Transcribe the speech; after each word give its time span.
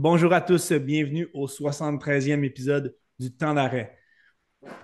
Bonjour 0.00 0.32
à 0.32 0.40
tous, 0.40 0.70
bienvenue 0.74 1.28
au 1.34 1.48
73e 1.48 2.44
épisode 2.44 2.94
du 3.18 3.34
Temps 3.34 3.52
d'arrêt. 3.52 3.98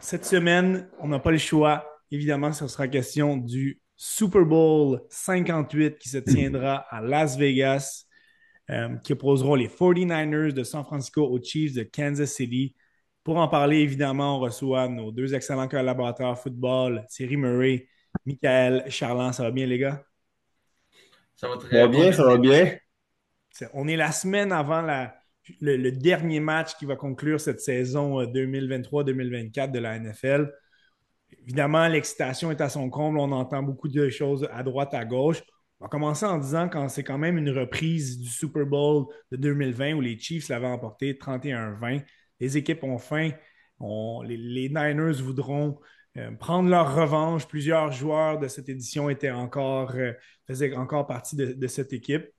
Cette 0.01 0.25
semaine, 0.25 0.91
on 0.99 1.07
n'a 1.07 1.21
pas 1.21 1.31
le 1.31 1.39
choix. 1.39 1.87
Évidemment, 2.11 2.53
ce 2.53 2.67
sera 2.67 2.89
question 2.89 3.37
du 3.37 3.81
Super 3.95 4.45
Bowl 4.45 5.01
58 5.11 5.99
qui 6.01 6.09
se 6.09 6.19
tiendra 6.19 6.79
à 6.91 7.01
Las 7.01 7.39
Vegas, 7.39 8.07
euh, 8.71 8.97
qui 9.05 9.13
opposeront 9.13 9.55
les 9.55 9.69
49ers 9.69 10.53
de 10.53 10.65
San 10.65 10.83
Francisco 10.83 11.23
aux 11.23 11.41
Chiefs 11.41 11.75
de 11.75 11.85
Kansas 11.85 12.33
City. 12.33 12.75
Pour 13.23 13.37
en 13.37 13.47
parler, 13.47 13.83
évidemment, 13.83 14.39
on 14.39 14.41
reçoit 14.41 14.89
nos 14.89 15.13
deux 15.13 15.33
excellents 15.33 15.69
collaborateurs 15.69 16.37
football, 16.37 17.07
Thierry 17.09 17.37
Murray, 17.37 17.87
Michael 18.27 18.91
Charland. 18.91 19.33
Ça 19.33 19.45
va 19.45 19.53
bien, 19.53 19.67
les 19.67 19.79
gars? 19.79 20.05
Ça 21.37 21.49
va 21.49 21.57
très 21.57 21.87
bien, 21.87 22.11
ça 22.11 22.25
va 22.25 22.37
bien. 22.37 22.79
On 23.73 23.89
est 23.89 23.97
la 23.97 24.13
semaine 24.13 24.53
avant 24.53 24.83
le, 25.61 25.91
dernier 25.91 26.41
match 26.41 26.77
qui 26.77 26.87
va 26.87 26.97
conclure 26.97 27.41
cette 27.41 27.61
saison 27.61 28.23
2023-2024 28.25 29.61
euh, 29.61 29.67
de 29.69 29.79
la 29.79 29.99
NFL. 29.99 30.53
Évidemment, 31.43 31.87
l'excitation 31.89 32.51
est 32.51 32.61
à 32.61 32.69
son 32.69 32.91
comble. 32.91 33.19
On 33.19 33.33
entend 33.33 33.63
beaucoup 33.63 33.89
de 33.89 34.09
choses 34.09 34.49
à 34.53 34.63
droite, 34.63 34.95
à 34.95 35.05
gauche. 35.05 35.43
On 35.81 35.85
va 35.85 35.89
commencer 35.89 36.25
en 36.25 36.39
disant 36.39 36.69
que 36.69 36.89
c'est 36.89 37.03
quand 37.03 37.19
même 37.19 37.37
une 37.37 37.51
reprise 37.51 38.19
du 38.19 38.29
Super 38.29 38.65
Bowl 38.65 39.07
de 39.31 39.37
2020 39.37 39.95
où 39.95 40.01
les 40.01 40.19
Chiefs 40.19 40.49
l'avaient 40.49 40.67
emporté 40.67 41.15
31-20. 41.15 42.03
Les 42.41 42.57
équipes 42.57 42.85
ont 42.85 42.99
faim. 42.99 43.31
les, 43.81 44.69
Niners 44.69 45.23
voudront 45.23 45.79
euh, 46.17 46.31
prendre 46.33 46.71
leur 46.71 46.95
revanche. 46.95 47.47
Plusieurs 47.47 47.93
joueurs 47.93 48.39
de 48.39 48.49
cette 48.49 48.69
édition 48.69 49.11
étaient 49.11 49.31
encore, 49.31 49.95
euh, 49.97 50.13
faisaient 50.47 50.75
encore 50.75 51.07
partie 51.07 51.37
de 51.37 51.67
cette 51.67 51.93
équipe 51.93 52.34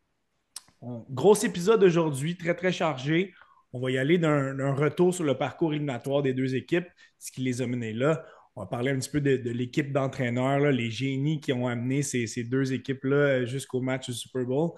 gros 0.82 1.36
épisode 1.36 1.84
aujourd'hui, 1.84 2.38
très, 2.38 2.56
très 2.56 2.72
chargé. 2.72 3.34
On 3.74 3.80
va 3.80 3.92
y 3.92 3.98
aller 3.98 4.18
d'un 4.18 4.74
retour 4.74 5.14
sur 5.14 5.24
le 5.24 5.38
parcours 5.38 5.74
éliminatoire 5.74 6.22
des 6.22 6.34
deux 6.34 6.56
équipes, 6.56 6.88
ce 7.20 7.32
qui 7.32 7.42
les 7.42 7.62
a 7.62 7.68
menés 7.68 7.94
là. 7.94 8.26
On 8.56 8.62
va 8.62 8.68
parler 8.68 8.92
un 8.92 8.98
petit 8.98 9.10
peu 9.10 9.20
de, 9.20 9.50
l'équipe 9.50 9.92
d'entraîneurs, 9.92 10.72
les 10.72 10.90
génies 10.90 11.42
qui 11.42 11.52
ont 11.52 11.68
amené 11.68 12.02
ces, 12.04 12.44
deux 12.46 12.72
équipes-là 12.72 13.44
jusqu'au 13.44 13.82
match 13.82 14.06
du 14.06 14.14
Super 14.14 14.46
Bowl. 14.46 14.72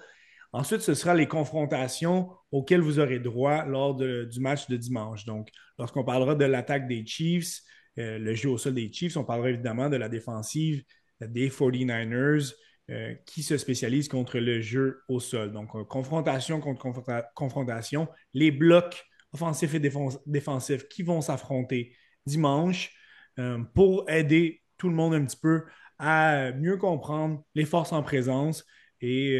Ensuite, 0.51 0.81
ce 0.81 0.95
sera 0.95 1.13
les 1.13 1.27
confrontations 1.27 2.29
auxquelles 2.51 2.81
vous 2.81 2.97
aurez 2.99 3.19
droit 3.19 3.65
lors 3.65 3.93
du 3.93 4.39
match 4.39 4.67
de 4.67 4.77
dimanche. 4.77 5.25
Donc, 5.25 5.49
lorsqu'on 5.77 6.03
parlera 6.03 6.33
de 6.33 6.45
l'attaque 6.45 6.87
des 6.87 7.05
Chiefs, 7.05 7.61
euh, 7.99 8.17
le 8.17 8.33
jeu 8.33 8.49
au 8.49 8.57
sol 8.57 8.73
des 8.73 8.91
Chiefs, 8.91 9.15
on 9.15 9.23
parlera 9.23 9.49
évidemment 9.49 9.89
de 9.89 9.97
la 9.97 10.09
défensive 10.09 10.83
des 11.21 11.49
49ers, 11.49 12.53
euh, 12.89 13.13
qui 13.25 13.43
se 13.43 13.57
spécialise 13.57 14.07
contre 14.07 14.39
le 14.39 14.61
jeu 14.61 15.01
au 15.09 15.19
sol. 15.19 15.51
Donc, 15.51 15.75
euh, 15.75 15.83
confrontation 15.83 16.61
contre 16.61 16.93
confrontation, 17.35 18.07
les 18.33 18.49
blocs 18.49 19.05
offensifs 19.33 19.73
et 19.73 19.81
défensifs 20.25 20.87
qui 20.87 21.03
vont 21.03 21.19
s'affronter 21.19 21.93
dimanche 22.25 22.95
euh, 23.39 23.61
pour 23.75 24.09
aider 24.09 24.63
tout 24.77 24.87
le 24.87 24.95
monde 24.95 25.13
un 25.15 25.25
petit 25.25 25.35
peu 25.35 25.65
à 25.99 26.53
mieux 26.53 26.77
comprendre 26.77 27.43
les 27.55 27.65
forces 27.65 27.91
en 27.91 28.03
présence 28.03 28.65
et 29.01 29.37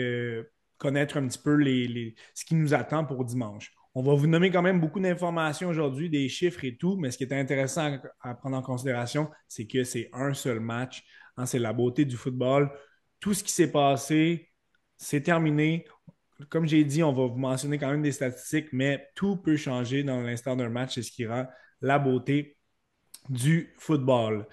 connaître 0.78 1.16
un 1.16 1.26
petit 1.26 1.39
peu 1.39 1.58
ce 2.34 2.44
qui 2.44 2.56
nous 2.56 2.73
attend 2.73 3.06
pour 3.06 3.23
dimanche. 3.23 3.72
On 3.95 4.04
va 4.04 4.14
vous 4.14 4.28
nommer 4.28 4.52
quand 4.52 4.61
même 4.61 4.82
beaucoup 4.82 5.00
d'informations 5.00 5.70
aujourd'hui, 5.70 6.09
des 6.09 6.28
chiffres 6.28 6.66
et 6.66 6.76
tout, 6.76 6.98
mais 6.98 7.11
ce 7.11 7.17
qui 7.17 7.23
est 7.23 7.34
intéressant 7.34 7.98
à, 8.20 8.36
prendre 8.36 8.58
en 8.58 8.61
considération, 8.61 9.30
c'est 9.48 9.67
que 9.67 9.86
c'est 9.86 10.09
un 10.11 10.34
seul 10.34 10.59
match. 10.59 11.06
Hein, 11.38 11.45
c'est 11.45 11.59
la 11.59 11.72
beauté 11.72 12.04
du 12.04 12.17
football 12.17 12.72
tout 13.20 13.34
ce 13.34 13.44
qui 13.44 13.52
s'est 13.52 13.72
passé, 13.72 14.50
c'est 14.98 15.22
terminé. 15.22 15.86
Comme 16.50 16.68
j'ai 16.68 16.84
dit, 16.84 17.04
on 17.04 17.14
va 17.14 17.26
vous 17.28 17.38
mentionner 17.38 17.78
quand 17.80 17.90
même 17.90 18.04
des 18.04 18.12
statistiques, 18.12 18.70
mais 18.72 19.08
tout 19.16 19.38
peut 19.38 19.58
changer 19.58 20.04
dans 20.04 20.22
l'instant 20.22 20.55
d'un 20.55 20.70
match. 20.70 20.95
C'est 20.95 21.04
ce 21.04 21.11
qui 21.11 21.26
rend 21.26 21.48
la 21.82 22.00
beauté 22.00 22.58
du 23.30 23.73
football. 23.78 24.48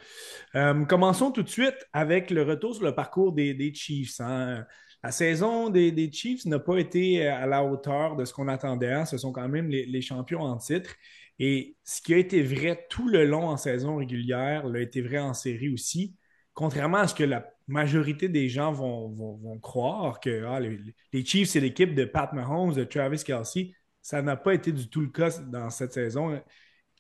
Euh, 0.55 0.85
commençons 0.85 1.31
tout 1.31 1.43
de 1.43 1.49
suite 1.49 1.87
avec 1.93 2.31
le 2.31 2.43
retour 2.43 2.75
sur 2.75 2.85
le 2.85 2.95
parcours 2.95 3.33
des, 3.33 3.73
Chiefs. 3.75 4.21
Hein. 4.21 4.65
La 5.03 5.13
saison 5.13 5.69
des, 5.69 6.11
Chiefs 6.11 6.47
n'a 6.47 6.59
pas 6.59 6.79
été 6.79 7.27
à 7.27 7.47
la 7.47 7.63
hauteur 7.63 8.17
de 8.17 8.25
ce 8.25 8.33
qu'on 8.33 8.49
attendait. 8.49 8.93
Hein. 8.93 9.05
Ce 9.05 9.19
sont 9.19 9.33
quand 9.33 9.49
même 9.49 9.69
les, 9.69 9.87
les, 9.87 10.01
champions 10.01 10.41
en 10.41 10.57
titre. 10.57 10.95
Et 11.39 11.77
ce 11.85 12.01
qui 12.01 12.15
a 12.15 12.19
été 12.19 12.43
vrai 12.43 12.87
tout 12.89 13.09
le 13.09 13.25
long 13.25 13.49
en 13.49 13.57
saison 13.57 13.97
régulière 13.97 14.67
l'a 14.67 14.81
été 14.81 15.03
vrai 15.03 15.19
en 15.19 15.35
série 15.35 15.69
aussi. 15.69 16.17
Contrairement 16.55 16.99
à 16.99 17.09
ce 17.09 17.15
que 17.15 17.25
la 17.25 17.47
majorité 17.67 18.29
des 18.29 18.49
gens 18.49 18.73
vont, 18.73 19.59
croire 19.61 20.21
que 20.21 20.45
ah, 20.45 20.61
les, 20.61 21.25
Chiefs, 21.25 21.51
c'est 21.51 21.61
l'équipe 21.61 21.95
de 21.95 22.05
Pat 22.05 22.33
Mahomes, 22.33 22.75
de 22.75 22.85
Travis 22.85 23.23
Kelsey. 23.25 23.73
Ça 24.03 24.23
n'a 24.23 24.37
pas 24.37 24.55
été 24.55 24.71
du 24.71 24.89
tout 24.89 25.01
le 25.01 25.09
cas 25.09 25.31
dans 25.39 25.71
cette 25.71 25.93
saison. 25.93 26.41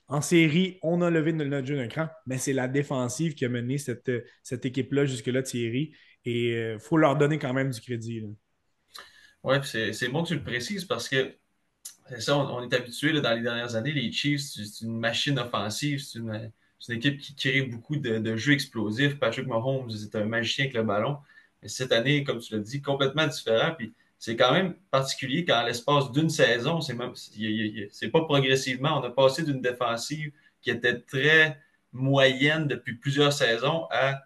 En 0.08 0.20
série, 0.20 0.78
on 0.82 1.02
a 1.02 1.10
levé 1.10 1.32
notre 1.32 1.66
jeu 1.66 1.76
d'un 1.76 1.88
cran, 1.88 2.08
mais 2.26 2.38
c'est 2.38 2.52
la 2.52 2.68
défensive 2.68 3.34
qui 3.34 3.44
a 3.44 3.48
mené 3.48 3.78
cette, 3.78 4.10
cette 4.42 4.66
équipe-là 4.66 5.06
jusque-là, 5.06 5.42
Thierry. 5.42 5.94
Et 6.24 6.50
il 6.50 6.54
euh, 6.54 6.78
faut 6.78 6.96
leur 6.96 7.16
donner 7.16 7.38
quand 7.38 7.52
même 7.52 7.70
du 7.70 7.80
crédit. 7.80 8.22
Oui, 9.42 9.56
c'est 9.62 10.08
bon 10.08 10.22
que 10.22 10.28
tu 10.28 10.34
le 10.34 10.42
précises 10.42 10.84
parce 10.84 11.08
que 11.08 11.36
c'est 12.08 12.20
ça, 12.20 12.36
on, 12.36 12.68
est 12.68 12.74
habitué 12.74 13.18
dans 13.20 13.34
les 13.34 13.42
dernières 13.42 13.76
années, 13.76 13.92
les 13.92 14.10
Chiefs, 14.12 14.42
c'est 14.42 14.84
une 14.84 14.98
machine 14.98 15.38
offensive, 15.38 16.00
c'est 16.00 16.18
une 16.18 16.50
c'est 16.84 16.92
une 16.92 16.98
équipe 16.98 17.18
qui 17.18 17.34
crée 17.34 17.62
beaucoup 17.62 17.96
de, 17.96 18.36
jeux 18.36 18.52
explosifs. 18.52 19.18
Patrick 19.18 19.46
Mahomes, 19.46 19.88
c'est 19.88 20.14
un 20.16 20.26
magicien 20.26 20.66
avec 20.66 20.76
le 20.76 20.82
ballon. 20.82 21.16
Mais 21.62 21.68
cette 21.68 21.92
année, 21.92 22.24
comme 22.24 22.40
tu 22.40 22.52
l'as 22.52 22.60
dit, 22.60 22.82
complètement 22.82 23.26
différent. 23.26 23.72
Puis 23.74 23.94
c'est 24.18 24.36
quand 24.36 24.52
même 24.52 24.74
particulier 24.90 25.46
qu'en 25.46 25.64
l'espace 25.64 26.12
d'une 26.12 26.28
saison, 26.28 26.82
c'est 26.82 26.92
même 26.92 27.14
pas 28.12 28.20
progressivement. 28.24 29.00
On 29.00 29.02
a 29.02 29.08
passé 29.08 29.44
d'une 29.44 29.62
défensive 29.62 30.30
qui 30.60 30.68
était 30.68 31.00
très 31.00 31.58
moyenne 31.90 32.68
depuis 32.68 32.96
plusieurs 32.96 33.32
saisons 33.32 33.86
à 33.90 34.22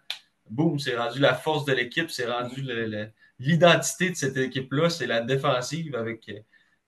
boum, 0.49 0.79
c'est 0.79 0.97
rendu 0.97 1.19
la 1.19 1.35
force 1.35 1.63
de 1.63 1.71
l'équipe, 1.71 2.11
c'est 2.11 2.29
rendu 2.29 2.61
l'identité 3.39 4.09
de 4.09 4.15
cette 4.15 4.35
équipe-là, 4.35 4.89
c'est 4.89 5.07
la 5.07 5.21
défensive 5.21 5.95
avec 5.95 6.29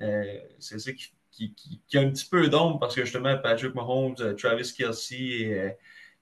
euh, 0.01 0.39
c'est 0.59 0.79
ça 0.79 0.91
qui 0.91 1.13
qui, 1.31 1.53
a 1.95 1.99
un 1.99 2.09
petit 2.09 2.25
peu 2.25 2.47
d'ombre 2.49 2.79
parce 2.79 2.95
que 2.95 3.03
justement 3.03 3.37
Patrick 3.37 3.73
Mahomes, 3.73 4.15
euh, 4.19 4.33
Travis 4.33 4.73
Kelsey 4.75 5.41
et 5.41 5.59
euh, 5.59 5.69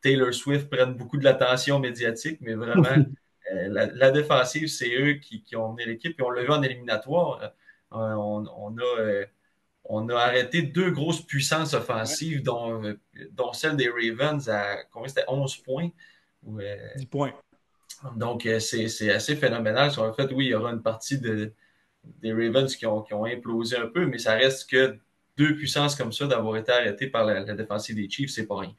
Taylor 0.01 0.33
Swift 0.33 0.69
prennent 0.69 0.93
beaucoup 0.93 1.17
de 1.17 1.23
l'attention 1.23 1.79
médiatique, 1.79 2.39
mais 2.41 2.53
vraiment, 2.53 2.83
euh, 2.87 3.67
la, 3.67 4.11
défensive, 4.11 4.67
c'est 4.67 4.95
eux 4.95 5.13
qui, 5.15 5.43
ont 5.55 5.73
mené 5.73 5.85
l'équipe. 5.85 6.17
Et 6.17 6.23
on 6.23 6.29
l'a 6.29 6.43
vu 6.43 6.51
en 6.51 6.61
éliminatoire. 6.61 7.53
on, 7.91 8.45
a, 8.45 9.25
on 9.83 10.09
a 10.09 10.15
arrêté 10.15 10.61
deux 10.61 10.91
grosses 10.91 11.21
puissances 11.21 11.73
offensives, 11.73 12.43
dont, 12.43 12.81
dont 13.31 13.51
celle 13.51 13.75
des 13.75 13.89
Ravens 13.89 14.47
à 14.47 14.83
combien 14.91 15.09
c'était 15.09 15.25
11 15.27 15.57
points? 15.57 15.89
10 16.43 17.05
points. 17.07 17.33
Donc, 18.15 18.47
c'est 18.59 19.11
assez 19.11 19.35
phénoménal. 19.35 19.91
En 19.97 20.13
fait, 20.13 20.31
oui, 20.31 20.45
il 20.45 20.49
y 20.49 20.55
aura 20.55 20.71
une 20.71 20.81
partie 20.81 21.19
de, 21.19 21.53
des 22.03 22.33
Ravens 22.33 22.75
qui 22.75 22.85
ont, 22.85 23.01
qui 23.01 23.13
ont 23.13 23.25
implosé 23.25 23.77
un 23.77 23.87
peu, 23.87 24.05
mais 24.05 24.17
ça 24.17 24.33
reste 24.33 24.69
que 24.69 24.97
deux 25.37 25.55
puissances 25.55 25.95
comme 25.95 26.11
ça 26.11 26.27
d'avoir 26.27 26.57
été 26.57 26.71
arrêtées 26.71 27.07
par 27.07 27.25
la, 27.25 27.43
défensive 27.55 27.95
des 27.95 28.09
Chiefs, 28.09 28.31
c'est 28.31 28.45
pas 28.45 28.59
rien. 28.59 28.73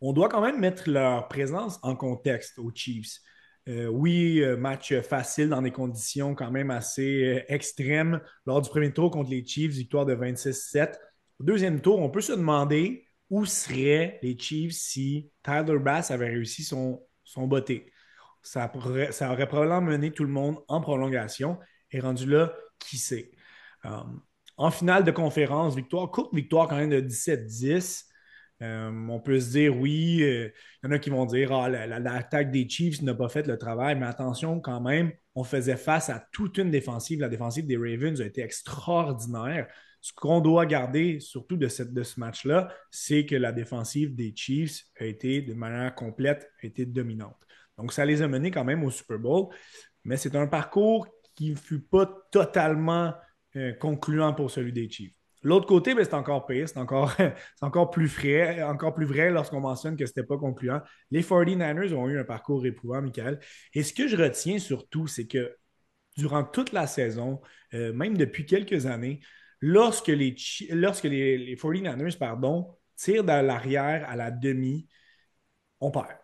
On 0.00 0.12
doit 0.12 0.28
quand 0.28 0.40
même 0.40 0.58
mettre 0.58 0.88
leur 0.90 1.28
présence 1.28 1.78
en 1.82 1.94
contexte 1.94 2.58
aux 2.58 2.70
Chiefs. 2.74 3.20
Euh, 3.68 3.86
oui, 3.86 4.40
euh, 4.40 4.56
match 4.56 4.94
facile 5.00 5.50
dans 5.50 5.60
des 5.60 5.70
conditions 5.70 6.34
quand 6.34 6.50
même 6.50 6.70
assez 6.70 7.24
euh, 7.24 7.52
extrêmes. 7.52 8.20
Lors 8.46 8.62
du 8.62 8.70
premier 8.70 8.92
tour 8.92 9.10
contre 9.10 9.30
les 9.30 9.44
Chiefs, 9.46 9.72
victoire 9.72 10.06
de 10.06 10.14
26-7. 10.14 10.94
Au 11.38 11.44
deuxième 11.44 11.80
tour, 11.80 11.98
on 11.98 12.08
peut 12.10 12.20
se 12.20 12.32
demander 12.32 13.06
où 13.30 13.44
seraient 13.44 14.18
les 14.22 14.38
Chiefs 14.38 14.72
si 14.72 15.30
Tyler 15.42 15.78
Bass 15.78 16.10
avait 16.10 16.28
réussi 16.28 16.64
son, 16.64 17.02
son 17.24 17.48
ça 18.42 18.70
aurait 18.72 19.48
probablement 19.48 19.82
mené 19.82 20.10
tout 20.12 20.24
le 20.24 20.30
monde 20.30 20.58
en 20.68 20.80
prolongation. 20.80 21.58
Et 21.90 22.00
rendu 22.00 22.26
là, 22.26 22.54
qui 22.78 22.98
sait? 22.98 23.30
Um, 23.84 24.20
en 24.56 24.70
finale 24.70 25.04
de 25.04 25.10
conférence, 25.10 25.76
victoire, 25.76 26.10
courte 26.10 26.34
victoire 26.34 26.68
quand 26.68 26.76
même 26.76 26.90
de 26.90 27.00
17-10. 27.00 28.04
Um, 28.60 29.08
on 29.08 29.20
peut 29.20 29.38
se 29.38 29.50
dire, 29.50 29.76
oui, 29.76 30.20
euh, 30.22 30.50
il 30.82 30.86
y 30.86 30.88
en 30.88 30.92
a 30.92 30.98
qui 30.98 31.10
vont 31.10 31.26
dire, 31.26 31.52
ah, 31.52 31.68
l'attaque 31.68 32.50
des 32.50 32.68
Chiefs 32.68 33.00
n'a 33.02 33.14
pas 33.14 33.28
fait 33.28 33.46
le 33.46 33.56
travail, 33.56 33.96
mais 33.96 34.06
attention 34.06 34.60
quand 34.60 34.80
même, 34.80 35.12
on 35.36 35.44
faisait 35.44 35.76
face 35.76 36.10
à 36.10 36.26
toute 36.32 36.58
une 36.58 36.70
défensive. 36.70 37.20
La 37.20 37.28
défensive 37.28 37.66
des 37.66 37.76
Ravens 37.76 38.20
a 38.20 38.24
été 38.24 38.42
extraordinaire. 38.42 39.68
Ce 40.00 40.12
qu'on 40.12 40.40
doit 40.40 40.66
garder, 40.66 41.20
surtout 41.20 41.56
de, 41.56 41.68
cette, 41.68 41.92
de 41.92 42.02
ce 42.02 42.18
match-là, 42.18 42.68
c'est 42.90 43.26
que 43.26 43.36
la 43.36 43.52
défensive 43.52 44.16
des 44.16 44.32
Chiefs 44.34 44.82
a 44.98 45.04
été, 45.04 45.40
de 45.40 45.54
manière 45.54 45.94
complète, 45.94 46.50
a 46.62 46.66
été 46.66 46.84
dominante. 46.84 47.38
Donc, 47.76 47.92
ça 47.92 48.04
les 48.04 48.22
a 48.22 48.28
menés 48.28 48.50
quand 48.50 48.64
même 48.64 48.82
au 48.82 48.90
Super 48.90 49.20
Bowl. 49.20 49.54
Mais 50.04 50.16
c'est 50.16 50.34
un 50.34 50.48
parcours 50.48 51.06
qui 51.38 51.50
ne 51.50 51.56
fut 51.56 51.78
pas 51.78 52.04
totalement 52.32 53.14
euh, 53.54 53.72
concluant 53.74 54.34
pour 54.34 54.50
celui 54.50 54.72
des 54.72 54.90
Chiefs. 54.90 55.14
L'autre 55.44 55.66
côté, 55.66 55.94
ben, 55.94 56.04
c'est 56.04 56.14
encore 56.14 56.46
pire, 56.46 56.68
c'est 56.68 56.78
encore, 56.78 57.14
encore 57.60 57.90
plus 57.90 58.08
frais, 58.08 58.60
encore 58.64 58.92
plus 58.92 59.06
vrai 59.06 59.30
lorsqu'on 59.30 59.60
mentionne 59.60 59.96
que 59.96 60.04
ce 60.04 60.10
n'était 60.10 60.24
pas 60.24 60.36
concluant. 60.36 60.80
Les 61.12 61.22
49ers 61.22 61.94
ont 61.94 62.08
eu 62.08 62.18
un 62.18 62.24
parcours 62.24 62.66
éprouvant, 62.66 63.00
Michael. 63.00 63.38
Et 63.72 63.84
ce 63.84 63.92
que 63.92 64.08
je 64.08 64.16
retiens 64.16 64.58
surtout, 64.58 65.06
c'est 65.06 65.28
que 65.28 65.56
durant 66.16 66.42
toute 66.42 66.72
la 66.72 66.88
saison, 66.88 67.40
euh, 67.72 67.92
même 67.92 68.16
depuis 68.16 68.44
quelques 68.44 68.86
années, 68.86 69.20
lorsque 69.60 70.08
les, 70.08 70.34
lorsque 70.70 71.04
les, 71.04 71.38
les 71.38 71.54
49ers 71.54 72.18
pardon, 72.18 72.76
tirent 72.96 73.22
de 73.22 73.28
l'arrière 73.28 74.10
à 74.10 74.16
la 74.16 74.32
demi, 74.32 74.88
on 75.78 75.92
perd. 75.92 76.18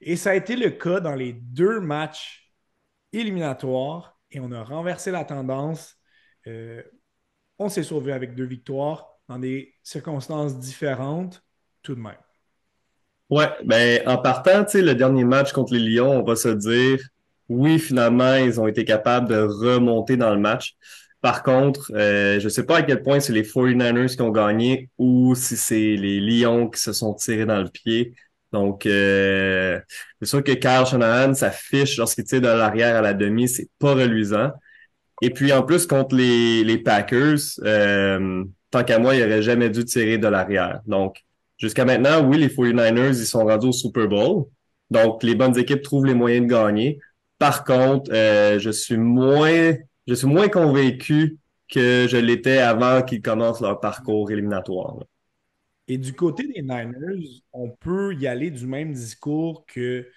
Et 0.00 0.14
ça 0.14 0.30
a 0.30 0.34
été 0.36 0.54
le 0.54 0.70
cas 0.70 1.00
dans 1.00 1.16
les 1.16 1.32
deux 1.32 1.80
matchs 1.80 2.54
éliminatoires 3.12 4.17
et 4.30 4.40
on 4.40 4.52
a 4.52 4.62
renversé 4.62 5.10
la 5.10 5.24
tendance. 5.24 5.96
Euh, 6.46 6.82
on 7.58 7.68
s'est 7.68 7.82
sauvé 7.82 8.12
avec 8.12 8.34
deux 8.34 8.44
victoires 8.44 9.08
dans 9.28 9.38
des 9.38 9.74
circonstances 9.82 10.58
différentes, 10.58 11.42
tout 11.82 11.94
de 11.94 12.00
même. 12.00 12.16
Ouais, 13.30 13.48
ben 13.64 14.02
en 14.06 14.16
partant, 14.18 14.64
tu 14.64 14.72
sais, 14.72 14.82
le 14.82 14.94
dernier 14.94 15.24
match 15.24 15.52
contre 15.52 15.74
les 15.74 15.80
Lions, 15.80 16.20
on 16.20 16.22
va 16.22 16.34
se 16.34 16.48
dire, 16.48 16.98
oui, 17.48 17.78
finalement, 17.78 18.34
ils 18.36 18.60
ont 18.60 18.66
été 18.66 18.84
capables 18.84 19.28
de 19.28 19.40
remonter 19.40 20.16
dans 20.16 20.30
le 20.34 20.40
match. 20.40 20.76
Par 21.20 21.42
contre, 21.42 21.92
euh, 21.94 22.38
je 22.38 22.44
ne 22.44 22.48
sais 22.48 22.64
pas 22.64 22.78
à 22.78 22.82
quel 22.82 23.02
point 23.02 23.20
c'est 23.20 23.32
les 23.32 23.42
49ers 23.42 24.14
qui 24.14 24.22
ont 24.22 24.30
gagné 24.30 24.88
ou 24.98 25.34
si 25.34 25.56
c'est 25.56 25.96
les 25.96 26.20
Lions 26.20 26.68
qui 26.68 26.80
se 26.80 26.92
sont 26.92 27.12
tirés 27.14 27.44
dans 27.44 27.60
le 27.60 27.68
pied. 27.68 28.14
Donc, 28.52 28.86
euh, 28.86 29.78
c'est 30.20 30.28
sûr 30.28 30.42
que 30.42 30.52
Kyle 30.52 30.86
Shanahan, 30.86 31.34
sa 31.34 31.50
fiche 31.50 31.96
lorsqu'il 31.98 32.24
tire 32.24 32.40
de 32.40 32.46
l'arrière 32.46 32.96
à 32.96 33.02
la 33.02 33.14
demi, 33.14 33.48
c'est 33.48 33.68
pas 33.78 33.94
reluisant. 33.94 34.50
Et 35.20 35.30
puis, 35.30 35.52
en 35.52 35.62
plus, 35.62 35.86
contre 35.86 36.16
les, 36.16 36.78
Packers, 36.78 37.38
euh, 37.64 38.44
tant 38.70 38.84
qu'à 38.84 38.98
moi, 38.98 39.14
il 39.16 39.22
aurait 39.22 39.42
jamais 39.42 39.68
dû 39.68 39.84
tirer 39.84 40.16
de 40.18 40.28
l'arrière. 40.28 40.80
Donc, 40.86 41.24
jusqu'à 41.58 41.84
maintenant, 41.84 42.26
oui, 42.26 42.38
les 42.38 42.48
49ers, 42.48 43.18
ils 43.18 43.26
sont 43.26 43.44
rendus 43.44 43.68
au 43.68 43.72
Super 43.72 44.08
Bowl. 44.08 44.44
Donc, 44.90 45.22
les 45.22 45.34
bonnes 45.34 45.58
équipes 45.58 45.82
trouvent 45.82 46.06
les 46.06 46.14
moyens 46.14 46.46
de 46.46 46.52
gagner. 46.52 46.98
Par 47.38 47.64
contre, 47.64 48.10
euh, 48.12 48.58
je 48.58 48.70
suis 48.70 48.96
moins 48.96 49.74
je 50.08 50.14
suis 50.14 50.26
moins 50.26 50.48
convaincu 50.48 51.38
que 51.70 52.06
je 52.08 52.16
l'étais 52.16 52.58
avant 52.58 53.02
qu'ils 53.02 53.20
commencent 53.20 53.60
leur 53.60 53.78
parcours 53.78 54.30
éliminatoire. 54.30 54.96
Et 55.88 55.96
du 55.96 56.12
côté 56.12 56.46
des 56.46 56.60
Niners, 56.60 57.42
on 57.52 57.70
peut 57.70 58.14
y 58.14 58.26
aller 58.26 58.50
du 58.50 58.66
même 58.66 58.92
discours 58.92 59.64
que, 59.66 60.08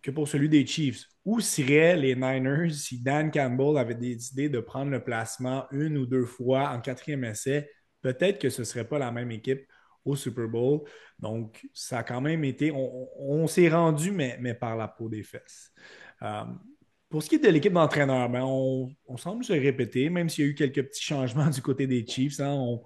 que 0.00 0.12
pour 0.12 0.28
celui 0.28 0.48
des 0.48 0.64
Chiefs. 0.64 1.06
Où 1.24 1.40
seraient 1.40 1.96
les 1.96 2.14
Niners 2.14 2.70
si 2.70 3.02
Dan 3.02 3.30
Campbell 3.30 3.76
avait 3.76 3.96
décidé 3.96 4.48
de 4.48 4.60
prendre 4.60 4.90
le 4.92 5.02
placement 5.02 5.66
une 5.72 5.98
ou 5.98 6.06
deux 6.06 6.24
fois 6.24 6.70
en 6.70 6.80
quatrième 6.80 7.24
essai? 7.24 7.68
Peut-être 8.00 8.38
que 8.38 8.48
ce 8.48 8.62
ne 8.62 8.64
serait 8.64 8.86
pas 8.86 8.98
la 8.98 9.10
même 9.10 9.32
équipe 9.32 9.66
au 10.04 10.14
Super 10.14 10.48
Bowl. 10.48 10.82
Donc, 11.18 11.66
ça 11.74 11.98
a 11.98 12.02
quand 12.04 12.20
même 12.20 12.44
été. 12.44 12.72
On, 12.72 13.46
s'est 13.48 13.68
rendu, 13.68 14.12
mais, 14.12 14.38
mais 14.40 14.54
par 14.54 14.76
la 14.76 14.86
peau 14.86 15.08
des 15.08 15.24
fesses. 15.24 15.72
Euh, 16.22 16.44
pour 17.10 17.22
ce 17.22 17.28
qui 17.28 17.36
est 17.36 17.38
de 17.44 17.48
l'équipe 17.48 17.72
d'entraîneurs, 17.72 18.28
ben 18.28 18.44
on, 18.44 19.16
semble 19.16 19.44
se 19.44 19.52
répéter, 19.52 20.10
même 20.10 20.28
s'il 20.28 20.44
y 20.44 20.48
a 20.48 20.50
eu 20.50 20.54
quelques 20.54 20.86
petits 20.86 21.02
changements 21.02 21.50
du 21.50 21.60
côté 21.60 21.86
des 21.86 22.06
Chiefs. 22.06 22.40
Hein, 22.40 22.78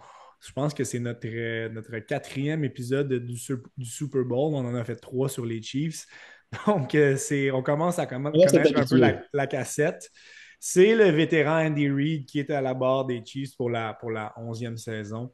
je 0.44 0.52
pense 0.52 0.74
que 0.74 0.84
c'est 0.84 0.98
notre, 0.98 1.68
notre 1.68 1.98
quatrième 1.98 2.64
épisode 2.64 3.12
du, 3.12 3.36
Super 3.36 4.24
Bowl. 4.24 4.54
On 4.54 4.66
en 4.66 4.74
a 4.74 4.84
fait 4.84 4.96
trois 4.96 5.28
sur 5.28 5.46
les 5.46 5.62
Chiefs. 5.62 6.06
Donc, 6.66 6.94
euh, 6.94 7.16
c'est, 7.16 7.50
on 7.50 7.62
commence 7.62 7.98
à 7.98 8.06
connaître 8.06 8.76
un 8.76 8.84
peu 8.84 9.16
la, 9.32 9.46
cassette. 9.46 10.10
C'est 10.58 10.94
le 10.94 11.10
vétéran 11.10 11.66
Andy 11.66 11.88
Reid 11.88 12.26
qui 12.26 12.40
était 12.40 12.54
à 12.54 12.60
la 12.60 12.74
barre 12.74 13.06
des 13.06 13.24
Chiefs 13.24 13.56
pour 13.56 13.70
la, 13.70 13.94
pour 13.94 14.10
la 14.10 14.34
11e 14.36 14.76
saison. 14.76 15.32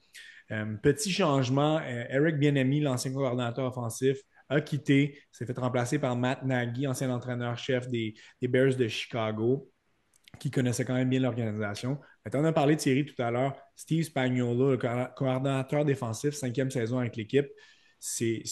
Euh, 0.51 0.77
petit 0.83 1.11
changement, 1.11 1.79
euh, 1.79 2.05
Eric 2.11 2.39
Bienemi, 2.39 2.81
l'ancien 2.81 3.13
coordinateur 3.13 3.67
offensif, 3.67 4.19
a 4.49 4.61
quitté, 4.61 5.19
s'est 5.31 5.45
fait 5.45 5.59
remplacer 5.59 5.99
par 5.99 6.17
Matt 6.17 6.43
Nagy, 6.45 6.87
ancien 6.87 7.11
entraîneur-chef 7.11 7.89
des, 7.89 8.15
Bears 8.43 8.77
de 8.77 8.89
Chicago, 8.89 9.71
qui 10.39 10.51
connaissait 10.51 10.85
quand 10.85 10.95
même 10.95 11.11
bien 11.11 11.21
l'organisation. 11.21 11.99
On 12.35 12.45
a 12.45 12.53
parlé 12.53 12.77
de 12.77 12.81
Thierry 12.81 13.07
tout 13.07 13.21
à 13.23 13.31
l'heure. 13.31 13.57
Steve 13.75 14.05
Spagnuolo, 14.05 14.73
le 14.73 14.77
coordonnateur 14.77 15.85
défensif, 15.85 16.35
cinquième 16.35 16.71
saison 16.71 16.99
avec 16.99 17.17
l'équipe, 17.17 17.49
c'est, 17.99 18.43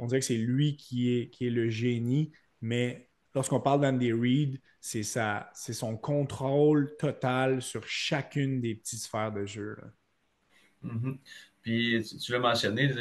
on 0.00 0.06
dirait 0.06 0.20
que 0.20 0.26
c'est 0.26 0.36
lui 0.36 0.76
qui 0.76 1.12
est, 1.12 1.30
qui 1.30 1.46
est 1.46 1.50
le 1.50 1.68
génie, 1.68 2.32
mais 2.60 3.08
lorsqu'on 3.34 3.60
parle 3.60 3.80
d'Andy 3.80 4.12
Reid, 4.12 4.60
c'est, 4.80 5.02
c'est 5.02 5.72
son 5.72 5.96
contrôle 5.96 6.96
total 6.98 7.62
sur 7.62 7.86
chacune 7.86 8.60
des 8.60 8.74
petites 8.74 9.00
sphères 9.00 9.32
de 9.32 9.44
jeu. 9.44 9.76
Mm-hmm. 10.84 11.18
Puis 11.62 12.00
tu, 12.22 12.30
l'as 12.30 12.38
mentionné, 12.38 12.94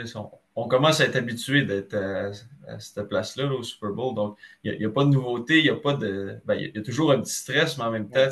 on, 0.56 0.68
commence 0.68 1.00
à 1.00 1.06
être 1.06 1.16
habitué 1.16 1.64
d'être 1.66 1.94
à, 1.94 2.80
cette 2.80 3.08
place-là, 3.08 3.46
au 3.54 3.62
Super 3.62 3.92
Bowl. 3.92 4.16
Donc, 4.16 4.40
il 4.64 4.76
n'y 4.80 4.86
a, 4.86 4.90
pas 4.90 5.06
de 5.06 5.12
nouveauté, 5.12 5.60
il 5.60 5.66
y 5.66 5.70
a 5.70 5.76
pas 5.76 5.94
de. 5.94 6.40
Ben, 6.46 6.56
il 6.56 6.72
y, 6.76 6.80
a 6.80 6.82
toujours 6.82 7.12
un 7.12 7.22
petit 7.22 7.36
stress, 7.36 7.78
mais 7.78 7.84
en 7.84 7.92
même 7.92 8.10
temps, 8.10 8.28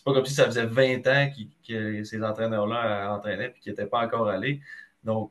c'est 0.00 0.04
pas 0.04 0.14
comme 0.14 0.24
si 0.24 0.32
ça 0.32 0.46
faisait 0.46 0.64
20 0.64 1.06
ans 1.08 1.30
que 1.68 2.04
ces 2.04 2.22
entraîneurs-là 2.22 3.14
entraînaient 3.14 3.52
et 3.54 3.60
qu'ils 3.60 3.72
n'étaient 3.72 3.86
pas 3.86 4.00
encore 4.06 4.28
allés. 4.28 4.62
Donc, 5.04 5.30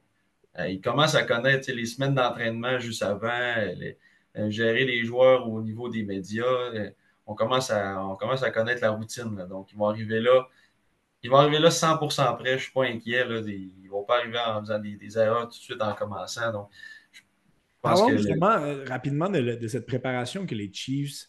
euh, 0.60 0.68
ils 0.68 0.80
commencent 0.80 1.16
à 1.16 1.24
connaître 1.24 1.71
les 1.71 1.88
semaines 1.88 2.13
d'entraînement 2.13 2.77
juste 2.77 3.01
avant, 3.01 3.30
euh, 3.30 4.51
gérer 4.51 4.86
les 4.86 5.04
joueurs 5.06 5.50
au 5.50 5.63
niveau 5.63 5.89
des 5.89 6.04
médias. 6.04 6.44
Euh, 6.45 6.92
on 7.25 7.33
commence 7.33 7.71
à, 7.71 8.06
on 8.06 8.16
commence 8.16 8.44
à 8.44 8.51
connaître 8.51 8.83
la 8.83 8.92
routine. 8.92 9.44
Donc, 9.50 9.71
ils 9.71 9.77
vont 9.77 9.88
arriver 9.88 10.19
là 10.19 10.48
il 11.24 11.30
va 11.30 11.39
arriver 11.39 11.60
là 11.60 11.69
100% 11.69 12.38
prêt, 12.38 12.51
je 12.51 12.54
ne 12.54 12.60
suis 12.60 12.71
pas 12.71 12.86
inquiet. 12.86 13.25
Là, 13.25 13.42
ils 13.45 13.74
ne 13.83 13.89
vont 13.89 14.04
pas 14.04 14.19
arriver 14.19 14.38
en 14.39 14.62
faisant 14.62 14.80
des, 14.80 15.18
erreurs 15.18 15.50
tout 15.50 15.57
de 15.57 15.63
suite 15.63 15.81
en 15.81 15.94
commençant. 15.94 16.51
Donc, 16.51 16.69
je 17.12 17.21
pense 17.81 18.07
que 18.07 18.18
justement 18.18 18.51
euh, 18.51 18.86
rapidement 18.86 19.30
de, 19.30 19.68
cette 19.68 19.88
préparation 19.88 20.45
que 20.45 20.54
les 20.56 20.71
Chiefs 20.71 21.27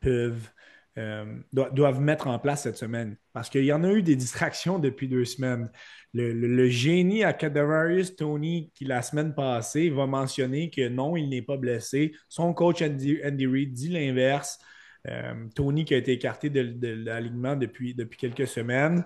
peuvent 0.00 0.50
euh, 0.98 1.24
doivent 1.52 2.02
mettre 2.02 2.26
en 2.26 2.38
place 2.38 2.64
cette 2.64 2.76
semaine. 2.76 3.16
Parce 3.32 3.48
qu'il 3.48 3.64
y 3.64 3.72
en 3.72 3.82
a 3.82 3.90
eu 3.90 4.02
des 4.02 4.14
distractions 4.14 4.78
depuis 4.78 5.08
deux 5.08 5.24
semaines. 5.24 5.70
Le, 6.12 6.68
génie 6.68 7.24
à 7.24 7.32
Cadavarius 7.32 8.14
Tony, 8.14 8.70
qui 8.74 8.84
la 8.84 9.00
semaine 9.00 9.34
passée 9.34 9.88
va 9.88 10.06
mentionner 10.06 10.68
que 10.68 10.86
non, 10.88 11.16
il 11.16 11.30
n'est 11.30 11.40
pas 11.40 11.56
blessé. 11.56 12.12
Son 12.28 12.52
coach 12.52 12.82
Andy, 12.82 13.16
Reid 13.22 13.72
dit 13.72 13.88
l'inverse. 13.88 14.58
Euh, 15.08 15.48
Tony 15.54 15.86
qui 15.86 15.94
a 15.94 15.96
été 15.96 16.12
écarté 16.12 16.50
de, 16.50 16.88
l'alignement 16.88 17.56
depuis, 17.56 17.96
quelques 18.18 18.46
semaines. 18.46 19.02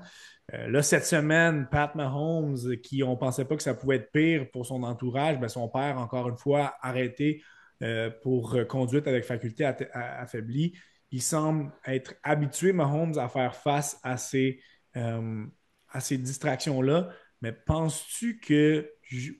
Euh, 0.54 0.68
là, 0.68 0.82
cette 0.82 1.06
semaine, 1.06 1.68
Pat 1.70 1.94
Mahomes, 1.94 2.78
qui 2.82 3.04
on 3.04 3.12
ne 3.12 3.16
pensait 3.16 3.44
pas 3.44 3.54
que 3.54 3.62
ça 3.62 3.74
pouvait 3.74 3.96
être 3.96 4.10
pire 4.10 4.50
pour 4.50 4.66
son 4.66 4.82
entourage, 4.82 5.38
ben, 5.38 5.48
son 5.48 5.68
père, 5.68 5.98
encore 5.98 6.28
une 6.28 6.36
fois, 6.36 6.74
arrêté 6.82 7.44
pour 8.22 8.56
conduite 8.68 9.06
avec 9.06 9.24
faculté 9.24 9.64
affaiblie. 9.92 10.72
Il 11.10 11.22
semble 11.22 11.72
être 11.86 12.14
habitué, 12.22 12.72
Mahomes, 12.72 13.18
à 13.18 13.28
faire 13.28 13.54
face 13.54 13.98
à 14.02 14.16
ces, 14.16 14.60
ces 16.00 16.18
distractions-là. 16.18 17.10
Mais 17.42 17.52
penses-tu 17.52 18.38
que 18.40 18.90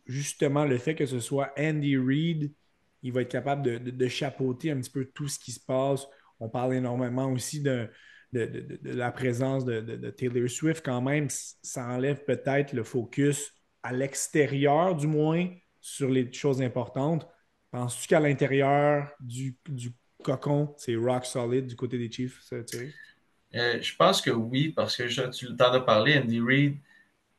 justement 0.07 0.65
le 0.65 0.79
fait 0.79 0.95
que 0.95 1.07
ce 1.07 1.19
soit 1.19 1.53
Andy 1.59 1.97
Reid, 1.97 2.53
il 3.03 3.13
va 3.13 3.23
être 3.23 3.31
capable 3.31 3.63
de, 3.63 3.79
de, 3.79 4.09
chapeauter 4.09 4.71
un 4.71 4.79
petit 4.79 4.91
peu 4.91 5.07
tout 5.07 5.29
ce 5.29 5.39
qui 5.39 5.53
se 5.53 5.61
passe? 5.61 6.07
On 6.41 6.49
parle 6.49 6.75
énormément 6.75 7.31
aussi 7.33 7.61
de, 7.61 7.89
la 8.33 9.11
présence 9.13 9.65
de, 9.65 10.11
Taylor 10.11 10.49
Swift. 10.49 10.85
Quand 10.85 11.01
même, 11.01 11.29
ça 11.63 11.87
enlève 11.87 12.25
peut-être 12.25 12.73
le 12.73 12.85
focus 12.85 13.53
à 13.83 13.93
l'extérieur, 13.93 14.95
du 14.95 15.07
moins, 15.07 15.49
sur 15.81 16.11
les 16.11 16.33
choses 16.33 16.61
importantes. 16.61 17.27
Penses-tu 17.71 18.09
qu'à 18.09 18.21
l'intérieur 18.21 19.13
du, 19.21 19.57
cocon, 20.27 20.75
c'est 20.77 20.97
rock 20.97 21.25
solid 21.25 21.67
du 21.67 21.77
côté 21.77 21.99
des 21.99 22.11
Chiefs, 22.11 22.41
ça, 22.43 22.57
euh, 23.55 23.81
je 23.81 23.97
pense 23.97 24.21
que 24.21 24.31
oui, 24.31 24.71
parce 24.71 24.97
que 24.97 25.09
je, 25.09 25.23
tu 25.23 25.55
t'en 25.57 25.73
as 25.73 25.81
parlé, 25.81 26.19
Andy 26.19 26.41
Reid, 26.41 26.77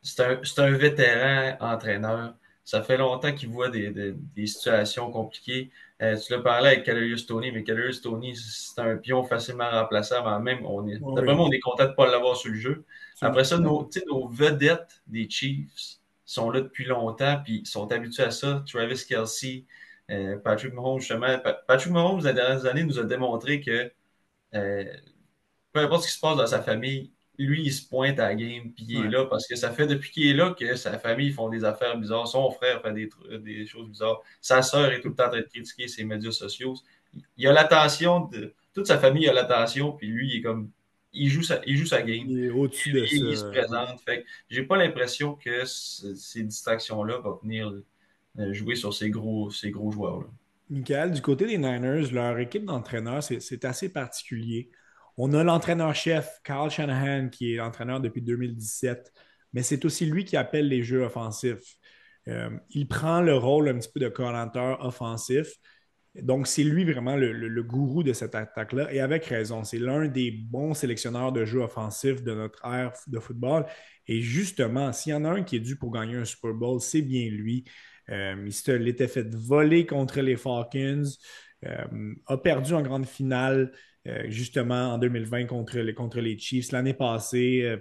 c'est 0.02 0.22
un, 0.22 0.40
un, 0.64 0.70
vétéran 0.72 1.56
entraîneur. 1.60 2.34
Ça 2.64 2.82
fait 2.82 2.96
longtemps 2.96 3.32
qu'il 3.32 3.50
voit 3.50 3.68
des, 3.68 3.90
des 3.90 4.46
situations 4.46 5.10
compliquées. 5.10 5.70
Euh, 6.02 6.16
tu 6.16 6.32
l'as 6.32 6.40
parlé 6.40 6.68
avec 6.68 6.84
Calerius 6.84 7.26
Tony, 7.26 7.50
mais 7.52 7.62
Calerius 7.62 8.00
Tony, 8.00 8.34
c'est 8.36 8.80
un 8.80 8.96
pion 8.96 9.22
facilement 9.24 9.70
remplaçable. 9.70 10.42
Même, 10.42 10.64
on 10.66 10.86
est, 10.86 10.98
vraiment, 10.98 11.44
on 11.44 11.50
est 11.50 11.60
content 11.60 11.84
de 11.84 11.90
ne 11.90 11.94
pas 11.94 12.10
l'avoir 12.10 12.36
sur 12.36 12.50
le 12.50 12.58
jeu. 12.58 12.84
Après 13.20 13.44
ça, 13.44 13.58
nos, 13.58 13.88
nos 14.08 14.28
vedettes 14.28 15.02
des 15.06 15.28
Chiefs 15.28 15.98
sont 16.24 16.50
là 16.50 16.60
depuis 16.60 16.84
longtemps, 16.84 17.40
puis 17.42 17.62
sont 17.64 17.90
habitués 17.90 18.24
à 18.24 18.30
ça. 18.30 18.62
Travis 18.70 19.04
Kelsey, 19.06 19.64
euh, 20.10 20.38
Patrick 20.38 20.72
Mahomes, 20.72 21.00
justement. 21.00 21.38
Patrick 21.66 21.92
Mahomes, 21.92 22.24
les 22.24 22.32
dernières 22.32 22.66
années, 22.66 22.84
nous 22.84 22.98
a 22.98 23.04
démontré 23.04 23.60
que 23.60 23.90
euh, 24.54 24.84
peu 25.72 25.80
importe 25.80 26.02
ce 26.02 26.08
qui 26.08 26.14
se 26.14 26.20
passe 26.20 26.36
dans 26.36 26.46
sa 26.46 26.62
famille, 26.62 27.12
lui, 27.38 27.62
il 27.64 27.72
se 27.72 27.86
pointe 27.88 28.18
à 28.18 28.28
la 28.28 28.34
game, 28.34 28.72
puis 28.72 28.84
il 28.88 29.04
est 29.04 29.08
là, 29.08 29.24
parce 29.26 29.46
que 29.46 29.54
ça 29.54 29.70
fait 29.70 29.86
depuis 29.86 30.10
qu'il 30.10 30.26
est 30.26 30.34
là 30.34 30.56
que 30.58 30.74
sa 30.74 30.98
famille 30.98 31.30
font 31.30 31.48
des 31.48 31.64
affaires 31.64 31.96
bizarres, 31.96 32.26
son 32.26 32.50
frère 32.50 32.82
fait 32.82 32.92
des, 32.92 33.08
des 33.38 33.64
choses 33.64 33.88
bizarres, 33.88 34.20
sa 34.40 34.60
sœur 34.62 34.90
est 34.90 35.00
tout 35.00 35.10
le 35.10 35.14
temps 35.14 35.26
en 35.26 35.30
train 35.30 35.40
de 35.40 35.46
critiquer 35.46 35.86
ses 35.86 36.02
médias 36.02 36.32
sociaux. 36.32 36.74
Il 37.36 37.46
a 37.46 37.52
l'attention 37.52 38.26
de. 38.26 38.54
Toute 38.74 38.86
sa 38.86 38.98
famille 38.98 39.28
a 39.28 39.32
l'attention, 39.32 39.92
puis 39.92 40.08
lui, 40.08 40.30
il 40.30 40.38
est 40.38 40.42
comme. 40.42 40.70
Il 41.12 41.28
joue 41.30 41.42
sa, 41.42 41.60
il 41.64 41.76
joue 41.76 41.86
sa 41.86 42.02
game. 42.02 42.26
Il 42.28 42.44
est 42.44 42.50
au-dessus 42.50 42.92
de 42.92 43.06
ça. 43.06 43.14
Il 43.14 43.36
se 43.36 43.44
présente. 43.44 44.00
Fait 44.00 44.24
j'ai 44.50 44.62
pas 44.62 44.76
l'impression 44.76 45.34
que 45.34 45.64
ces 45.64 46.42
distractions-là 46.42 47.18
vont 47.18 47.38
venir 47.42 47.70
euh, 47.70 47.84
jouer 48.52 48.76
sur 48.76 48.94
ces 48.94 49.10
gros, 49.10 49.50
joueurs-là. 49.50 50.26
Michael, 50.70 51.12
du 51.12 51.22
côté 51.22 51.46
des 51.46 51.58
Niners, 51.58 52.10
leur 52.12 52.38
équipe 52.38 52.64
d'entraîneurs, 52.64 53.22
c'est 53.22 53.64
assez 53.64 53.88
particulier. 53.90 54.70
On 55.16 55.32
a 55.32 55.42
l'entraîneur-chef, 55.42 56.40
Carl 56.44 56.70
Shanahan, 56.70 57.28
qui 57.28 57.52
est 57.52 57.56
l'entraîneur 57.56 58.00
depuis 58.00 58.22
2017. 58.22 59.12
mais 59.52 59.62
c'est 59.62 59.84
aussi 59.84 60.06
lui 60.06 60.24
qui 60.24 60.36
appelle 60.36 60.68
les 60.68 60.82
jeux 60.82 61.02
offensifs. 61.02 61.78
Euh, 62.28 62.50
il 62.70 62.86
prend 62.86 63.20
le 63.20 63.34
rôle 63.34 63.68
un 63.68 63.78
petit 63.78 63.90
peu 63.92 64.00
de 64.00 64.08
coordinateur 64.08 64.84
offensif. 64.84 65.54
Donc, 66.14 66.46
c'est 66.46 66.64
lui 66.64 66.84
vraiment 66.84 67.16
le, 67.16 67.62
gourou 67.62 68.02
de 68.02 68.12
cette 68.12 68.34
attaque-là, 68.34 68.92
et 68.92 69.00
avec 69.00 69.24
raison. 69.26 69.64
C'est 69.64 69.78
l'un 69.78 70.08
des 70.08 70.30
bons 70.30 70.74
sélectionneurs 70.74 71.32
de 71.32 71.44
jeux 71.44 71.60
offensifs 71.60 72.22
de 72.22 72.34
notre 72.34 72.64
ère 72.64 72.92
de 73.06 73.18
football. 73.18 73.66
Et 74.06 74.20
justement, 74.20 74.92
s'il 74.92 75.12
y 75.12 75.14
en 75.14 75.24
a 75.24 75.30
un 75.30 75.42
qui 75.42 75.56
est 75.56 75.60
dû 75.60 75.76
pour 75.76 75.92
gagner 75.92 76.16
un 76.16 76.24
Super 76.24 76.54
Bowl, 76.54 76.80
c'est 76.80 77.02
bien 77.02 77.28
lui. 77.30 77.64
Euh, 78.10 78.42
il 78.46 78.52
se 78.52 78.72
l'était 78.72 79.08
fait 79.08 79.34
voler 79.34 79.86
contre 79.86 80.20
les 80.20 80.36
Falcons, 80.36 81.04
euh, 81.66 82.14
a 82.26 82.38
perdu 82.38 82.74
en 82.74 82.82
grande 82.82 83.06
finale, 83.06 83.72
justement, 84.28 84.94
en 84.94 84.98
2020 84.98 85.44
contre 85.44 86.20
les, 86.20 86.38
Chiefs. 86.38 86.72
L'année 86.72 86.94
passée, 86.94 87.78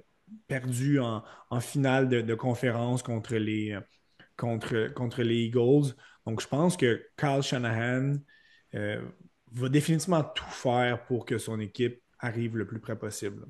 perdu 0.47 0.99
en, 0.99 1.23
finale 1.61 2.09
de, 2.09 2.35
conférence 2.35 3.01
contre 3.01 3.37
les, 3.37 3.77
Eagles. 4.41 5.95
Donc, 6.25 6.41
je 6.41 6.47
pense 6.47 6.75
que 6.75 7.01
Kyle 7.17 7.41
Shanahan 7.41 8.17
euh, 8.75 9.01
va 9.51 9.69
définitivement 9.69 10.23
tout 10.23 10.49
faire 10.49 11.05
pour 11.05 11.25
que 11.25 11.37
son 11.37 11.59
équipe 11.59 12.01
arrive 12.19 12.57
le 12.57 12.67
plus 12.67 12.79
près 12.79 12.97
possible. 12.97 13.45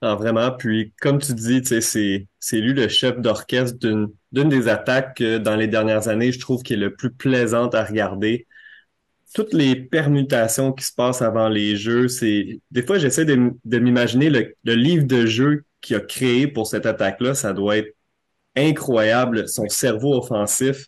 Ah, 0.00 0.14
vraiment. 0.14 0.52
Puis, 0.52 0.92
comme 1.00 1.18
tu 1.20 1.34
dis, 1.34 1.60
c'est 1.64 2.60
lui 2.60 2.72
le 2.72 2.88
chef 2.88 3.18
d'orchestre 3.18 3.76
d'une 3.78 4.48
des 4.48 4.68
attaques 4.68 5.22
dans 5.22 5.56
les 5.56 5.66
dernières 5.66 6.06
années, 6.08 6.30
je 6.30 6.38
trouve, 6.38 6.62
qui 6.62 6.74
est 6.74 6.76
le 6.76 6.94
plus 6.94 7.10
plaisante 7.12 7.74
à 7.74 7.84
regarder. 7.84 8.46
Toutes 9.34 9.52
les 9.54 9.76
permutations 9.76 10.72
qui 10.72 10.84
se 10.84 10.92
passent 10.94 11.22
avant 11.22 11.48
les 11.48 11.76
jeux, 11.76 12.08
c'est 12.08 12.60
des 12.70 12.82
fois 12.84 12.98
j'essaie 12.98 13.24
de, 13.26 13.52
de 13.64 13.78
m'imaginer 13.78 14.30
le, 14.30 14.54
le 14.64 14.74
livre 14.74 15.04
de 15.06 15.26
jeu 15.26 15.64
qu'il 15.82 15.96
a 15.96 16.00
créé 16.00 16.48
pour 16.48 16.66
cette 16.66 16.86
attaque-là, 16.86 17.34
ça 17.34 17.52
doit 17.52 17.78
être 17.78 17.94
incroyable, 18.56 19.48
son 19.48 19.68
cerveau 19.68 20.16
offensif. 20.18 20.86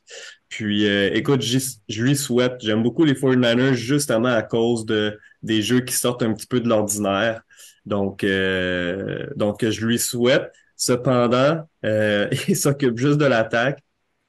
Puis, 0.48 0.86
euh, 0.88 1.10
écoute, 1.14 1.42
je 1.42 2.02
lui 2.02 2.16
souhaite, 2.16 2.54
j'aime 2.60 2.82
beaucoup 2.82 3.04
les 3.04 3.14
49ers 3.14 3.74
justement 3.74 4.28
à 4.28 4.42
cause 4.42 4.86
de 4.86 5.18
des 5.42 5.62
jeux 5.62 5.80
qui 5.80 5.94
sortent 5.94 6.22
un 6.22 6.34
petit 6.34 6.46
peu 6.46 6.60
de 6.60 6.68
l'ordinaire. 6.68 7.42
Donc, 7.90 8.24
euh, 8.24 9.26
donc, 9.36 9.68
je 9.68 9.84
lui 9.84 9.98
souhaite. 9.98 10.50
Cependant, 10.76 11.68
euh, 11.84 12.28
il 12.48 12.56
s'occupe 12.56 12.96
juste 12.96 13.18
de 13.18 13.26
l'attaque. 13.26 13.82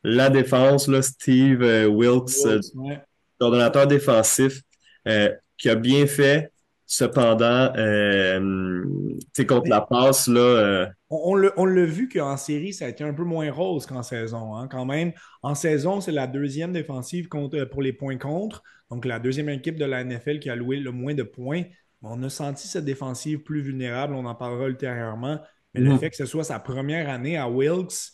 La 0.03 0.29
défense, 0.29 0.87
là, 0.87 1.01
Steve 1.01 1.61
Wilkes, 1.87 2.31
coordonnateur 3.39 3.87
défensif, 3.87 4.61
qui 5.57 5.69
a 5.69 5.75
bien 5.75 6.07
fait. 6.07 6.51
Cependant, 6.93 7.71
euh, 7.77 8.83
contre 9.47 9.69
la 9.69 9.79
passe, 9.79 10.27
là. 10.27 10.41
Euh, 10.41 10.85
on, 11.09 11.41
on 11.55 11.65
l'a 11.65 11.85
vu 11.85 12.09
qu'en 12.09 12.35
série, 12.35 12.73
ça 12.73 12.83
a 12.83 12.89
été 12.89 13.01
un 13.05 13.13
peu 13.13 13.23
moins 13.23 13.49
rose 13.49 13.85
qu'en 13.85 14.03
saison. 14.03 14.57
Hein, 14.57 14.67
quand 14.67 14.83
même, 14.83 15.13
en 15.41 15.55
saison, 15.55 16.01
c'est 16.01 16.11
la 16.11 16.27
deuxième 16.27 16.73
défensive 16.73 17.29
contre, 17.29 17.63
pour 17.63 17.81
les 17.81 17.93
points 17.93 18.17
contre. 18.17 18.61
Donc, 18.89 19.05
la 19.05 19.19
deuxième 19.19 19.47
équipe 19.47 19.77
de 19.77 19.85
la 19.85 20.03
NFL 20.03 20.39
qui 20.39 20.49
a 20.49 20.55
loué 20.57 20.81
le 20.81 20.91
moins 20.91 21.13
de 21.13 21.23
points. 21.23 21.63
On 22.01 22.21
a 22.23 22.29
senti 22.29 22.67
cette 22.67 22.85
défensive 22.85 23.39
plus 23.39 23.61
vulnérable. 23.61 24.13
On 24.15 24.25
en 24.25 24.35
parlera 24.35 24.67
ultérieurement. 24.67 25.39
Mais 25.73 25.81
le 25.81 25.91
mm-hmm. 25.91 25.99
fait 25.99 26.09
que 26.09 26.15
ce 26.15 26.25
soit 26.25 26.43
sa 26.43 26.59
première 26.59 27.09
année 27.09 27.37
à 27.37 27.49
Wilkes 27.49 28.11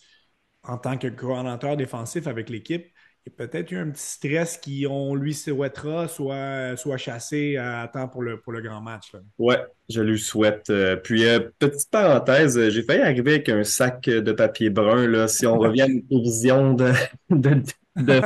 en 0.63 0.77
tant 0.77 0.97
que 0.97 1.07
coordinateur 1.07 1.77
défensif 1.77 2.27
avec 2.27 2.49
l'équipe, 2.49 2.85
peut-être 3.29 3.71
eu 3.71 3.77
un 3.77 3.89
petit 3.89 4.05
stress 4.05 4.57
qui, 4.57 4.85
on 4.89 5.15
lui 5.15 5.33
souhaitera, 5.33 6.07
soit, 6.07 6.75
soit 6.77 6.97
chassé 6.97 7.57
à 7.57 7.89
temps 7.91 8.07
pour 8.07 8.21
le, 8.21 8.39
pour 8.39 8.53
le 8.53 8.61
grand 8.61 8.81
match. 8.81 9.13
Là. 9.13 9.19
Ouais, 9.37 9.59
je 9.89 10.01
lui 10.01 10.19
souhaite. 10.19 10.69
Euh, 10.69 10.95
puis, 10.95 11.25
euh, 11.25 11.39
petite 11.59 11.89
parenthèse, 11.89 12.69
j'ai 12.69 12.83
failli 12.83 13.01
arriver 13.01 13.35
avec 13.35 13.49
un 13.49 13.63
sac 13.63 14.03
de 14.05 14.31
papier 14.31 14.69
brun. 14.69 15.07
Là, 15.07 15.27
si 15.27 15.45
on 15.45 15.57
revient 15.57 15.81
à 15.81 15.87
une 15.87 16.05
prévision 16.07 16.73
de, 16.73 16.91
de, 17.29 17.61
de, 17.95 18.21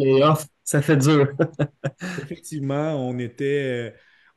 ça 0.64 0.82
fait 0.82 0.96
dur. 0.96 1.28
Effectivement, 2.22 2.94
on 2.94 3.18
était. 3.18 3.94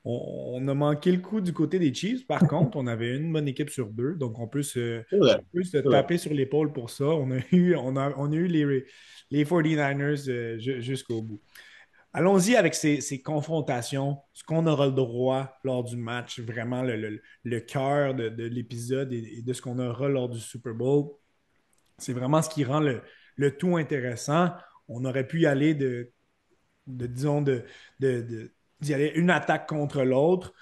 On, 0.08 0.68
a 0.68 0.74
manqué 0.76 1.12
le 1.12 1.18
coup 1.18 1.42
du 1.42 1.52
côté 1.52 1.80
des 1.80 1.94
Chiefs. 1.94 2.28
Par 2.28 2.40
contre, 2.48 2.78
on 2.78 2.86
avait 2.86 3.16
une 3.16 3.34
bonne 3.34 3.48
équipe 3.48 3.72
sur 3.72 3.88
deux, 3.88 4.14
donc 4.14 4.40
on 4.40 4.48
peut 4.48 4.62
se, 4.62 5.04
se 5.10 5.78
taper 5.90 6.18
sur 6.18 6.34
l'épaule 6.34 6.72
pour 6.72 6.92
ça. 6.92 7.06
On 7.06 7.32
a 7.32 7.40
eu, 7.52 7.76
on 7.76 7.98
a, 7.98 8.14
on 8.18 8.32
a 8.32 8.36
eu 8.36 8.48
les, 8.48 8.86
les 9.32 9.46
49ers 9.46 10.30
euh, 10.30 10.60
jusqu'au 10.60 11.22
bout. 11.22 11.42
Allons-y 12.18 12.56
avec 12.56 12.76
ces, 12.76 13.22
confrontations, 13.22 14.20
ce 14.32 14.42
qu'on 14.46 14.66
aura 14.68 14.86
le 14.86 14.94
droit 14.94 15.58
lors 15.66 15.84
du 15.84 15.98
match, 15.98 16.40
vraiment 16.40 16.82
le, 16.82 17.60
cœur 17.60 18.16
de, 18.16 18.44
l'épisode 18.46 19.12
et, 19.12 19.42
de 19.42 19.52
ce 19.52 19.62
qu'on 19.62 19.80
aura 19.80 20.08
lors 20.08 20.30
du 20.30 20.40
Super 20.40 20.74
Bowl. 20.74 21.10
C'est 21.98 22.14
vraiment 22.14 22.42
ce 22.42 22.50
qui 22.50 22.64
rend 22.64 22.80
le, 22.80 23.02
tout 23.58 23.76
intéressant. 23.76 24.52
On 24.88 25.04
aurait 25.04 25.28
pu 25.28 25.42
y 25.42 25.46
aller 25.46 25.74
de, 25.74 26.14
disons, 26.88 27.42
de, 27.42 27.66
d'y 28.86 28.94
aller 28.94 29.12
une 29.16 29.30
attaque 29.30 29.68
contre 29.68 30.04
l'autre. 30.04 30.54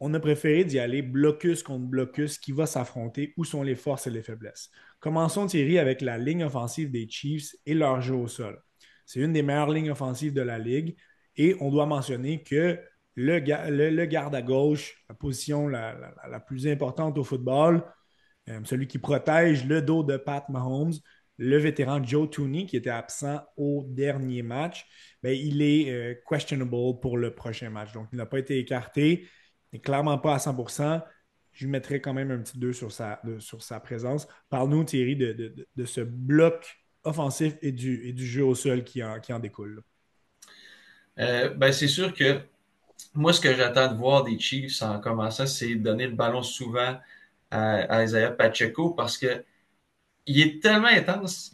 On 0.00 0.14
a 0.14 0.20
préféré 0.20 0.64
d'y 0.64 0.78
aller 0.78 1.02
blocus 1.02 1.62
contre 1.62 1.86
blocus 1.86 2.38
qui 2.38 2.52
va 2.52 2.66
s'affronter, 2.66 3.34
où 3.36 3.44
sont 3.44 3.62
les 3.62 3.76
forces 3.76 4.06
et 4.06 4.10
les 4.10 4.22
faiblesses. 4.22 4.70
Commençons, 5.00 5.46
Thierry, 5.46 5.78
avec 5.78 6.00
la 6.00 6.18
ligne 6.18 6.44
offensive 6.44 6.90
des 6.90 7.08
Chiefs 7.08 7.54
et 7.66 7.74
leur 7.74 8.00
jeu 8.00 8.14
au 8.14 8.28
sol. 8.28 8.62
C'est 9.06 9.20
une 9.20 9.32
des 9.32 9.42
meilleures 9.42 9.70
lignes 9.70 9.90
offensives 9.90 10.32
de 10.32 10.42
la 10.42 10.58
Ligue. 10.58 10.96
Et 11.36 11.56
on 11.60 11.70
doit 11.70 11.86
mentionner 11.86 12.42
que 12.42 12.78
le, 13.14 13.38
le, 13.90 14.04
garde 14.06 14.34
à 14.34 14.42
gauche, 14.42 15.04
la 15.08 15.14
position 15.14 15.68
la, 15.68 16.40
plus 16.46 16.68
importante 16.68 17.18
au 17.18 17.24
football, 17.24 17.84
euh, 18.48 18.60
celui 18.64 18.86
qui 18.86 18.98
protège 18.98 19.66
le 19.66 19.82
dos 19.82 20.02
de 20.02 20.16
Pat 20.16 20.48
Mahomes, 20.48 20.92
le 21.40 21.56
vétéran 21.56 22.04
Joe 22.04 22.30
Tooney, 22.30 22.66
qui 22.66 22.76
était 22.76 22.90
absent 22.90 23.40
au 23.56 23.84
dernier 23.88 24.42
match, 24.42 24.86
ben, 25.22 25.36
il 25.36 25.62
est 25.62 25.90
euh, 25.90 26.14
questionable 26.28 27.00
pour 27.00 27.16
le 27.16 27.34
prochain 27.34 27.70
match. 27.70 27.92
Donc, 27.92 28.08
il 28.12 28.16
n'a 28.16 28.26
pas 28.26 28.38
été 28.38 28.58
écarté, 28.58 29.26
il 29.72 29.80
clairement 29.80 30.18
pas 30.18 30.34
à 30.34 30.38
100% 30.38 31.02
je 31.52 31.64
lui 31.64 31.72
mettrais 31.72 32.00
quand 32.00 32.14
même 32.14 32.30
un 32.30 32.38
petit 32.38 32.58
2 32.58 32.72
sur 32.72 32.92
sa, 32.92 33.20
sur 33.38 33.62
sa 33.62 33.80
présence. 33.80 34.26
Parle-nous, 34.48 34.84
Thierry, 34.84 35.16
de, 35.16 35.84
ce 35.84 36.00
bloc 36.00 36.78
offensif 37.04 37.56
et 37.60 37.72
du, 37.72 38.06
et 38.06 38.12
du 38.12 38.26
jeu 38.26 38.44
au 38.44 38.54
sol 38.54 38.84
qui 38.84 39.02
en, 39.02 39.20
qui 39.20 39.32
en 39.32 39.40
découle. 39.40 39.82
Euh, 41.18 41.50
ben, 41.50 41.72
c'est 41.72 41.88
sûr 41.88 42.14
que 42.14 42.40
moi, 43.14 43.32
ce 43.32 43.40
que 43.40 43.54
j'attends 43.54 43.92
de 43.92 43.98
voir 43.98 44.24
des 44.24 44.38
Chiefs 44.38 44.82
en 44.82 45.00
commençant, 45.00 45.46
c'est 45.46 45.74
donner 45.74 46.06
le 46.06 46.14
ballon 46.14 46.42
souvent 46.42 46.98
à, 47.50 48.04
Isaiah 48.04 48.30
Pacheco 48.30 48.90
parce 48.90 49.18
que 49.18 49.44
il 50.30 50.40
est 50.40 50.62
tellement 50.62 50.86
intense, 50.86 51.50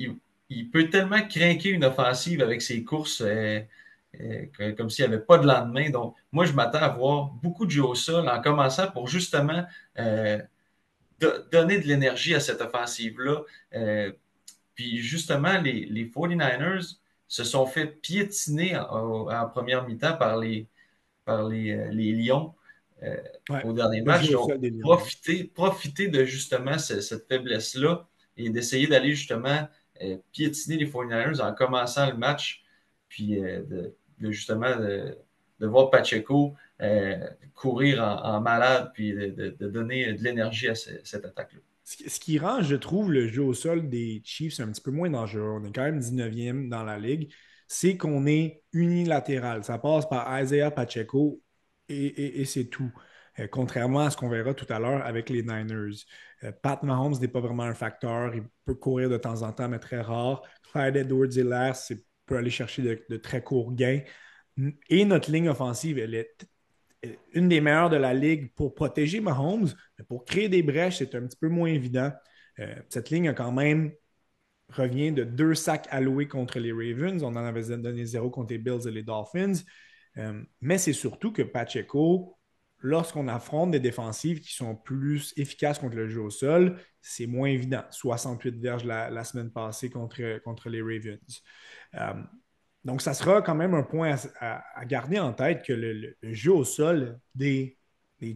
il, 0.50 0.70
peut 0.70 0.90
tellement 0.90 1.26
craquer 1.26 1.70
une 1.70 1.84
offensive 1.84 2.42
avec 2.42 2.60
ses 2.60 2.84
courses. 2.84 3.22
Euh, 3.22 3.60
euh, 4.20 4.72
comme 4.76 4.88
s'il 4.88 5.06
n'y 5.06 5.14
avait 5.14 5.22
pas 5.22 5.36
de 5.36 5.46
lendemain. 5.46 5.90
Donc, 5.90 6.14
moi, 6.32 6.46
je 6.46 6.52
m'attends 6.52 6.78
à 6.78 6.88
voir 6.88 7.26
beaucoup 7.26 7.66
de 7.66 7.70
jeux 7.70 7.84
au 7.84 7.94
sol 7.94 8.26
en 8.28 8.40
commençant 8.40 8.90
pour 8.90 9.08
justement 9.08 9.62
euh, 9.98 10.40
donner 11.52 11.78
de 11.78 11.86
l'énergie 11.86 12.34
à 12.34 12.40
cette 12.40 12.62
offensive-là. 12.62 13.42
Puis 14.74 14.98
justement, 14.98 15.60
les, 15.60 16.10
49ers 16.14 16.96
se 17.28 17.44
sont 17.44 17.66
fait 17.66 17.86
piétiner 17.86 18.78
en, 18.78 19.48
première 19.50 19.86
mi-temps 19.86 20.16
par 20.16 20.38
les, 20.38 20.66
par 21.26 21.46
les, 21.46 21.74
Lions 21.92 22.54
au 23.64 23.72
dernier 23.74 24.00
match. 24.00 24.30
Donc, 24.30 24.50
profiter, 24.80 25.44
profiter 25.44 26.08
de 26.08 26.24
justement 26.24 26.78
cette 26.78 27.28
faiblesse-là 27.28 28.06
et 28.36 28.50
d'essayer 28.50 28.86
d'aller 28.86 29.14
justement 29.14 29.68
piétiner 30.32 30.76
les 30.76 30.86
49ers 30.86 31.40
en 31.40 31.54
commençant 31.54 32.10
le 32.10 32.16
match 32.16 32.64
puis 33.08 33.40
de, 33.40 33.96
de 34.18 34.30
justement 34.30 34.76
de, 34.76 35.16
voir 35.66 35.90
Pacheco 35.90 36.54
euh, 36.82 37.26
courir 37.54 38.02
en, 38.02 38.40
malade 38.40 38.90
puis 38.94 39.12
de, 39.12 39.50
donner 39.68 40.12
de 40.12 40.22
l'énergie 40.22 40.68
à 40.68 40.74
cette 40.74 41.24
attaque-là. 41.24 41.60
Ce 41.84 42.18
qui 42.18 42.38
rend, 42.38 42.62
je 42.62 42.74
trouve, 42.74 43.12
le 43.12 43.28
jeu 43.28 43.42
au 43.42 43.54
sol 43.54 43.88
des 43.88 44.20
Chiefs 44.24 44.58
un 44.58 44.70
petit 44.72 44.80
peu 44.80 44.90
moins 44.90 45.08
dangereux. 45.08 45.60
On 45.60 45.64
est 45.64 45.72
quand 45.72 45.84
même 45.84 46.00
19e 46.00 46.68
dans 46.68 46.82
la 46.82 46.98
ligue. 46.98 47.32
C'est 47.68 47.96
qu'on 47.96 48.26
est 48.26 48.62
unilatéral. 48.72 49.62
Ça 49.62 49.78
passe 49.78 50.08
par 50.08 50.40
Isaiah 50.40 50.72
Pacheco 50.72 51.40
et, 51.88 52.44
c'est 52.44 52.64
tout. 52.64 52.92
Euh, 53.38 53.46
contrairement 53.50 54.00
à 54.00 54.10
ce 54.10 54.16
qu'on 54.16 54.28
verra 54.28 54.54
tout 54.54 54.66
à 54.70 54.78
l'heure 54.78 55.04
avec 55.04 55.30
les 55.30 55.42
Niners. 55.42 56.04
Euh, 56.44 56.52
Pat 56.62 56.82
Mahomes 56.82 57.16
n'est 57.20 57.28
pas 57.28 57.40
vraiment 57.40 57.64
un 57.64 57.74
facteur. 57.74 58.34
Il 58.34 58.44
peut 58.64 58.74
courir 58.74 59.10
de 59.10 59.16
temps 59.16 59.42
en 59.42 59.52
temps, 59.52 59.68
mais 59.68 59.78
très 59.78 60.00
rare. 60.00 60.42
Clyde 60.72 60.96
Edwards-Helaire, 60.96 61.76
c'est 61.76 62.06
peut 62.26 62.36
aller 62.36 62.50
chercher 62.50 62.82
de, 63.08 63.16
très 63.16 63.42
courts 63.42 63.72
gains. 63.72 64.00
Et 64.90 65.04
notre 65.04 65.30
ligne 65.30 65.48
offensive, 65.48 65.98
elle 65.98 66.14
est 66.14 66.46
une 67.32 67.48
des 67.48 67.60
meilleures 67.60 67.90
de 67.90 67.96
la 67.96 68.14
ligue 68.14 68.52
pour 68.54 68.74
protéger 68.74 69.20
Mahomes, 69.20 69.68
mais 69.98 70.04
pour 70.04 70.24
créer 70.24 70.48
des 70.48 70.62
brèches, 70.62 70.98
c'est 70.98 71.14
un 71.14 71.26
petit 71.26 71.36
peu 71.36 71.48
moins 71.48 71.68
évident. 71.68 72.12
Euh, 72.58 72.74
cette 72.88 73.10
ligne 73.10 73.28
a 73.28 73.34
quand 73.34 73.52
même 73.52 73.92
revient 74.70 75.12
de 75.12 75.22
deux 75.22 75.54
sacs 75.54 75.86
alloués 75.90 76.26
contre 76.26 76.58
les 76.58 76.72
Ravens. 76.72 77.22
On 77.22 77.28
en 77.28 77.36
avait 77.36 77.76
donné 77.76 78.04
zéro 78.04 78.30
contre 78.30 78.52
les 78.52 78.58
Bills 78.58 78.88
et 78.88 78.90
les 78.90 79.04
Dolphins. 79.04 79.62
Euh, 80.16 80.42
mais 80.60 80.78
c'est 80.78 80.92
surtout 80.92 81.32
que 81.32 81.42
Pacheco, 81.42 82.35
lorsqu'on 82.86 83.26
affronte 83.26 83.72
des 83.72 83.80
défensives 83.80 84.40
qui 84.40 84.54
sont 84.54 84.76
plus 84.76 85.34
efficaces 85.36 85.80
contre 85.80 85.96
le 85.96 86.08
jeu 86.08 86.20
au 86.20 86.30
sol, 86.30 86.78
c'est 87.00 87.26
moins 87.26 87.48
évident. 87.48 87.82
68 87.90 88.56
verges 88.60 88.84
la, 88.84 89.24
semaine 89.24 89.50
passée 89.50 89.90
contre, 89.90 90.68
les 90.68 90.80
Ravens. 90.80 91.42
Euh, 91.94 92.22
donc, 92.84 93.02
ça 93.02 93.12
sera 93.12 93.42
quand 93.42 93.56
même 93.56 93.74
un 93.74 93.82
point 93.82 94.14
à, 94.40 94.84
garder 94.84 95.18
en 95.18 95.32
tête 95.32 95.64
que 95.64 95.72
le, 95.72 96.16
jeu 96.22 96.52
au 96.52 96.62
sol 96.64 97.18
des, 97.34 97.76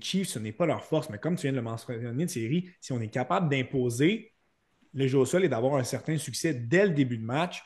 Chiefs, 0.01 0.29
ce 0.29 0.41
n'est 0.41 0.53
pas 0.53 0.67
leur 0.67 0.85
force. 0.85 1.09
Mais 1.11 1.19
comme 1.19 1.37
tu 1.37 1.43
viens 1.43 1.53
de 1.53 1.57
le 1.57 1.63
mentionner 1.63 2.29
série, 2.29 2.69
si 2.81 2.93
on 2.93 3.01
est 3.01 3.09
capable 3.09 3.49
d'imposer 3.49 4.35
le 4.93 5.07
jeu 5.07 5.19
au 5.19 5.25
sol 5.27 5.45
et 5.45 5.49
d'avoir 5.49 5.77
un 5.77 5.85
certain 5.85 6.19
succès 6.19 6.55
dès 6.55 6.87
le 6.87 6.91
début 6.91 7.19
de 7.19 7.25
match, 7.25 7.63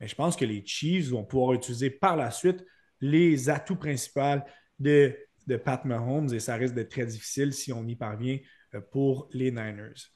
mais 0.00 0.08
je 0.08 0.14
pense 0.14 0.34
que 0.34 0.46
les 0.46 0.64
Chiefs 0.64 1.10
vont 1.10 1.24
pouvoir 1.24 1.52
utiliser 1.52 1.90
par 1.90 2.16
la 2.16 2.30
suite 2.30 2.64
les 3.02 3.50
atouts 3.50 3.76
principaux 3.76 4.42
de, 4.78 5.14
de 5.46 5.56
Pat 5.56 5.84
Mahomes 5.84 6.32
et 6.32 6.40
ça 6.40 6.56
risque 6.56 6.74
d'être 6.74 6.90
très 6.90 7.06
difficile 7.06 7.52
si 7.52 7.72
on 7.72 7.86
y 7.86 7.96
parvient 7.96 8.38
euh, 8.74 8.80
pour 8.80 9.28
les 9.32 9.50
Niners. 9.50 10.10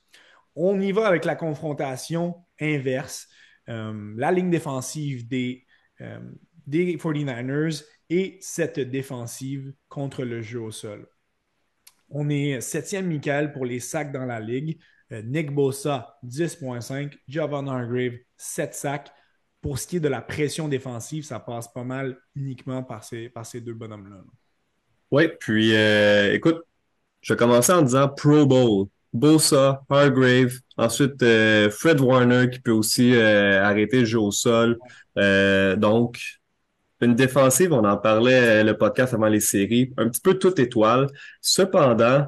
On 0.55 0.81
y 0.81 0.93
va 0.93 1.07
avec 1.07 1.25
la 1.25 1.37
confrontation 1.37 2.45
inverse. 2.61 3.29
Euh, 3.69 4.15
la 4.17 4.33
ligne 4.33 4.51
défensive 4.51 5.29
des, 5.29 5.67
euh, 6.01 6.21
des 6.67 6.97
49ers 6.97 7.85
et 8.09 8.39
cette 8.41 8.81
défensive 8.81 9.75
contre 9.89 10.25
le 10.25 10.41
jeu 10.41 10.61
au 10.61 10.71
sol. 10.71 11.07
On 12.09 12.31
est 12.31 12.61
septième 12.61 13.09
Michael 13.09 13.53
pour 13.53 13.65
les 13.65 13.81
sacs 13.81 14.13
dans 14.13 14.25
la 14.25 14.39
ligue. 14.39 14.81
Nick 15.11 15.53
Bosa, 15.53 16.17
10.5. 16.25 17.17
Javon 17.27 17.67
Hargrave, 17.67 18.19
7 18.37 18.75
sacs. 18.75 19.13
Pour 19.61 19.81
ce 19.81 19.89
qui 19.89 19.97
est 19.97 20.01
de 20.01 20.09
la 20.09 20.23
pression 20.23 20.69
défensive, 20.69 21.25
ça 21.25 21.41
passe 21.41 21.67
pas 21.73 21.83
mal 21.83 22.17
uniquement 22.37 22.85
par 22.85 23.03
ces, 23.03 23.29
par 23.29 23.45
ces 23.45 23.61
deux 23.61 23.75
bonhommes-là. 23.75 24.23
Oui, 25.11 25.29
puis 25.41 25.75
euh, 25.77 26.33
écoute, 26.33 26.63
je 27.21 27.33
vais 27.33 27.37
commencer 27.37 27.73
en 27.73 27.83
disant 27.83 28.09
Pro 28.09 28.47
Bowl. 28.47 28.87
Bosa, 29.13 29.83
Hargrave, 29.89 30.53
ensuite 30.77 31.23
euh, 31.23 31.71
Fred 31.71 32.01
Warner 32.01 32.51
qui 32.51 32.59
peut 32.61 32.73
aussi 32.73 33.15
euh, 33.15 33.63
arrêter 33.65 34.01
le 34.01 34.05
jeu 34.05 34.19
au 34.19 34.31
sol. 34.31 34.79
donc, 35.17 36.21
une 37.01 37.15
défensive, 37.15 37.73
on 37.73 37.85
en 37.85 37.97
parlait 37.97 38.63
le 38.65 38.77
podcast 38.77 39.15
avant 39.15 39.29
les 39.29 39.41
séries, 39.41 39.93
un 39.97 40.09
petit 40.09 40.21
peu 40.21 40.35
toute 40.35 40.59
étoile. 40.59 41.09
Cependant, 41.41 42.27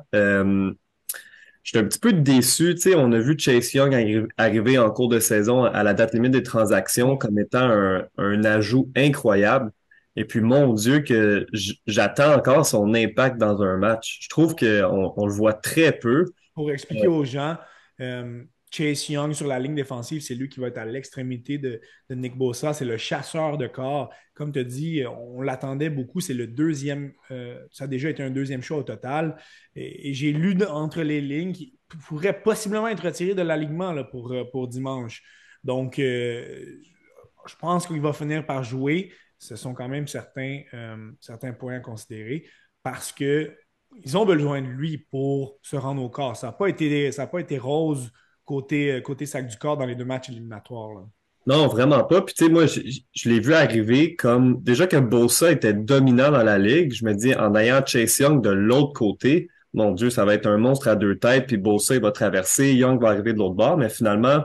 J'étais 1.69 1.85
un 1.85 1.89
petit 1.89 1.99
peu 1.99 2.15
déçu. 2.15 2.75
Tu 2.77 2.81
sais, 2.81 2.95
on 2.95 3.13
a 3.13 3.19
vu 3.19 3.39
Chase 3.39 3.75
Young 3.75 4.27
arriver 4.39 4.79
en 4.79 4.91
cours 4.91 5.11
de 5.11 5.19
saison 5.21 5.65
à 5.65 5.83
la 5.83 5.93
date 5.93 6.15
limite 6.15 6.33
des 6.33 6.43
transactions 6.43 7.19
comme 7.19 7.39
étant 7.39 7.71
un, 8.17 8.45
ajout 8.45 8.91
incroyable. 8.97 9.71
Et 10.19 10.25
puis, 10.25 10.41
mon 10.41 10.75
Dieu, 10.75 10.99
que 10.99 11.47
j'attends 11.87 12.35
encore 12.35 12.67
son 12.67 12.93
impact 12.93 13.39
dans 13.39 13.63
un 13.63 13.77
match. 13.77 14.19
Je 14.23 14.29
trouve 14.29 14.57
qu'on 14.57 15.15
on 15.17 15.27
le 15.27 15.33
voit 15.33 15.53
très 15.53 15.93
peu. 15.97 16.25
Pour 16.55 16.73
expliquer 16.73 17.07
aux 17.07 17.25
gens, 17.25 17.57
euh, 18.01 18.43
Chase 18.69 19.09
Young 19.11 19.33
sur 19.33 19.47
la 19.47 19.61
ligne 19.61 19.77
défensive, 19.77 20.21
c'est 20.21 20.35
lui 20.35 20.49
qui 20.49 20.59
va 20.59 20.67
être 20.67 20.79
à 20.79 20.85
l'extrémité 20.85 21.59
de, 21.59 21.81
Nick 22.11 22.37
Bosa. 22.37 22.75
C'est 22.75 22.85
le 22.85 22.97
chasseur 22.97 23.59
de 23.59 23.69
corps. 23.69 24.13
Comme 24.35 24.51
tu 24.51 24.59
as 24.59 24.65
dit, 24.65 25.05
on 25.07 25.41
l'attendait 25.41 25.89
beaucoup. 25.89 26.21
C'est 26.21 26.35
le 26.35 26.49
deuxième. 26.49 27.13
Euh, 27.31 27.65
ça 27.71 27.85
a 27.85 27.87
déjà 27.87 28.11
été 28.11 28.21
un 28.25 28.31
deuxième 28.31 28.61
choix 28.61 28.79
au 28.79 28.83
total. 28.83 29.37
Et, 29.77 30.15
j'ai 30.15 30.33
lu 30.33 30.59
entre 30.65 31.03
les 31.03 31.21
lignes 31.21 31.53
qu'il 31.53 31.75
pourrait 32.09 32.43
possiblement 32.43 32.89
être 32.89 33.05
retiré 33.05 33.37
de 33.37 33.43
l'alignement 33.43 33.95
pour, 34.03 34.33
euh, 34.33 34.43
pour 34.51 34.67
dimanche. 34.67 35.23
Donc, 35.63 35.95
je 35.99 37.55
pense 37.61 37.87
qu'il 37.87 38.01
va 38.01 38.13
finir 38.13 38.45
par 38.45 38.65
jouer. 38.65 39.13
Ce 39.39 39.57
sont 39.57 39.75
quand 39.75 39.89
même 39.89 40.09
certains, 40.09 40.63
certains 41.21 41.53
points 41.53 41.77
à 41.77 41.81
considérer 41.81 42.45
parce 42.83 43.13
que 43.13 43.55
ils 44.05 44.17
ont 44.17 44.27
besoin 44.27 44.63
de 44.63 44.67
lui 44.67 44.99
pour 45.11 45.59
se 45.63 45.77
rendre 45.77 46.03
au 46.03 46.11
corps. 46.11 46.37
Ça 46.37 46.49
n'a 46.49 46.53
pas, 46.53 46.69
été, 46.69 47.11
pas 47.11 47.41
été 47.41 47.59
rose 47.59 48.13
côté, 48.45 48.93
euh, 48.93 49.01
côté 49.01 49.27
sac 49.27 49.47
du 49.47 49.57
corps 49.57 49.77
dans 49.77 49.87
les 49.87 49.95
deux 49.95 50.05
matchs 50.05 50.31
éliminatoires. 50.31 51.07
Non, 51.47 51.67
vraiment 51.67 52.05
pas. 52.05 52.23
Puis 52.23 52.35
tu 52.35 52.45
sais, 52.45 52.51
moi, 52.51 52.67
je, 52.67 53.29
l'ai 53.29 53.41
vu 53.41 53.55
arriver 53.55 54.15
comme 54.17 54.63
déjà 54.63 54.87
que 54.87 54.97
Bosa 54.97 55.53
était 55.53 55.73
dominant 55.73 56.31
dans 56.31 56.43
la 56.43 56.59
ligue. 56.59 56.93
Je 56.93 57.05
me 57.05 57.15
dis, 57.15 57.35
en 57.35 57.55
ayant 57.55 57.85
Chase 57.85 58.19
Young 58.19 58.43
de 58.43 58.51
l'autre 58.51 58.93
côté, 58.93 59.49
mon 59.73 59.93
Dieu, 59.93 60.11
ça 60.11 60.25
va 60.25 60.35
être 60.35 60.47
un 60.47 60.59
monstre 60.59 60.89
à 60.89 60.97
deux 60.97 61.19
têtes, 61.19 61.47
puis 61.47 61.57
Bosa, 61.57 61.95
il 61.95 62.01
va 62.01 62.13
traverser, 62.13 62.75
Young 62.75 63.01
va 63.01 63.11
arriver 63.11 63.33
de 63.33 63.39
l'autre 63.39 63.55
bord. 63.55 63.79
Mais 63.79 63.89
finalement, 63.89 64.43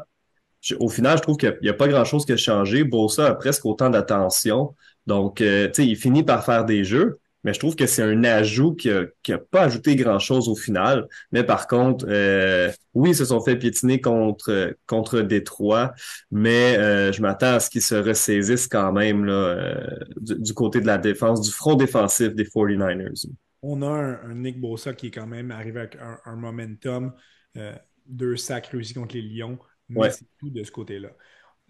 au 0.79 0.89
final, 0.89 1.17
je 1.17 1.23
trouve 1.23 1.37
qu'il 1.37 1.57
n'y 1.61 1.69
a, 1.69 1.73
pas 1.73 1.87
grand-chose 1.87 2.25
qui 2.25 2.31
a 2.31 2.37
changé. 2.37 2.83
Bosa 2.83 3.27
a 3.27 3.35
presque 3.35 3.65
autant 3.65 3.89
d'attention. 3.89 4.75
Donc, 5.07 5.41
euh, 5.41 5.67
tu 5.67 5.83
sais, 5.83 5.87
il 5.87 5.95
finit 5.95 6.23
par 6.23 6.45
faire 6.45 6.65
des 6.65 6.83
jeux 6.83 7.19
mais 7.43 7.53
je 7.53 7.59
trouve 7.59 7.75
que 7.75 7.85
c'est 7.85 8.03
un 8.03 8.23
ajout 8.23 8.73
qui 8.73 8.89
n'a 8.89 9.37
pas 9.37 9.63
ajouté 9.63 9.95
grand-chose 9.95 10.47
au 10.47 10.55
final. 10.55 11.07
Mais 11.31 11.43
par 11.43 11.67
contre, 11.67 12.05
euh, 12.07 12.71
oui, 12.93 13.11
ils 13.11 13.15
se 13.15 13.25
sont 13.25 13.41
fait 13.41 13.57
piétiner 13.57 13.99
contre, 13.99 14.75
contre 14.85 15.21
Détroit, 15.21 15.93
mais 16.31 16.77
euh, 16.77 17.11
je 17.11 17.21
m'attends 17.21 17.55
à 17.55 17.59
ce 17.59 17.69
qu'ils 17.69 17.81
se 17.81 17.95
ressaisissent 17.95 18.67
quand 18.67 18.93
même 18.93 19.25
là, 19.25 19.33
euh, 19.33 19.87
du, 20.17 20.53
côté 20.53 20.79
de 20.79 20.87
la 20.87 20.97
défense, 20.97 21.41
du 21.41 21.51
front 21.51 21.75
défensif 21.75 22.33
des 22.33 22.45
49ers. 22.45 23.27
On 23.61 23.81
a 23.81 23.87
un, 23.87 24.35
Nick 24.35 24.59
Bosa 24.59 24.93
qui 24.93 25.07
est 25.07 25.11
quand 25.11 25.27
même 25.27 25.51
arrivé 25.51 25.81
avec 25.81 25.97
un, 26.25 26.35
momentum, 26.35 27.13
deux 28.05 28.35
sacs 28.35 28.67
réussis 28.67 28.93
contre 28.93 29.15
les 29.15 29.21
Lions, 29.21 29.57
mais 29.95 30.09
c'est 30.11 30.25
tout 30.37 30.49
de 30.49 30.63
ce 30.63 30.71
côté-là. 30.71 31.09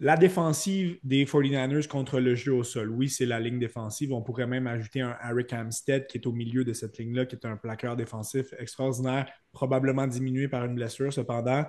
La 0.00 0.16
défensive 0.16 0.98
des 1.04 1.24
49ers 1.24 1.86
contre 1.86 2.18
le 2.18 2.34
jeu 2.34 2.52
au 2.52 2.64
sol, 2.64 2.90
oui, 2.90 3.08
c'est 3.08 3.26
la 3.26 3.38
ligne 3.38 3.60
défensive. 3.60 4.12
On 4.12 4.22
pourrait 4.22 4.46
même 4.46 4.66
ajouter 4.66 5.00
un 5.00 5.16
Eric 5.30 5.52
Amstead 5.52 6.08
qui 6.08 6.18
est 6.18 6.26
au 6.26 6.32
milieu 6.32 6.64
de 6.64 6.72
cette 6.72 6.98
ligne-là, 6.98 7.26
qui 7.26 7.36
est 7.36 7.46
un 7.46 7.56
plaqueur 7.56 7.94
défensif 7.94 8.52
extraordinaire, 8.58 9.30
probablement 9.52 10.08
diminué 10.08 10.48
par 10.48 10.64
une 10.64 10.74
blessure. 10.74 11.12
Cependant, 11.12 11.64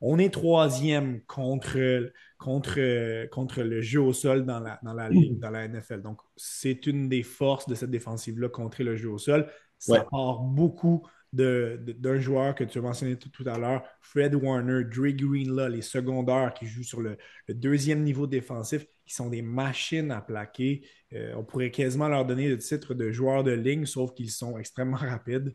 on 0.00 0.18
est 0.18 0.32
troisième 0.32 1.22
contre, 1.26 2.10
contre, 2.38 3.26
contre 3.28 3.62
le 3.62 3.82
jeu 3.82 4.00
au 4.00 4.14
sol 4.14 4.46
dans 4.46 4.60
la, 4.60 4.78
dans 4.82 4.94
la, 4.94 5.10
ligne, 5.10 5.38
dans 5.38 5.50
la 5.50 5.68
NFL. 5.68 6.00
Donc, 6.00 6.20
c'est 6.34 6.86
une 6.86 7.10
des 7.10 7.22
forces 7.22 7.68
de 7.68 7.74
cette 7.74 7.90
défensive-là 7.90 8.48
contre 8.48 8.82
le 8.82 8.96
jeu 8.96 9.10
au 9.10 9.18
sol. 9.18 9.50
Ça 9.78 10.06
part 10.10 10.40
beaucoup 10.40 11.06
d'un 11.36 12.18
joueur 12.18 12.54
que 12.54 12.64
tu 12.64 12.78
as 12.78 12.80
mentionné 12.80 13.16
tout, 13.16 13.44
à 13.46 13.58
l'heure, 13.58 13.84
Fred 14.00 14.34
Warner, 14.34 14.84
Dre 14.84 15.08
Greenlaw, 15.08 15.68
les 15.68 15.82
secondaires 15.82 16.54
qui 16.54 16.66
jouent 16.66 16.84
sur 16.84 17.00
le, 17.00 17.16
deuxième 17.48 18.02
niveau 18.02 18.26
défensif, 18.26 18.86
qui 19.04 19.14
sont 19.14 19.28
des 19.28 19.42
machines 19.42 20.10
à 20.10 20.20
plaquer. 20.20 20.86
Euh, 21.12 21.34
on 21.36 21.44
pourrait 21.44 21.70
quasiment 21.70 22.08
leur 22.08 22.24
donner 22.24 22.48
le 22.48 22.58
titre 22.58 22.94
de 22.94 23.10
joueur 23.10 23.44
de 23.44 23.52
ligne, 23.52 23.86
sauf 23.86 24.12
qu'ils 24.14 24.30
sont 24.30 24.58
extrêmement 24.58 24.96
rapides. 24.96 25.54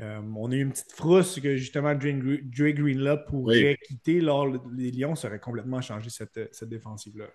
Euh, 0.00 0.20
on 0.36 0.50
a 0.52 0.54
eu 0.54 0.62
une 0.62 0.70
petite 0.70 0.92
frousse 0.92 1.40
que 1.40 1.56
justement 1.56 1.94
Dre, 1.94 2.72
Greenlaw 2.72 3.24
pourrait 3.26 3.76
quitter 3.86 4.20
lors 4.20 4.46
les 4.72 4.92
Lions, 4.92 5.16
ça 5.16 5.28
aurait 5.28 5.40
complètement 5.40 5.80
changé 5.80 6.08
cette, 6.08 6.48
cette 6.52 6.68
défensive-là. 6.68 7.26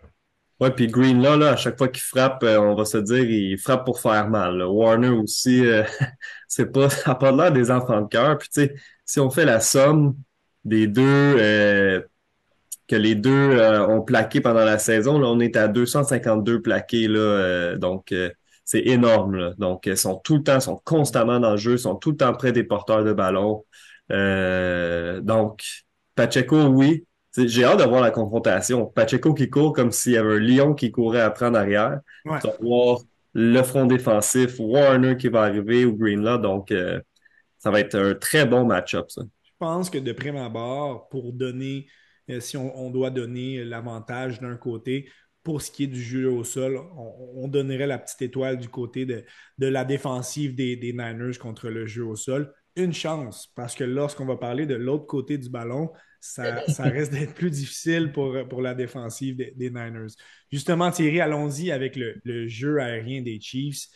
Ouais, 0.63 0.71
puis 0.71 0.87
Green 0.87 1.21
là, 1.21 1.51
à 1.51 1.55
chaque 1.57 1.77
fois 1.77 1.89
qu'il 1.89 2.03
frappe, 2.03 2.41
euh, 2.43 2.57
on 2.57 2.73
va 2.73 2.85
se 2.85 2.97
dire, 2.97 3.29
il 3.29 3.57
frappe 3.57 3.83
pour 3.83 3.99
faire 3.99 4.29
mal. 4.29 4.61
Warner 4.63 5.09
aussi, 5.09 5.65
euh, 5.65 5.83
c'est 6.47 6.71
pas, 6.71 6.89
ça 6.89 7.11
n'a 7.11 7.15
pas 7.15 7.33
l'air 7.33 7.51
des 7.51 7.69
enfants 7.69 7.99
de 8.01 8.07
cœur. 8.07 8.37
Puis 8.37 8.47
tu 8.47 8.61
sais, 8.61 8.75
si 9.05 9.19
on 9.19 9.29
fait 9.29 9.43
la 9.43 9.59
somme 9.59 10.15
des 10.63 10.87
deux, 10.87 11.03
euh, 11.03 12.01
que 12.87 12.95
les 12.95 13.15
deux 13.15 13.59
ont 13.89 14.01
plaqué 14.03 14.39
pendant 14.39 14.63
la 14.63 14.79
saison, 14.79 15.19
là, 15.19 15.27
on 15.27 15.41
est 15.41 15.57
à 15.57 15.67
252 15.67 16.61
plaqués 16.61 17.09
là, 17.09 17.75
donc 17.77 18.13
c'est 18.63 18.87
énorme. 18.87 19.35
Là. 19.35 19.53
Donc 19.57 19.85
ils 19.85 19.97
sont 19.97 20.15
tout 20.23 20.37
le 20.37 20.43
temps, 20.43 20.59
sont 20.61 20.81
constamment 20.85 21.39
dans 21.41 21.51
le 21.51 21.57
jeu, 21.57 21.77
sont 21.77 21.95
tout 21.95 22.11
le 22.11 22.17
temps 22.17 22.33
près 22.33 22.53
des 22.53 22.63
porteurs 22.63 23.03
de 23.03 23.13
ballon. 23.13 23.65
donc 24.09 25.63
Pacheco, 26.15 26.63
oui, 26.67 27.05
j'ai 27.37 27.63
hâte 27.63 27.79
de 27.79 27.83
voir 27.83 28.01
la 28.01 28.11
confrontation. 28.11 28.85
Pacheco 28.85 29.33
qui 29.33 29.49
court 29.49 29.73
comme 29.73 29.91
s'il 29.91 30.13
y 30.13 30.17
avait 30.17 30.35
un 30.35 30.39
lion 30.39 30.73
qui 30.73 30.91
courait 30.91 31.21
après 31.21 31.47
en 31.47 31.53
arrière. 31.53 31.99
Ouais. 32.25 32.39
Tu 32.39 32.47
vas 32.47 32.57
voir 32.61 32.99
le 33.33 33.61
front 33.63 33.85
défensif, 33.85 34.59
Warner 34.59 35.17
qui 35.17 35.27
va 35.27 35.41
arriver 35.41 35.85
ou 35.85 35.97
Greenlaw. 35.97 36.37
Donc, 36.37 36.71
euh, 36.71 37.01
ça 37.57 37.71
va 37.71 37.79
être 37.79 37.95
un 37.95 38.13
très 38.13 38.45
bon 38.45 38.65
match-up, 38.65 39.09
ça. 39.09 39.23
Je 39.43 39.51
pense 39.57 39.89
que 39.89 39.97
de 39.97 40.11
prime 40.11 40.35
abord, 40.35 41.07
pour 41.09 41.31
donner, 41.33 41.87
euh, 42.29 42.39
si 42.39 42.57
on, 42.57 42.89
doit 42.89 43.09
donner 43.09 43.63
l'avantage 43.63 44.41
d'un 44.41 44.57
côté, 44.57 45.09
pour 45.41 45.61
ce 45.61 45.71
qui 45.71 45.85
est 45.85 45.87
du 45.87 46.01
jeu 46.01 46.29
au 46.29 46.43
sol, 46.43 46.79
on, 47.35 47.47
donnerait 47.47 47.87
la 47.87 47.97
petite 47.97 48.21
étoile 48.21 48.57
du 48.57 48.69
côté 48.69 49.05
de, 49.05 49.23
de 49.57 49.67
la 49.67 49.85
défensive 49.85 50.55
des, 50.55 50.75
des 50.75 50.91
Niners 50.91 51.37
contre 51.39 51.69
le 51.69 51.85
jeu 51.85 52.05
au 52.05 52.15
sol. 52.15 52.53
Une 52.75 52.93
chance, 52.93 53.51
parce 53.55 53.75
que 53.75 53.83
lorsqu'on 53.83 54.25
va 54.25 54.35
parler 54.35 54.65
de 54.65 54.75
l'autre 54.75 55.05
côté 55.05 55.37
du 55.37 55.49
ballon, 55.49 55.91
ça, 56.19 56.63
risque 56.79 57.11
d'être 57.11 57.33
plus 57.33 57.51
difficile 57.51 58.11
pour, 58.11 58.35
pour 58.47 58.61
la 58.61 58.73
défensive 58.73 59.35
des, 59.35 59.69
Niners. 59.69 60.15
Justement, 60.51 60.89
Thierry, 60.89 61.21
allons-y 61.21 61.71
avec 61.71 61.95
le, 61.95 62.47
jeu 62.47 62.79
aérien 62.79 63.21
des 63.21 63.39
Chiefs, 63.39 63.89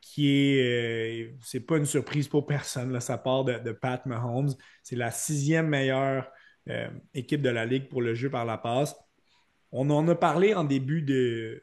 qui 0.00 0.30
est, 0.30 1.26
euh, 1.26 1.32
c'est 1.42 1.60
pas 1.60 1.76
une 1.76 1.86
surprise 1.86 2.28
pour 2.28 2.46
personne, 2.46 2.92
là, 2.92 3.00
ça 3.00 3.18
part 3.18 3.44
de, 3.44 3.72
Pat 3.72 4.04
Mahomes. 4.06 4.54
C'est 4.82 4.96
la 4.96 5.10
sixième 5.10 5.68
meilleure 5.68 6.28
euh, 6.70 6.88
équipe 7.12 7.42
de 7.42 7.50
la 7.50 7.66
ligue 7.66 7.88
pour 7.88 8.02
le 8.02 8.14
jeu 8.14 8.30
par 8.30 8.44
la 8.44 8.58
passe. 8.58 8.96
On 9.70 9.90
en 9.90 10.06
a 10.08 10.14
parlé 10.14 10.54
en 10.54 10.64
début 10.64 11.02
de, 11.02 11.62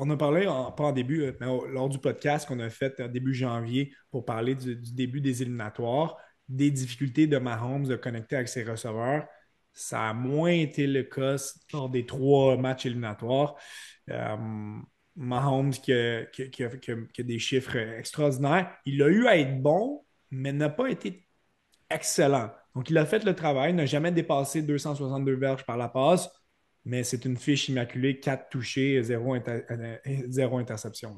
on 0.00 0.10
a 0.10 0.16
parlé, 0.16 0.44
pas 0.44 0.84
en 0.84 0.92
début, 0.92 1.32
mais 1.40 1.46
lors 1.46 1.88
du 1.88 1.98
podcast 1.98 2.48
qu'on 2.48 2.58
a 2.60 2.70
fait 2.70 3.00
début 3.02 3.34
janvier 3.34 3.92
pour 4.10 4.24
parler 4.24 4.54
du, 4.54 4.76
début 4.76 5.20
des 5.20 5.42
éliminatoires, 5.42 6.16
des 6.48 6.70
difficultés 6.70 7.26
de 7.26 7.36
Mahomes 7.36 7.86
de 7.86 7.96
connecter 7.96 8.36
avec 8.36 8.48
ses 8.48 8.64
receveurs. 8.64 9.26
Ça 9.72 10.08
a 10.08 10.14
moins 10.14 10.52
été 10.52 10.86
le 10.86 11.02
cas 11.02 11.36
lors 11.72 11.90
des 11.90 12.06
trois 12.06 12.56
matchs 12.56 12.86
éliminatoires. 12.86 13.56
Mahomes 15.16 15.72
qui 15.72 15.92
a, 15.92 16.24
des 17.18 17.38
chiffres 17.38 17.76
extraordinaires. 17.76 18.74
Il 18.86 19.02
a 19.02 19.08
eu 19.08 19.26
à 19.26 19.36
être 19.36 19.60
bon, 19.60 20.04
mais 20.30 20.52
n'a 20.52 20.70
pas 20.70 20.88
été 20.88 21.26
excellent. 21.90 22.50
Donc, 22.74 22.88
il 22.88 22.96
a 22.96 23.04
fait 23.04 23.24
le 23.24 23.34
travail, 23.34 23.74
n'a 23.74 23.84
jamais 23.84 24.12
dépassé 24.12 24.62
262 24.62 25.34
verges 25.34 25.66
par 25.66 25.76
la 25.76 25.88
passe, 25.88 26.30
mais 26.84 27.04
c'est 27.04 27.24
une 27.24 27.36
fiche 27.36 27.68
immaculée, 27.68 28.18
4 28.18 28.48
touchés, 28.48 29.02
0, 29.02 29.36
euh, 29.36 30.58
interception. 30.58 31.16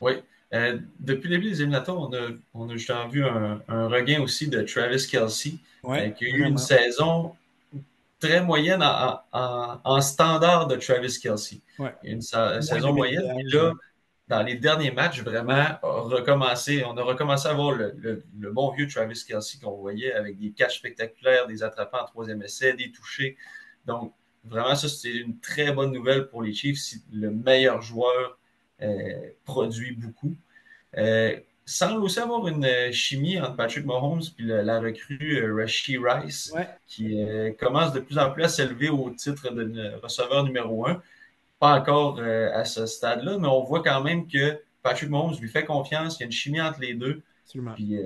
Oui. 0.00 0.12
Euh, 0.54 0.78
depuis 1.00 1.28
le 1.28 1.36
début 1.36 1.50
des 1.50 1.60
éliminatoires, 1.62 1.98
on 1.98 2.12
a, 2.12 2.28
on 2.54 2.68
a 2.68 2.72
justement 2.74 3.08
vu 3.08 3.24
un, 3.24 3.60
regain 3.88 4.20
aussi 4.22 4.48
de 4.48 4.62
Travis 4.62 5.06
Kelsey, 5.10 5.54
euh, 5.84 6.10
qui 6.10 6.26
a 6.26 6.28
eu 6.28 6.44
une 6.44 6.58
saison 6.58 7.34
très 8.20 8.40
moyenne 8.42 8.82
en, 8.82 10.00
standard 10.00 10.68
de 10.68 10.76
Travis 10.76 11.18
Kelsey. 11.20 11.60
Une 12.04 12.20
saison 12.20 12.92
moyenne. 12.92 13.24
là, 13.52 13.72
dans 14.28 14.42
les 14.42 14.56
derniers 14.56 14.90
matchs, 14.90 15.22
vraiment, 15.22 15.66
recommencé, 15.82 16.84
on 16.84 16.96
a 16.96 17.02
recommencé 17.02 17.48
à 17.48 17.54
voir 17.54 17.72
le, 17.72 18.24
bon 18.52 18.72
vieux 18.72 18.88
Travis 18.88 19.24
Kelsey 19.26 19.58
qu'on 19.62 19.76
voyait 19.76 20.12
avec 20.12 20.38
des 20.38 20.50
catchs 20.50 20.78
spectaculaires, 20.78 21.46
des 21.46 21.62
attrapants 21.62 22.02
en 22.02 22.06
troisième 22.06 22.42
essai, 22.42 22.72
des 22.72 22.90
touchés. 22.90 23.36
Donc, 23.86 24.12
vraiment, 24.44 24.74
ça, 24.74 24.88
c'est 24.88 25.10
une 25.10 25.38
très 25.38 25.72
bonne 25.72 25.92
nouvelle 25.92 26.28
pour 26.28 26.42
les 26.42 26.52
Chiefs 26.52 26.78
si 26.78 27.02
le 27.12 27.30
meilleur 27.30 27.82
joueur 27.82 28.38
euh, 28.82 29.30
produit 29.44 29.92
beaucoup. 29.92 30.34
Euh, 30.96 31.36
semble 31.64 32.02
aussi 32.02 32.20
avoir 32.20 32.46
une 32.46 32.64
euh, 32.64 32.92
chimie 32.92 33.40
entre 33.40 33.56
Patrick 33.56 33.84
Mahomes 33.84 34.22
et 34.38 34.42
la, 34.42 34.80
recrue 34.80 35.42
euh, 35.42 35.54
Rashi 35.54 35.98
Rice, 35.98 36.54
qui 36.86 37.18
commence 37.58 37.92
de 37.92 38.00
plus 38.00 38.18
en 38.18 38.30
plus 38.30 38.44
à 38.44 38.48
s'élever 38.48 38.88
au 38.88 39.10
titre 39.10 39.50
de 39.52 39.94
receveur 40.02 40.44
numéro 40.44 40.86
un. 40.86 41.02
Pas 41.58 41.80
encore 41.80 42.20
à 42.20 42.66
ce 42.66 42.84
stade-là, 42.84 43.38
mais 43.38 43.48
on 43.48 43.62
voit 43.62 43.82
quand 43.82 44.02
même 44.02 44.28
que 44.28 44.60
Patrick 44.82 45.08
Mahomes 45.08 45.34
lui 45.40 45.48
fait 45.48 45.64
confiance, 45.64 46.18
il 46.18 46.20
y 46.20 46.22
a 46.24 46.26
une 46.26 46.32
chimie 46.32 46.60
entre 46.60 46.80
les 46.80 46.92
deux. 46.92 47.22
Puis 47.74 47.96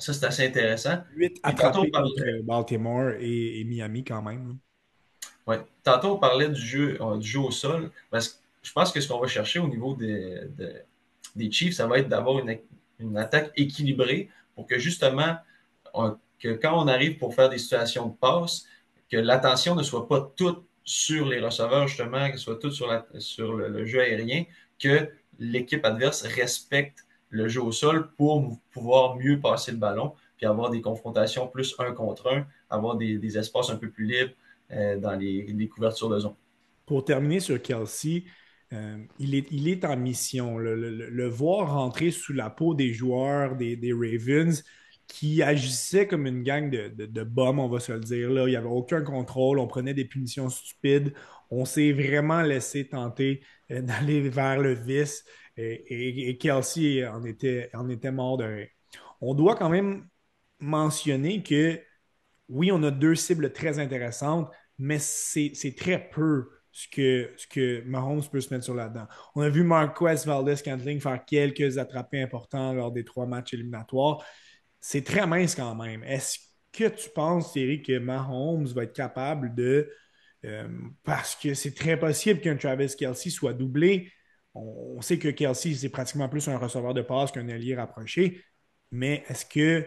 ça, 0.00 0.12
c'est 0.12 0.24
assez 0.24 0.46
intéressant. 0.46 0.98
8 1.14 1.40
attrapés 1.42 1.90
contre 1.90 2.42
Baltimore 2.42 3.12
et, 3.18 3.64
Miami 3.64 4.04
quand 4.04 4.22
même. 4.22 4.58
Oui. 5.46 5.56
Tantôt, 5.82 6.14
on 6.14 6.18
parlait 6.18 6.48
du 6.48 6.60
jeu, 6.60 6.98
du 7.18 7.28
jeu 7.28 7.40
au 7.40 7.50
sol. 7.50 7.90
Parce 8.10 8.28
que 8.28 8.34
je 8.62 8.72
pense 8.72 8.92
que 8.92 9.00
ce 9.00 9.08
qu'on 9.08 9.20
va 9.20 9.26
chercher 9.26 9.58
au 9.58 9.68
niveau 9.68 9.94
des, 9.94 10.40
des 11.36 11.50
Chiefs, 11.50 11.74
ça 11.74 11.86
va 11.86 11.98
être 11.98 12.08
d'avoir 12.08 12.38
une, 12.38 13.16
attaque 13.16 13.52
équilibrée 13.56 14.28
pour 14.54 14.66
que 14.66 14.78
justement, 14.78 15.36
que 16.38 16.48
quand 16.48 16.82
on 16.82 16.86
arrive 16.88 17.18
pour 17.18 17.34
faire 17.34 17.48
des 17.48 17.58
situations 17.58 18.08
de 18.08 18.14
passe, 18.14 18.66
que 19.10 19.16
l'attention 19.16 19.74
ne 19.74 19.82
soit 19.82 20.06
pas 20.06 20.32
toute 20.36 20.64
sur 20.84 21.26
les 21.26 21.40
receveurs, 21.40 21.88
justement, 21.88 22.30
que 22.30 22.36
ce 22.36 22.44
soit 22.44 22.58
toute 22.58 22.72
sur, 22.72 22.86
la, 22.86 23.06
sur 23.18 23.54
le, 23.54 23.86
jeu 23.86 24.00
aérien, 24.00 24.44
que 24.78 25.10
l'équipe 25.38 25.84
adverse 25.84 26.22
respecte 26.22 27.06
le 27.30 27.48
jeu 27.48 27.62
au 27.62 27.72
sol 27.72 28.10
pour 28.16 28.60
pouvoir 28.70 29.16
mieux 29.16 29.40
passer 29.40 29.72
le 29.72 29.78
ballon, 29.78 30.12
puis 30.36 30.46
avoir 30.46 30.70
des 30.70 30.80
confrontations 30.80 31.48
plus 31.48 31.74
un 31.78 31.92
contre 31.92 32.28
un, 32.32 32.46
avoir 32.68 32.96
des, 32.96 33.38
espaces 33.38 33.70
un 33.70 33.76
peu 33.76 33.90
plus 33.90 34.04
libres 34.04 34.32
euh, 34.72 34.98
dans 34.98 35.14
les, 35.14 35.68
couvertures 35.68 36.08
de 36.08 36.18
zone. 36.18 36.34
Pour 36.86 37.04
terminer 37.04 37.40
sur 37.40 37.62
Kelsey, 37.62 38.24
euh, 38.72 38.98
il, 39.18 39.34
est, 39.34 39.46
il 39.50 39.68
est 39.68 39.84
en 39.84 39.96
mission. 39.96 40.58
Le, 40.58 41.28
voir 41.28 41.72
rentrer 41.72 42.10
sous 42.10 42.32
la 42.32 42.50
peau 42.50 42.74
des 42.74 42.92
joueurs 42.92 43.56
des, 43.56 43.92
Ravens 43.92 44.64
qui 45.06 45.42
agissaient 45.42 46.06
comme 46.06 46.26
une 46.26 46.44
gang 46.44 46.70
de, 46.70 46.88
de, 46.88 47.22
bombes, 47.24 47.58
on 47.58 47.68
va 47.68 47.80
se 47.80 47.90
le 47.92 48.00
dire. 48.00 48.30
Là. 48.30 48.46
Il 48.46 48.50
n'y 48.50 48.56
avait 48.56 48.68
aucun 48.68 49.02
contrôle, 49.02 49.58
on 49.58 49.66
prenait 49.66 49.94
des 49.94 50.04
punitions 50.04 50.48
stupides. 50.48 51.12
On 51.50 51.64
s'est 51.64 51.90
vraiment 51.92 52.42
laissé 52.42 52.88
tenter 52.88 53.42
euh, 53.70 53.82
d'aller 53.82 54.20
vers 54.28 54.58
le 54.58 54.72
vice 54.72 55.24
et, 55.60 56.38
Kelsey 56.38 57.06
en 57.06 57.24
était, 57.24 57.70
en 57.74 57.88
était 57.88 58.12
mort 58.12 58.36
de. 58.38 58.66
On 59.20 59.34
doit 59.34 59.56
quand 59.56 59.68
même 59.68 60.08
mentionner 60.58 61.42
que 61.42 61.80
oui, 62.48 62.72
on 62.72 62.82
a 62.82 62.90
deux 62.90 63.14
cibles 63.14 63.52
très 63.52 63.78
intéressantes, 63.78 64.50
mais 64.78 64.98
c'est 64.98 65.74
très 65.76 66.08
peu 66.10 66.48
ce 66.72 66.88
que, 66.88 67.30
ce 67.36 67.46
que 67.46 67.82
Mahomes 67.84 68.22
peut 68.30 68.40
se 68.40 68.52
mettre 68.52 68.64
sur 68.64 68.74
la 68.74 68.88
dent. 68.88 69.06
On 69.34 69.42
a 69.42 69.48
vu 69.48 69.62
Marquez 69.62 70.16
Valdez-Cantling 70.26 71.00
faire 71.00 71.24
quelques 71.24 71.78
attrapés 71.78 72.22
importants 72.22 72.72
lors 72.72 72.92
des 72.92 73.04
trois 73.04 73.26
matchs 73.26 73.54
éliminatoires. 73.54 74.24
C'est 74.80 75.04
très 75.04 75.26
mince 75.26 75.54
quand 75.54 75.74
même. 75.74 76.02
Est-ce 76.04 76.38
que 76.72 76.88
tu 76.88 77.10
penses, 77.10 77.52
Thierry, 77.52 77.82
que 77.82 77.98
Mahomes 77.98 78.66
va 78.66 78.84
être 78.84 78.94
capable 78.94 79.54
de. 79.54 79.90
Euh, 80.44 80.68
parce 81.04 81.36
que 81.36 81.52
c'est 81.54 81.74
très 81.74 81.98
possible 81.98 82.40
qu'un 82.40 82.56
Travis 82.56 82.94
Kelsey 82.96 83.30
soit 83.30 83.52
doublé. 83.52 84.10
On, 84.54 85.00
sait 85.00 85.18
que 85.18 85.28
Kelsey, 85.28 85.74
c'est 85.74 85.88
pratiquement 85.88 86.28
plus 86.28 86.48
un 86.48 86.58
receveur 86.58 86.94
de 86.94 87.02
passe 87.02 87.30
qu'un 87.30 87.48
allié 87.48 87.76
rapproché. 87.76 88.42
Mais 88.90 89.24
est-ce 89.28 89.46
que 89.46 89.86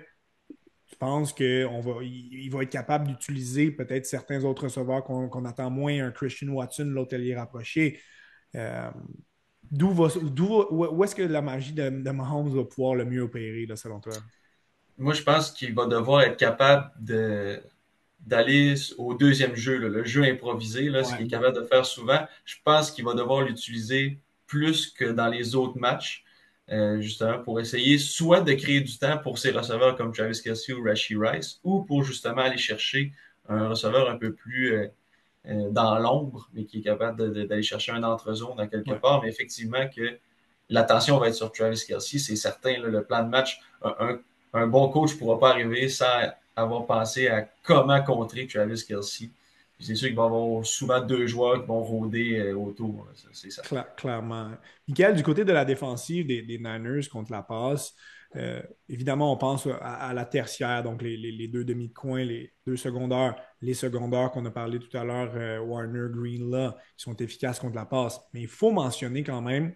je 0.89 0.95
pense 0.95 1.33
qu'il 1.33 1.65
va, 1.65 2.03
il, 2.03 2.49
va 2.49 2.63
être 2.63 2.69
capable 2.69 3.07
d'utiliser 3.07 3.71
peut-être 3.71 4.05
certains 4.05 4.43
autres 4.43 4.65
receveurs 4.65 5.03
qu'on 5.03 5.45
attend 5.45 5.69
moins, 5.69 6.05
un 6.05 6.11
Christian 6.11 6.49
Watson, 6.49 6.85
l'hôtelier 6.85 7.35
rapproché? 7.35 7.99
Euh, 8.55 8.89
d'où 9.71 9.89
où 9.89 11.03
est-ce 11.03 11.15
que 11.15 11.23
la 11.23 11.41
magie 11.41 11.73
de, 11.73 11.89
Mahomes 11.89 12.55
va 12.55 12.63
pouvoir 12.63 12.95
le 12.95 13.05
mieux 13.05 13.21
opérer, 13.21 13.65
là, 13.65 13.75
selon 13.75 13.99
toi? 13.99 14.13
Moi, 14.97 15.13
je 15.13 15.23
pense 15.23 15.51
qu'il 15.51 15.73
va 15.73 15.87
devoir 15.87 16.21
être 16.21 16.37
capable 16.37 16.91
de, 16.99 17.59
d'aller 18.19 18.75
au 18.97 19.15
deuxième 19.15 19.55
jeu, 19.55 19.77
le 19.77 20.05
jeu 20.05 20.23
improvisé, 20.23 20.89
là, 20.89 21.03
ce 21.03 21.15
qu'il 21.15 21.25
est 21.25 21.29
capable 21.29 21.55
de 21.55 21.63
faire 21.63 21.85
souvent. 21.85 22.19
Je 22.45 22.55
pense 22.63 22.91
qu'il 22.91 23.03
va 23.03 23.15
devoir 23.15 23.41
l'utiliser 23.41 24.19
plus 24.53 24.91
que 24.91 25.05
dans 25.05 25.27
les 25.27 25.55
autres 25.55 25.79
matchs. 25.79 26.23
Euh, 26.71 27.01
justement 27.01 27.39
pour 27.39 27.59
essayer 27.59 27.97
soit 27.97 28.39
de 28.39 28.53
créer 28.53 28.79
du 28.79 28.97
temps 28.97 29.17
pour 29.17 29.37
ses 29.37 29.51
receveurs 29.51 29.97
comme 29.97 30.13
Travis 30.13 30.41
Kelsey 30.41 30.71
ou 30.71 30.81
Rashi 30.81 31.13
Rice, 31.17 31.59
ou 31.65 31.81
pour 31.81 32.03
justement 32.03 32.43
aller 32.43 32.57
chercher 32.57 33.11
un 33.49 33.67
receveur 33.67 34.09
un 34.09 34.15
peu 34.15 34.33
plus 34.33 34.73
euh, 34.73 34.87
euh, 35.47 35.69
dans 35.71 35.99
l'ombre, 35.99 36.49
mais 36.53 36.63
qui 36.63 36.79
est 36.79 36.81
capable 36.81 37.47
d'aller 37.47 37.63
chercher 37.63 37.91
un 37.91 38.03
entre-zone 38.03 38.55
dans 38.55 38.67
quelque 38.67 38.93
part. 38.93 39.21
Mais 39.21 39.27
effectivement 39.27 39.89
que 39.93 40.17
l'attention 40.69 41.17
va 41.17 41.27
être 41.27 41.35
sur 41.35 41.51
Travis 41.51 41.83
Kelsey, 41.85 42.17
c'est 42.17 42.37
certain. 42.37 42.79
le 42.79 43.03
plan 43.03 43.23
de 43.23 43.29
match, 43.29 43.59
un, 44.53 44.67
bon 44.67 44.87
coach 44.87 45.15
ne 45.15 45.19
pourra 45.19 45.37
pas 45.39 45.49
arriver 45.49 45.89
sans 45.89 46.31
avoir 46.55 46.85
pensé 46.85 47.27
à 47.27 47.49
comment 47.63 48.01
contrer 48.03 48.47
Travis 48.47 48.85
Kelsey 48.87 49.31
c'est 49.83 49.95
sûr 49.95 50.07
qu'il 50.07 50.17
va 50.17 50.23
y 50.23 50.25
avoir 50.25 50.65
souvent 50.65 51.01
deux 51.01 51.27
joueurs 51.27 51.61
qui 51.61 51.67
vont 51.67 51.83
rôder 51.83 52.39
euh, 52.39 52.55
autour. 52.55 53.07
C'est 53.31 53.51
ça. 53.51 53.61
clairement. 53.97 54.51
Michael, 54.87 55.15
du 55.15 55.23
côté 55.23 55.43
de 55.43 55.51
la 55.51 55.65
défensive 55.65 56.27
des, 56.27 56.57
Niners 56.57 57.07
contre 57.11 57.31
la 57.31 57.43
passe, 57.43 57.93
euh, 58.35 58.61
évidemment, 58.89 59.31
on 59.31 59.37
pense 59.37 59.67
à, 59.81 60.11
la 60.13 60.25
tertiaire, 60.25 60.83
donc 60.83 61.01
les, 61.01 61.47
deux 61.47 61.63
demi 61.63 61.89
de 61.89 61.93
coin, 61.93 62.23
les 62.23 62.51
deux 62.65 62.77
secondaires, 62.77 63.35
les 63.61 63.73
secondaires 63.73 64.31
qu'on 64.31 64.45
a 64.45 64.51
parlé 64.51 64.79
tout 64.79 64.95
à 64.97 65.03
l'heure, 65.03 65.31
euh, 65.35 65.59
Warner, 65.59 66.07
Green, 66.09 66.49
là, 66.49 66.75
qui 66.97 67.03
sont 67.03 67.15
efficaces 67.17 67.59
contre 67.59 67.75
la 67.75 67.85
passe. 67.85 68.19
Mais 68.33 68.41
il 68.41 68.47
faut 68.47 68.71
mentionner 68.71 69.23
quand 69.23 69.41
même 69.41 69.75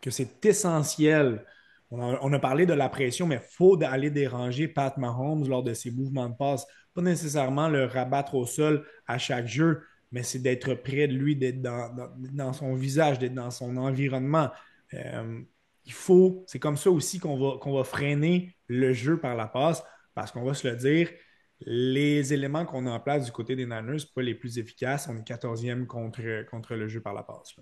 que 0.00 0.10
c'est 0.10 0.44
essentiel. 0.44 1.44
On 1.90 2.32
a, 2.34 2.38
parlé 2.38 2.66
de 2.66 2.74
la 2.74 2.90
pression, 2.90 3.26
mais 3.26 3.36
il 3.36 3.56
faut 3.56 3.82
aller 3.82 4.10
déranger 4.10 4.68
Pat 4.68 4.94
Mahomes 4.98 5.48
lors 5.48 5.62
de 5.62 5.72
ses 5.72 5.90
mouvements 5.90 6.28
de 6.28 6.36
passe 6.36 6.66
pas 6.98 7.04
nécessairement 7.04 7.68
le 7.68 7.84
rabattre 7.84 8.34
au 8.34 8.44
sol 8.44 8.84
à 9.06 9.18
chaque 9.18 9.46
jeu, 9.46 9.82
mais 10.10 10.24
c'est 10.24 10.40
d'être 10.40 10.74
près 10.74 11.06
de 11.06 11.14
lui, 11.14 11.36
d'être 11.36 11.62
dans, 11.62 12.52
son 12.52 12.74
visage, 12.74 13.20
d'être 13.20 13.34
dans 13.34 13.52
son 13.52 13.76
environnement. 13.76 14.50
Euh, 14.94 15.40
il 15.84 15.92
faut, 15.92 16.42
c'est 16.48 16.58
comme 16.58 16.76
ça 16.76 16.90
aussi 16.90 17.20
qu'on 17.20 17.36
va, 17.36 17.84
freiner 17.84 18.56
le 18.66 18.92
jeu 18.92 19.16
par 19.20 19.36
la 19.36 19.46
passe, 19.46 19.84
parce 20.14 20.32
qu'on 20.32 20.42
va 20.42 20.54
se 20.54 20.66
le 20.66 20.74
dire, 20.74 21.08
les 21.60 22.32
éléments 22.32 22.66
qu'on 22.66 22.84
a 22.86 22.90
en 22.90 23.00
place 23.00 23.26
du 23.26 23.30
côté 23.30 23.54
des 23.54 23.64
Niners, 23.64 24.04
pas 24.12 24.22
les 24.22 24.34
plus 24.34 24.58
efficaces. 24.58 25.08
On 25.08 25.16
est 25.16 25.28
14e 25.28 25.86
contre, 25.86 26.44
contre 26.50 26.74
le 26.74 26.88
jeu 26.88 27.00
par 27.00 27.14
la 27.14 27.22
passe. 27.22 27.54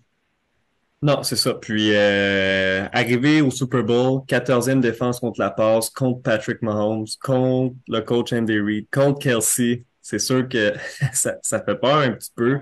Non, 1.02 1.22
c'est 1.22 1.37
ça. 1.37 1.54
Puis 1.54 1.90
euh, 1.94 2.88
arriver 2.92 3.40
au 3.42 3.50
Super 3.50 3.85
Bowl, 3.85 4.22
14e 4.26 4.80
défense 4.80 5.20
contre 5.20 5.40
la 5.40 5.50
passe, 5.50 5.90
contre 5.90 6.22
Patrick 6.22 6.62
Mahomes, 6.62 7.06
contre 7.20 7.76
le 7.87 8.00
coach 8.00 8.32
Andy 8.32 8.59
Reid, 8.59 8.87
contre 8.90 9.18
Kelsey, 9.20 9.85
c'est 10.00 10.18
sûr 10.18 10.48
que 10.48 10.72
ça, 11.12 11.37
ça 11.42 11.62
fait 11.62 11.76
peur 11.76 11.98
un 11.98 12.12
petit 12.12 12.32
peu. 12.35 12.61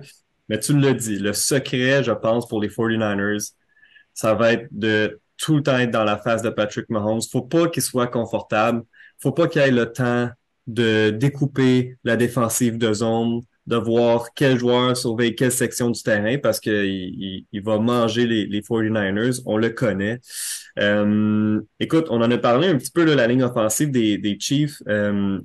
Mais 0.49 0.59
tu 0.59 0.79
l'as 0.79 0.93
dit, 0.93 1.19
le 1.19 1.33
secret, 1.33 2.03
je 2.03 2.13
pense, 2.13 2.49
pour 2.49 2.61
les 2.61 2.69
49ers, 2.69 3.53
ça 4.13 4.35
va 4.35 4.53
être 4.53 4.67
de 4.71 5.21
tout 5.37 5.57
le 5.57 5.63
temps 5.63 5.79
être 5.79 5.91
dans 5.91 6.05
la 6.05 6.19
face 6.19 6.43
de 6.43 6.51
Patrick 6.51 6.89
Mahomes. 6.91 7.23
Faut 7.31 7.43
pas 7.43 7.69
qu'il 7.69 7.83
soit 7.83 8.07
confortable. 8.09 8.83
Faut 9.21 9.33
pas 9.33 9.49
qu'il 9.49 9.63
ait 9.63 9.71
le 9.71 9.93
temps 9.93 10.29
de 10.67 11.11
découper 11.11 11.97
la 12.05 12.17
défensive 12.17 12.79
de 12.79 12.93
zone 12.93 13.43
de 13.67 13.77
voir 13.77 14.35
quel 14.35 14.59
joueur 14.59 14.97
sauver 14.97 15.35
quelle 15.35 15.53
section 15.53 15.91
du 15.91 16.03
terrain 16.03 16.37
parce 16.39 16.61
qu'il 16.61 16.73
il, 16.73 17.47
il, 17.51 17.63
va 17.63 17.79
manger 17.79 18.27
les, 18.27 18.47
les 18.47 18.61
49ers. 18.61 19.41
On 19.47 19.57
le 19.57 19.71
connaît. 19.71 20.21
Euh, 20.79 21.61
écoute, 21.81 22.07
on 22.11 22.21
en 22.21 22.31
a 22.31 22.39
parlé 22.39 22.69
un 22.69 22.77
petit 22.77 22.91
peu 22.91 23.05
de 23.05 23.13
la 23.13 23.27
ligne 23.27 23.43
offensive 23.43 23.91
des, 23.91 24.19
des 24.19 24.39
Chiefs. 24.39 24.83
Euh, 24.89 25.41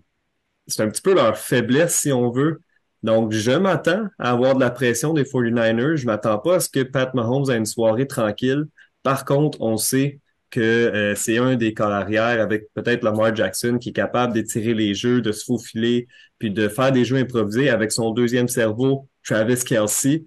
c'est 0.67 0.83
un 0.83 0.89
petit 0.89 1.01
peu 1.01 1.13
leur 1.13 1.37
faiblesse, 1.37 1.95
si 1.95 2.11
on 2.11 2.29
veut. 2.31 2.61
Donc, 3.03 3.31
je 3.31 3.51
m'attends 3.51 4.07
à 4.19 4.31
avoir 4.31 4.55
de 4.55 4.59
la 4.59 4.71
pression 4.71 5.13
des 5.13 5.23
49ers. 5.23 5.95
Je 5.95 6.05
m'attends 6.05 6.37
pas 6.39 6.55
à 6.55 6.59
ce 6.59 6.69
que 6.69 6.83
Pat 6.83 7.13
Mahomes 7.13 7.49
ait 7.49 7.57
une 7.57 7.65
soirée 7.65 8.07
tranquille. 8.07 8.65
Par 9.03 9.23
contre, 9.25 9.61
on 9.61 9.77
sait 9.77 10.19
que 10.49 10.59
euh, 10.59 11.15
c'est 11.15 11.37
un 11.37 11.55
des 11.55 11.73
corps 11.73 11.91
arrière 11.91 12.41
avec 12.41 12.67
peut-être 12.73 13.03
Lamar 13.03 13.35
Jackson 13.35 13.77
qui 13.79 13.89
est 13.89 13.93
capable 13.93 14.33
d'étirer 14.33 14.73
les 14.73 14.93
jeux, 14.93 15.21
de 15.21 15.31
se 15.31 15.45
faufiler, 15.45 16.07
puis 16.39 16.51
de 16.51 16.67
faire 16.67 16.91
des 16.91 17.05
jeux 17.05 17.17
improvisés 17.17 17.69
avec 17.69 17.91
son 17.91 18.11
deuxième 18.11 18.47
cerveau, 18.47 19.07
Travis 19.23 19.63
Kelsey, 19.63 20.23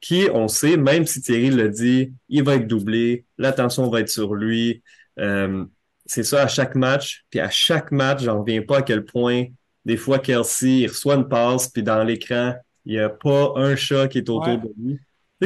qui, 0.00 0.26
on 0.32 0.48
sait, 0.48 0.76
même 0.76 1.06
si 1.06 1.20
Thierry 1.20 1.50
le 1.50 1.68
dit, 1.68 2.12
il 2.28 2.42
va 2.42 2.56
être 2.56 2.66
doublé, 2.66 3.24
l'attention 3.38 3.88
va 3.88 4.00
être 4.00 4.08
sur 4.08 4.34
lui. 4.34 4.82
Euh, 5.18 5.64
c'est 6.06 6.24
ça 6.24 6.42
à 6.42 6.48
chaque 6.48 6.74
match. 6.74 7.24
Puis 7.30 7.38
à 7.38 7.50
chaque 7.50 7.92
match, 7.92 8.24
j'en 8.24 8.40
reviens 8.40 8.62
pas 8.62 8.78
à 8.78 8.82
quel 8.82 9.04
point 9.04 9.44
des 9.84 9.96
fois 9.96 10.18
Kelsey 10.18 10.80
il 10.80 10.86
reçoit 10.88 11.14
une 11.14 11.28
passe, 11.28 11.68
puis 11.68 11.82
dans 11.82 12.02
l'écran, 12.02 12.54
il 12.84 12.94
n'y 12.94 13.00
a 13.00 13.08
pas 13.08 13.52
un 13.56 13.76
chat 13.76 14.08
qui 14.08 14.18
est 14.18 14.28
autour 14.28 14.58
de 14.58 14.68
lui. 14.76 14.98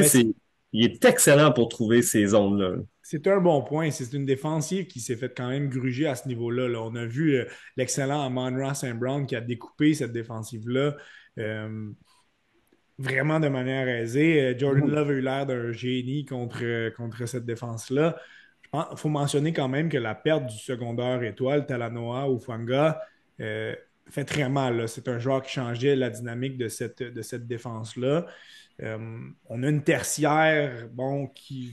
C'est, 0.02 0.26
il 0.72 0.84
est 0.84 1.04
excellent 1.04 1.52
pour 1.52 1.68
trouver 1.68 2.02
ces 2.02 2.26
zones-là. 2.26 2.76
C'est 3.08 3.28
un 3.28 3.40
bon 3.40 3.62
point. 3.62 3.92
C'est 3.92 4.12
une 4.14 4.26
défensive 4.26 4.88
qui 4.88 4.98
s'est 4.98 5.14
fait 5.14 5.32
quand 5.32 5.48
même 5.48 5.68
gruger 5.68 6.08
à 6.08 6.16
ce 6.16 6.26
niveau-là. 6.26 6.64
On 6.82 6.96
a 6.96 7.06
vu 7.06 7.36
euh, 7.36 7.44
l'excellent 7.76 8.20
Amon 8.24 8.74
Saint 8.74 8.96
Brown 8.96 9.28
qui 9.28 9.36
a 9.36 9.40
découpé 9.40 9.94
cette 9.94 10.10
défensive-là. 10.10 10.96
Euh, 11.38 11.88
vraiment 12.98 13.38
de 13.38 13.46
manière 13.46 13.86
aisée. 13.86 14.40
Euh, 14.40 14.58
Jordan 14.58 14.90
Love 14.90 15.10
a 15.10 15.12
eu 15.12 15.20
l'air 15.20 15.46
d'un 15.46 15.70
génie 15.70 16.24
contre, 16.24 16.90
contre 16.96 17.26
cette 17.26 17.46
défense-là. 17.46 18.16
Il 18.74 18.96
faut 18.96 19.08
mentionner 19.08 19.52
quand 19.52 19.68
même 19.68 19.88
que 19.88 19.98
la 19.98 20.16
perte 20.16 20.46
du 20.46 20.58
secondaire 20.58 21.22
étoile, 21.22 21.64
Talanoa 21.64 22.28
ou 22.28 22.40
Fanga, 22.40 23.00
fait 23.38 24.24
très 24.26 24.48
mal. 24.48 24.88
C'est 24.88 25.06
un 25.06 25.20
joueur 25.20 25.42
qui 25.42 25.52
changeait 25.52 25.94
la 25.94 26.10
dynamique 26.10 26.58
de 26.58 26.66
cette, 26.66 27.04
de 27.04 27.22
cette 27.22 27.46
défense-là. 27.46 28.26
On 28.80 29.62
a 29.62 29.68
une 29.68 29.84
tertiaire, 29.84 30.88
bon, 30.92 31.28
qui. 31.28 31.72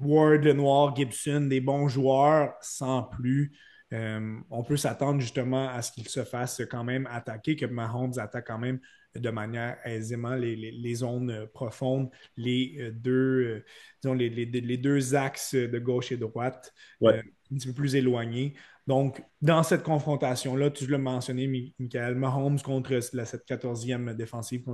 Ward, 0.00 0.44
Lenoir, 0.44 0.94
Gibson, 0.96 1.42
des 1.42 1.60
bons 1.60 1.88
joueurs, 1.88 2.54
sans 2.60 3.04
plus. 3.04 3.52
Euh, 3.92 4.38
on 4.50 4.62
peut 4.62 4.76
s'attendre 4.76 5.20
justement 5.20 5.68
à 5.68 5.82
ce 5.82 5.92
qu'il 5.92 6.08
se 6.08 6.24
fasse 6.24 6.62
quand 6.70 6.84
même 6.84 7.08
attaquer, 7.10 7.56
que 7.56 7.66
Mahomes 7.66 8.18
attaque 8.18 8.46
quand 8.46 8.58
même 8.58 8.80
de 9.16 9.30
manière 9.30 9.78
aisément 9.84 10.36
les, 10.36 10.94
zones 10.94 11.48
profondes, 11.52 12.10
les 12.36 12.92
deux, 12.92 13.64
disons, 14.00 14.14
les, 14.14 14.76
deux 14.76 15.14
axes 15.16 15.56
de 15.56 15.78
gauche 15.80 16.12
et 16.12 16.16
droite, 16.16 16.72
un 17.02 17.20
petit 17.50 17.66
peu 17.66 17.74
plus 17.74 17.96
éloignés. 17.96 18.54
Donc, 18.86 19.22
dans 19.40 19.62
cette 19.62 19.82
confrontation-là, 19.82 20.70
tu 20.70 20.86
l'as 20.86 20.98
mentionné, 20.98 21.46
Michael, 21.78 22.16
Mahomes 22.16 22.60
contre 22.60 22.98
la, 23.12 23.24
cette 23.24 23.46
14e 23.46 24.14
défensive 24.14 24.64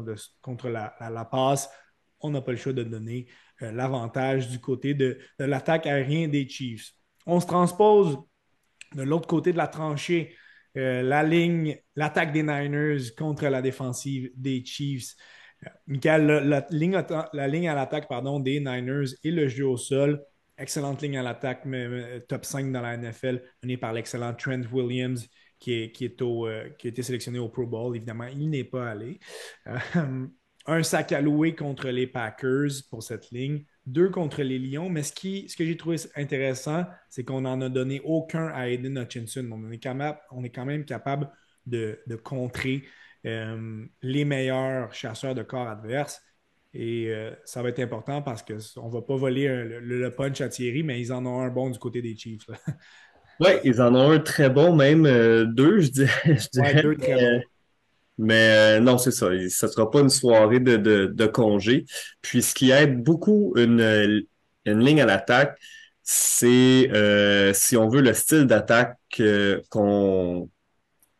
contre, 0.41 0.69
la, 0.71 1.29
passe, 1.31 1.69
on 2.21 2.31
n'a 2.31 2.41
pas 2.41 2.53
le 2.53 2.57
choix 2.57 2.73
de 2.73 2.83
donner 2.83 3.27
euh, 3.29 3.33
l'avantage 3.61 4.49
du 4.49 4.59
côté 4.59 4.95
de, 4.95 5.19
l'attaque 5.39 5.87
aérienne 5.87 6.31
des 6.31 6.49
Chiefs. 6.49 6.93
On 7.27 7.41
se 7.41 7.47
transpose 7.47 8.19
de 8.95 9.03
l'autre 9.03 9.27
côté 9.27 9.53
de 9.53 9.57
la 9.57 9.67
tranchée, 9.67 10.35
euh, 10.77 11.03
la 11.03 11.23
ligne, 11.23 11.79
l'attaque 11.97 12.33
des 12.33 12.43
Niners 12.43 13.15
contre 13.17 13.47
la 13.47 13.63
défensive 13.63 14.31
des 14.37 14.65
Chiefs. 14.65 15.15
Euh, 15.67 15.71
Michael, 15.87 16.27
la, 16.49 16.67
ligne, 16.71 17.69
à 17.69 17.75
l'attaque 17.75 18.09
des 18.43 18.61
Niners 18.61 19.11
et 19.25 19.31
le 19.31 19.49
jeu 19.49 19.67
au 19.67 19.77
sol 19.77 20.23
excellente 20.59 21.03
ligne 21.03 21.19
à 21.19 21.23
l'attaque, 21.23 21.67
top 22.29 22.45
5 22.45 22.73
dans 22.73 22.81
la 22.81 22.97
NFL, 22.97 23.43
menée 23.63 23.77
par 23.77 23.93
l'excellent 23.93 24.35
Trent 24.35 24.63
Williams, 24.73 25.29
qui, 25.59 25.73
est, 25.73 26.23
euh, 26.23 26.71
qui 26.79 26.87
a 26.87 26.91
été 26.91 27.03
sélectionné 27.03 27.39
au 27.39 27.49
Pro 27.49 27.67
Bowl. 27.67 27.97
Évidemment, 27.97 28.27
il 28.27 28.49
n'est 28.51 28.65
pas 28.65 28.91
allé. 28.91 29.19
Euh, 30.69 30.73
un 30.73 30.83
sac 30.83 31.13
à 31.13 31.21
louer 31.21 31.55
contre 31.55 31.89
les 31.89 32.07
Packers 32.07 32.71
pour 32.91 33.03
cette 33.03 33.31
ligne, 33.31 33.65
deux 33.87 34.11
contre 34.11 34.43
les 34.43 34.59
Lions. 34.59 34.89
Mais 34.89 35.03
ce, 35.03 35.13
qui, 35.13 35.49
ce 35.49 35.57
que 35.57 35.65
j'ai 35.65 35.77
trouvé 35.77 35.97
intéressant, 36.17 36.85
c'est 37.09 37.25
qu'on 37.25 37.43
n'en 37.43 37.61
a 37.61 37.69
donné 37.69 38.01
aucun 38.05 38.49
à 38.49 38.69
Aiden 38.69 38.99
Hutchinson. 38.99 39.49
On 39.53 39.71
est, 39.71 39.87
on 40.31 40.45
est 40.45 40.51
quand 40.51 40.65
même 40.65 40.85
capable 40.85 41.31
de, 41.67 41.99
de 42.07 42.17
contrer 42.17 42.85
euh, 43.27 43.85
les 44.03 44.25
meilleurs 44.25 44.93
chasseurs 44.95 45.35
de 45.35 45.43
corps 45.43 45.69
adverses. 45.69 46.23
Et 46.75 47.07
euh, 47.09 47.31
ça 47.45 47.63
va 47.63 47.71
être 47.71 47.81
important 47.81 48.23
parce 48.23 48.43
qu'on 48.43 48.87
ne 48.87 48.93
va 48.93 49.03
pas 49.03 49.17
voler 49.17 49.49
le, 49.49 50.11
punch 50.11 50.41
à 50.43 50.49
Thierry, 50.49 50.83
mais 50.83 51.01
ils 51.01 51.13
en 51.13 51.25
ont 51.25 51.41
un 51.41 51.49
bon 51.49 51.71
du 51.71 51.79
côté 51.79 52.03
des 52.03 52.15
Chiefs. 52.17 52.47
oui, 53.41 53.51
ils 53.65 53.81
en 53.81 53.95
ont 53.95 54.11
un 54.11 54.19
très 54.19 54.51
bon, 54.51 54.77
même 54.77 55.07
euh, 55.07 55.47
deux, 55.47 55.81
je 55.81 55.91
dirais. 55.91 56.83
deux 56.83 56.97
très 56.97 57.15
bons. 57.15 57.43
Mais 58.19 58.79
euh, 58.79 58.81
non, 58.81 58.99
c'est 58.99 59.11
ça. 59.11 59.27
Ce 59.27 59.67
ne 59.67 59.71
sera 59.71 59.91
pas 59.91 60.01
une 60.01 60.09
soirée 60.09 60.61
de, 60.61 61.27
congé. 61.27 61.85
Puis 62.23 62.43
ce 62.43 62.55
qui 62.55 62.71
aide 62.71 63.03
beaucoup 63.03 63.53
une, 63.57 64.27
une 64.65 64.81
ligne 64.81 65.01
à 65.03 65.07
l'attaque, 65.07 65.59
c'est, 66.03 66.91
si 67.55 67.77
on 67.77 67.89
veut, 67.89 68.01
le 68.01 68.15
style 68.15 68.47
d'attaque 68.47 68.97
qu'on 69.71 70.49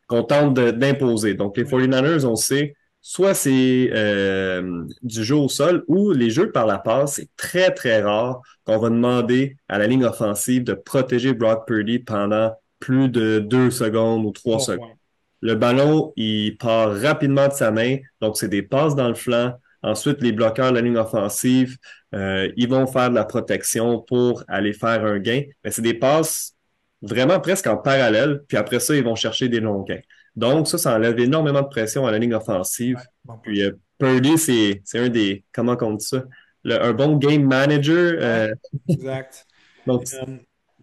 qu'on 0.07 0.23
tente 0.23 0.55
d'imposer. 0.55 1.35
Donc, 1.35 1.57
les 1.57 1.65
49ers, 1.65 2.25
on 2.25 2.35
sait, 2.35 2.75
soit 3.01 3.33
c'est 3.33 3.89
euh, 3.93 4.85
du 5.03 5.23
jeu 5.23 5.35
au 5.35 5.49
sol 5.49 5.83
ou 5.87 6.11
les 6.11 6.29
jeux 6.29 6.51
par 6.51 6.65
la 6.65 6.79
passe. 6.79 7.15
C'est 7.15 7.29
très, 7.35 7.71
très 7.71 8.01
rare 8.01 8.41
qu'on 8.65 8.79
va 8.79 8.89
demander 8.89 9.57
à 9.67 9.77
la 9.77 9.87
ligne 9.87 10.05
offensive 10.05 10.63
de 10.63 10.73
protéger 10.73 11.33
Brock 11.33 11.67
Purdy 11.67 11.99
pendant 11.99 12.53
plus 12.79 13.09
de 13.09 13.39
deux 13.39 13.69
secondes 13.69 14.25
ou 14.25 14.31
trois 14.31 14.59
secondes. 14.59 14.96
Le 15.41 15.55
ballon, 15.55 16.13
il 16.15 16.57
part 16.57 16.93
rapidement 16.99 17.47
de 17.47 17.53
sa 17.53 17.71
main, 17.71 17.97
donc 18.21 18.37
c'est 18.37 18.47
des 18.47 18.63
passes 18.63 18.95
dans 18.95 19.07
le 19.07 19.13
flanc. 19.13 19.53
Ensuite, 19.83 20.21
les 20.21 20.31
bloqueurs 20.31 20.71
de 20.71 20.75
la 20.75 20.81
ligne 20.81 20.97
offensive, 20.97 21.77
euh, 22.15 22.51
ils 22.57 22.67
vont 22.67 22.87
faire 22.87 23.09
de 23.09 23.15
la 23.15 23.25
protection 23.25 24.01
pour 24.01 24.43
aller 24.47 24.73
faire 24.73 25.05
un 25.05 25.19
gain. 25.19 25.43
Mais 25.63 25.71
c'est 25.71 25.83
des 25.83 25.93
passes 25.93 26.55
vraiment 27.01 27.39
presque 27.39 27.67
en 27.67 27.77
parallèle, 27.77 28.41
puis 28.47 28.57
après 28.57 28.79
ça, 28.79 28.95
ils 28.95 29.03
vont 29.03 29.15
chercher 29.15 29.49
des 29.49 29.59
longs 29.59 29.83
gains. 29.83 30.01
Donc, 30.35 30.67
ça, 30.67 30.77
ça 30.77 30.95
enlève 30.95 31.19
énormément 31.19 31.61
de 31.61 31.67
pression 31.67 32.05
à 32.05 32.11
la 32.11 32.19
ligne 32.19 32.33
offensive. 32.33 32.97
Puis 33.43 33.63
euh, 33.63 33.71
Purdy, 33.97 34.37
c'est, 34.37 34.81
un 34.95 35.09
des, 35.09 35.43
comment 35.51 35.77
on 35.81 35.93
dit 35.93 36.05
ça, 36.05 36.23
un 36.65 36.93
bon 36.93 37.17
game 37.17 37.43
manager. 37.43 38.15
Euh, 38.19 38.55
exact. 38.89 39.45
Donc, 39.87 40.03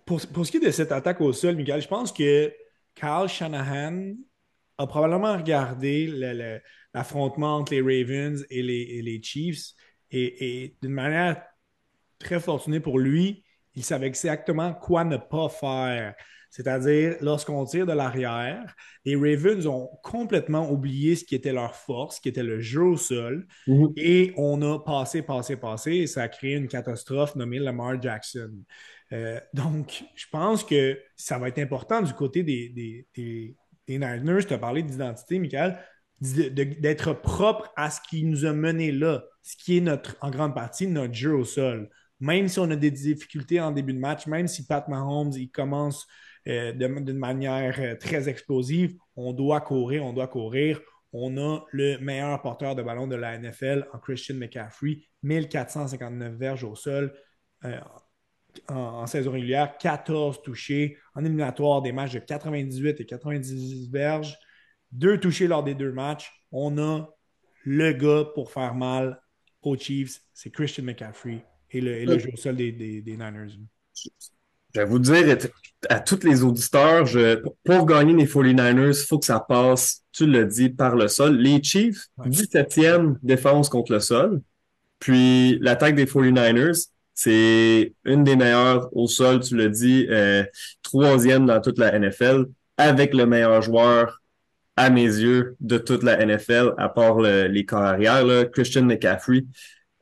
pour, 0.04 0.20
pour, 0.26 0.46
ce 0.46 0.50
qui 0.50 0.56
est 0.58 0.66
de 0.66 0.70
cette 0.70 0.92
attaque 0.92 1.20
au 1.20 1.32
sol, 1.32 1.56
Miguel, 1.56 1.82
je 1.82 1.88
pense 1.88 2.10
que 2.10 2.52
Kyle 2.94 3.28
Shanahan 3.28 4.14
a 4.78 4.86
probablement 4.86 5.36
regardé 5.36 6.06
l'affrontement 6.92 7.56
entre 7.58 7.74
les 7.74 7.80
Ravens 7.80 8.44
et 8.50 8.62
les, 8.62 9.02
les 9.02 9.22
Chiefs 9.22 9.72
et, 10.10 10.64
et 10.64 10.76
d'une 10.82 10.92
manière 10.92 11.42
très 12.18 12.40
fortunée 12.40 12.80
pour 12.80 12.98
lui, 12.98 13.44
il 13.74 13.84
savait 13.84 14.06
exactement 14.06 14.72
quoi 14.74 15.04
ne 15.04 15.16
pas 15.16 15.48
faire. 15.48 16.14
C'est-à-dire, 16.54 17.16
lorsqu'on 17.20 17.64
tire 17.64 17.84
de 17.84 17.92
l'arrière, 17.92 18.76
les 19.04 19.16
Ravens 19.16 19.66
ont 19.66 19.88
complètement 20.04 20.70
oublié 20.70 21.16
ce 21.16 21.24
qui 21.24 21.34
était 21.34 21.52
leur 21.52 21.74
force, 21.74 22.20
qui 22.20 22.28
était 22.28 22.44
le 22.44 22.60
jeu 22.60 22.82
au 22.82 22.96
sol, 22.96 23.48
mhm. 23.66 23.88
et 23.96 24.32
on 24.36 24.62
a 24.62 24.78
passé, 24.78 25.22
passé, 25.22 25.56
passé, 25.56 25.94
et 25.94 26.06
ça 26.06 26.22
a 26.22 26.28
créé 26.28 26.54
une 26.54 26.68
catastrophe 26.68 27.34
nommée 27.34 27.58
Lamar 27.58 28.00
Jackson. 28.00 28.52
Euh, 29.12 29.40
donc, 29.52 30.04
je 30.14 30.26
pense 30.30 30.62
que 30.62 30.96
ça 31.16 31.38
va 31.38 31.48
être 31.48 31.58
important 31.58 32.00
du 32.02 32.12
côté 32.12 32.44
des, 32.44 32.68
des, 32.68 33.08
des, 33.16 33.56
Niners. 33.88 34.46
Tu 34.46 34.54
as 34.54 34.58
parlé 34.58 34.82
d'identité, 34.82 35.38
Michael, 35.38 35.78
d'être 36.20 37.12
propre 37.12 37.72
à 37.76 37.90
ce 37.90 38.00
qui 38.08 38.24
nous 38.24 38.44
a 38.44 38.52
mené 38.52 38.92
là, 38.92 39.24
ce 39.42 39.56
qui 39.56 39.78
est 39.78 39.80
notre, 39.80 40.16
en 40.20 40.30
grande 40.30 40.54
partie 40.54 40.86
notre 40.86 41.14
jeu 41.14 41.34
au 41.34 41.44
sol. 41.44 41.90
Même 42.20 42.48
si 42.48 42.58
on 42.58 42.70
a 42.70 42.76
des 42.76 42.90
difficultés 42.90 43.60
en 43.60 43.72
début 43.72 43.92
de 43.92 43.98
match, 43.98 44.26
même 44.26 44.46
si 44.46 44.66
Pat 44.66 44.86
Mahomes, 44.88 45.32
il 45.36 45.50
commence 45.50 46.06
euh, 46.46 46.72
d'une 46.72 47.18
manière 47.18 47.78
euh, 47.78 47.96
très 47.96 48.28
explosive. 48.28 48.94
On 49.16 49.32
doit 49.32 49.60
courir, 49.60 50.04
on 50.04 50.12
doit 50.12 50.28
courir. 50.28 50.80
On 51.12 51.36
a 51.38 51.64
le 51.70 51.98
meilleur 51.98 52.40
porteur 52.42 52.74
de 52.74 52.82
ballon 52.82 53.06
de 53.06 53.16
la 53.16 53.38
NFL 53.38 53.86
en 53.92 53.98
Christian 53.98 54.36
McCaffrey, 54.36 55.02
1459 55.22 56.34
verges 56.34 56.64
au 56.64 56.74
sol 56.74 57.14
euh, 57.64 57.78
en, 58.68 59.06
saison 59.06 59.32
régulière, 59.32 59.76
14 59.78 60.42
touchés. 60.42 60.96
En 61.14 61.24
éliminatoire, 61.24 61.82
des 61.82 61.92
matchs 61.92 62.14
de 62.14 62.18
98 62.20 63.00
et 63.00 63.06
90 63.06 63.90
verges, 63.90 64.36
deux 64.92 65.18
touchés 65.18 65.46
lors 65.46 65.62
des 65.62 65.74
deux 65.74 65.92
matchs. 65.92 66.32
On 66.52 66.78
a 66.78 67.08
le 67.64 67.92
gars 67.92 68.24
pour 68.34 68.50
faire 68.50 68.74
mal 68.74 69.20
aux 69.62 69.76
Chiefs, 69.76 70.20
c'est 70.34 70.50
Christian 70.50 70.84
McCaffrey 70.84 71.44
et 71.70 71.80
le, 71.80 72.18
jeu 72.18 72.30
au 72.32 72.36
sol 72.36 72.56
des, 72.56 72.72
des 72.72 73.16
Niners 73.16 73.58
Je 73.94 74.80
vais 74.80 74.84
vous 74.84 74.98
dire 74.98 75.36
à 75.88 76.00
tous 76.00 76.22
les 76.24 76.42
auditeurs, 76.42 77.06
je, 77.06 77.42
pour 77.64 77.86
gagner 77.86 78.14
les 78.14 78.26
49ers, 78.26 79.00
il 79.02 79.06
faut 79.06 79.18
que 79.18 79.26
ça 79.26 79.40
passe, 79.40 80.02
tu 80.12 80.26
le 80.26 80.46
dis, 80.46 80.70
par 80.70 80.96
le 80.96 81.08
sol. 81.08 81.36
Les 81.36 81.62
Chiefs, 81.62 82.08
17e 82.18 83.16
défense 83.22 83.68
contre 83.68 83.92
le 83.92 84.00
sol. 84.00 84.40
Puis 84.98 85.58
l'attaque 85.60 85.94
des 85.94 86.06
49ers, 86.06 86.88
c'est 87.14 87.94
une 88.04 88.24
des 88.24 88.36
meilleures 88.36 88.88
au 88.96 89.06
sol, 89.06 89.40
tu 89.40 89.56
le 89.56 89.70
dis, 89.70 90.06
euh, 90.10 90.44
troisième 90.82 91.46
dans 91.46 91.60
toute 91.60 91.78
la 91.78 91.98
NFL, 91.98 92.46
avec 92.76 93.14
le 93.14 93.26
meilleur 93.26 93.62
joueur 93.62 94.20
à 94.76 94.90
mes 94.90 95.02
yeux 95.02 95.56
de 95.60 95.78
toute 95.78 96.02
la 96.02 96.24
NFL, 96.24 96.74
à 96.78 96.88
part 96.88 97.20
les 97.20 97.64
corps 97.64 97.82
arrière, 97.82 98.50
Christian 98.50 98.82
McCaffrey, 98.82 99.44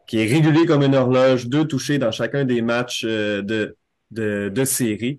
qui 0.07 0.18
est 0.18 0.27
régulier 0.27 0.66
comme 0.66 0.83
une 0.83 0.94
horloge, 0.94 1.46
deux 1.48 1.66
touchés 1.66 1.98
dans 1.98 2.11
chacun 2.11 2.44
des 2.44 2.62
matchs 2.62 3.05
euh, 3.07 3.42
de 3.42 3.77
de, 4.12 4.51
de 4.55 4.64
série. 4.64 5.18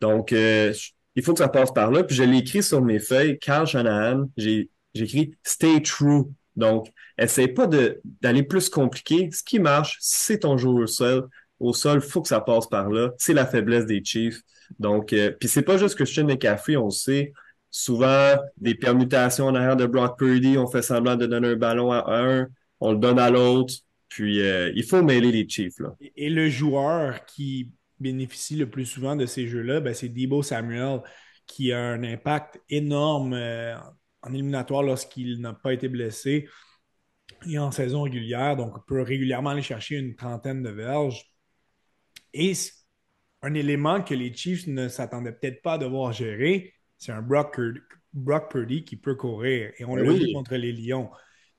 Donc, 0.00 0.32
euh, 0.32 0.72
il 1.14 1.22
faut 1.22 1.32
que 1.32 1.38
ça 1.38 1.48
passe 1.48 1.72
par 1.72 1.90
là. 1.90 2.04
Puis 2.04 2.16
je 2.16 2.22
l'ai 2.22 2.38
écrit 2.38 2.62
sur 2.62 2.82
mes 2.82 2.98
feuilles, 2.98 3.38
Carl 3.38 3.66
Shanahan, 3.66 4.30
j'ai 4.36 4.70
écrit 4.94 5.34
Stay 5.44 5.82
True. 5.82 6.24
Donc, 6.60 6.88
essaye 7.18 7.48
pas 7.48 7.66
d'aller 7.66 8.44
plus 8.44 8.68
compliqué. 8.68 9.28
Ce 9.32 9.42
qui 9.42 9.58
marche, 9.58 9.96
c'est 10.00 10.40
ton 10.40 10.56
jeu 10.56 10.68
au 10.68 10.86
sol. 10.86 11.28
Au 11.58 11.72
sol, 11.72 12.00
faut 12.00 12.22
que 12.22 12.28
ça 12.28 12.40
passe 12.40 12.68
par 12.68 12.88
là. 12.88 13.10
C'est 13.18 13.34
la 13.34 13.46
faiblesse 13.46 13.86
des 13.86 14.02
Chiefs. 14.04 14.40
Donc, 14.78 15.12
euh, 15.12 15.32
puis 15.38 15.48
c'est 15.48 15.62
pas 15.62 15.76
juste 15.76 15.94
que 15.94 16.04
Christian 16.04 16.26
McCaffrey, 16.26 16.76
on 16.76 16.90
sait. 16.90 17.32
Souvent, 17.70 18.36
des 18.56 18.74
permutations 18.74 19.46
en 19.46 19.54
arrière 19.54 19.76
de 19.76 19.86
Brock 19.86 20.18
Purdy, 20.18 20.56
on 20.58 20.66
fait 20.66 20.82
semblant 20.82 21.16
de 21.16 21.26
donner 21.26 21.48
un 21.48 21.56
ballon 21.56 21.92
à 21.92 22.04
un, 22.08 22.48
on 22.80 22.92
le 22.92 22.98
donne 22.98 23.18
à 23.18 23.30
l'autre. 23.30 23.74
Puis, 24.08 24.40
euh, 24.40 24.72
il 24.74 24.84
faut 24.84 25.02
mêler 25.02 25.32
les 25.32 25.48
Chiefs. 25.48 25.74
Et 26.16 26.30
le 26.30 26.48
joueur 26.48 27.24
qui 27.26 27.70
bénéficie 28.00 28.56
le 28.56 28.68
plus 28.68 28.86
souvent 28.86 29.14
de 29.14 29.26
ces 29.26 29.46
jeux-là, 29.46 29.80
ben, 29.80 29.94
c'est 29.94 30.08
Debo 30.08 30.42
Samuel 30.42 31.00
qui 31.46 31.72
a 31.72 31.80
un 31.80 32.02
impact 32.04 32.60
énorme 32.68 33.34
euh, 33.34 33.74
en 34.22 34.32
éliminatoire 34.32 34.82
lorsqu'il 34.82 35.40
n'a 35.40 35.52
pas 35.52 35.72
été 35.72 35.88
blessé 35.88 36.48
et 37.46 37.58
en 37.58 37.70
saison 37.70 38.02
régulière. 38.02 38.56
Donc, 38.56 38.76
on 38.76 38.80
peut 38.80 39.02
régulièrement 39.02 39.50
aller 39.50 39.62
chercher 39.62 39.96
une 39.96 40.14
trentaine 40.14 40.62
de 40.62 40.70
verges. 40.70 41.24
Et 42.32 42.52
un 43.42 43.54
élément 43.54 44.02
que 44.02 44.14
les 44.14 44.32
Chiefs 44.34 44.66
ne 44.66 44.88
s'attendaient 44.88 45.32
peut-être 45.32 45.62
pas 45.62 45.74
à 45.74 45.78
devoir 45.78 46.12
gérer, 46.12 46.74
c'est 46.98 47.12
un 47.12 47.22
Brock, 47.22 47.58
Purdy 48.50 48.84
qui 48.84 48.96
peut 48.96 49.14
courir. 49.14 49.72
Et 49.78 49.84
on 49.84 49.94
ben 49.94 50.04
l'a 50.04 50.12
vu 50.12 50.32
contre 50.34 50.56
les 50.56 50.72
Lions. 50.72 51.10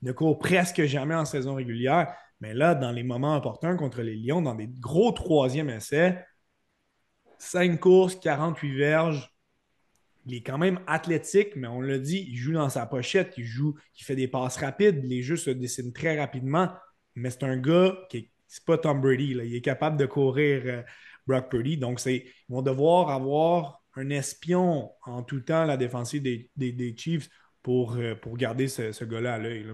Il 0.02 0.08
ne 0.08 0.12
court 0.12 0.38
presque 0.38 0.84
jamais 0.84 1.16
en 1.16 1.26
saison 1.26 1.56
régulière. 1.56 2.14
Mais 2.40 2.54
là, 2.54 2.76
dans 2.76 2.92
les 2.92 3.04
moments 3.04 3.36
importants 3.36 3.76
contre 3.78 4.02
les 4.02 4.16
Lions, 4.16 4.42
dans 4.42 4.56
des 4.56 4.68
gros 4.68 5.12
troisième 5.12 5.70
essais, 5.70 6.24
5 7.38 7.80
courses, 7.80 8.16
48 8.16 8.76
verges. 8.76 9.31
Il 10.26 10.36
est 10.36 10.42
quand 10.42 10.58
même 10.58 10.80
athlétique, 10.88 11.56
mais 11.56 11.68
on 11.68 11.82
l'a 11.82 11.98
dit, 11.98 12.28
il 12.30 12.36
joue 12.36 12.54
dans 12.54 12.70
sa 12.70 12.86
pochette, 12.86 13.34
il 13.38 13.46
joue, 13.46 13.76
il 14.00 14.04
fait 14.04 14.16
des 14.16 14.28
passes 14.28 14.58
rapides, 14.58 15.04
les 15.04 15.24
jeux 15.24 15.38
se 15.38 15.50
dessinent 15.50 15.94
très 15.94 16.20
rapidement. 16.20 16.70
Mais 17.16 17.30
c'est 17.30 17.44
un 17.44 17.58
gars 17.58 17.98
qui 18.10 18.32
c'est 18.52 18.66
pas 18.66 18.78
Tom 18.78 19.00
Brady, 19.00 19.32
il 19.32 19.56
est 19.56 19.62
capable 19.62 19.96
de 19.96 20.06
courir 20.06 20.64
euh, 20.66 20.82
Brock 21.26 21.50
Purdy. 21.50 21.78
Donc, 21.78 22.06
ils 22.06 22.26
vont 22.50 22.62
devoir 22.62 23.10
avoir 23.10 23.82
un 23.96 24.10
espion 24.10 24.92
en 25.06 25.24
tout 25.24 25.40
temps 25.40 25.64
la 25.64 25.78
défensive 25.78 26.22
des, 26.22 26.96
Chiefs 26.98 27.30
pour, 27.64 27.96
euh, 27.96 28.14
garder 28.34 28.68
ce, 28.68 29.06
gars-là 29.06 29.36
à 29.36 29.38
l'œil. 29.40 29.68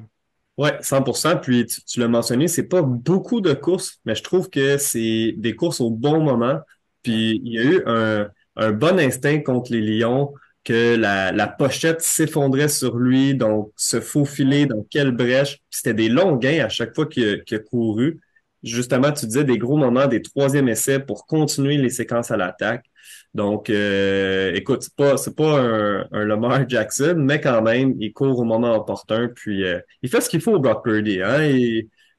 Oui, 0.57 0.69
100%. 0.81 1.41
Puis 1.41 1.65
tu, 1.65 1.81
tu 1.85 1.99
l'as 1.99 2.07
mentionné, 2.07 2.47
c'est 2.47 2.67
pas 2.67 2.83
beaucoup 2.83 3.41
de 3.41 3.53
courses, 3.53 3.99
mais 4.05 4.13
je 4.13 4.21
trouve 4.21 4.47
que 4.47 4.77
c'est 4.77 5.33
des 5.37 5.55
courses 5.55 5.81
au 5.81 5.89
bon 5.89 6.21
moment. 6.23 6.59
Puis 7.01 7.41
il 7.43 7.53
y 7.53 7.57
a 7.57 7.63
eu 7.63 7.81
un, 7.87 8.29
un 8.57 8.71
bon 8.71 8.99
instinct 8.99 9.41
contre 9.41 9.71
les 9.71 9.81
Lions 9.81 10.33
que 10.63 10.95
la, 10.97 11.31
la 11.31 11.47
pochette 11.47 12.01
s'effondrait 12.01 12.67
sur 12.67 12.97
lui, 12.97 13.35
donc 13.35 13.71
se 13.77 14.01
faufiler 14.01 14.65
dans 14.65 14.85
quelle 14.89 15.11
brèche. 15.11 15.59
C'était 15.69 15.93
des 15.93 16.09
longs 16.09 16.35
gains 16.35 16.65
à 16.65 16.69
chaque 16.69 16.93
fois 16.93 17.05
qu'il 17.05 17.43
a, 17.49 17.59
couru. 17.59 18.19
Justement, 18.63 19.13
tu 19.13 19.27
disais 19.27 19.45
des 19.45 19.57
gros 19.57 19.77
moments, 19.77 20.07
des 20.07 20.21
troisième 20.21 20.67
essais 20.67 20.99
pour 20.99 21.25
continuer 21.25 21.77
les 21.77 21.89
séquences 21.89 22.31
à 22.31 22.37
l'attaque. 22.37 22.85
Donc, 23.33 23.69
euh, 23.69 24.51
écoute, 24.55 24.81
c'est 24.83 24.95
pas 24.95 25.15
c'est 25.15 25.35
pas 25.35 25.59
un, 25.61 26.07
un, 26.11 26.25
Lamar 26.25 26.67
Jackson, 26.67 27.15
mais 27.17 27.39
quand 27.39 27.61
même, 27.61 27.93
il 27.99 28.11
court 28.11 28.37
au 28.39 28.43
moment 28.43 28.75
opportun, 28.75 29.29
puis 29.33 29.63
euh, 29.63 29.79
il 30.01 30.09
fait 30.09 30.21
ce 30.21 30.29
qu'il 30.29 30.41
faut 30.41 30.53
au 30.53 30.59
Brock 30.59 30.83
Purdy. 30.83 31.21
Hein? 31.21 31.49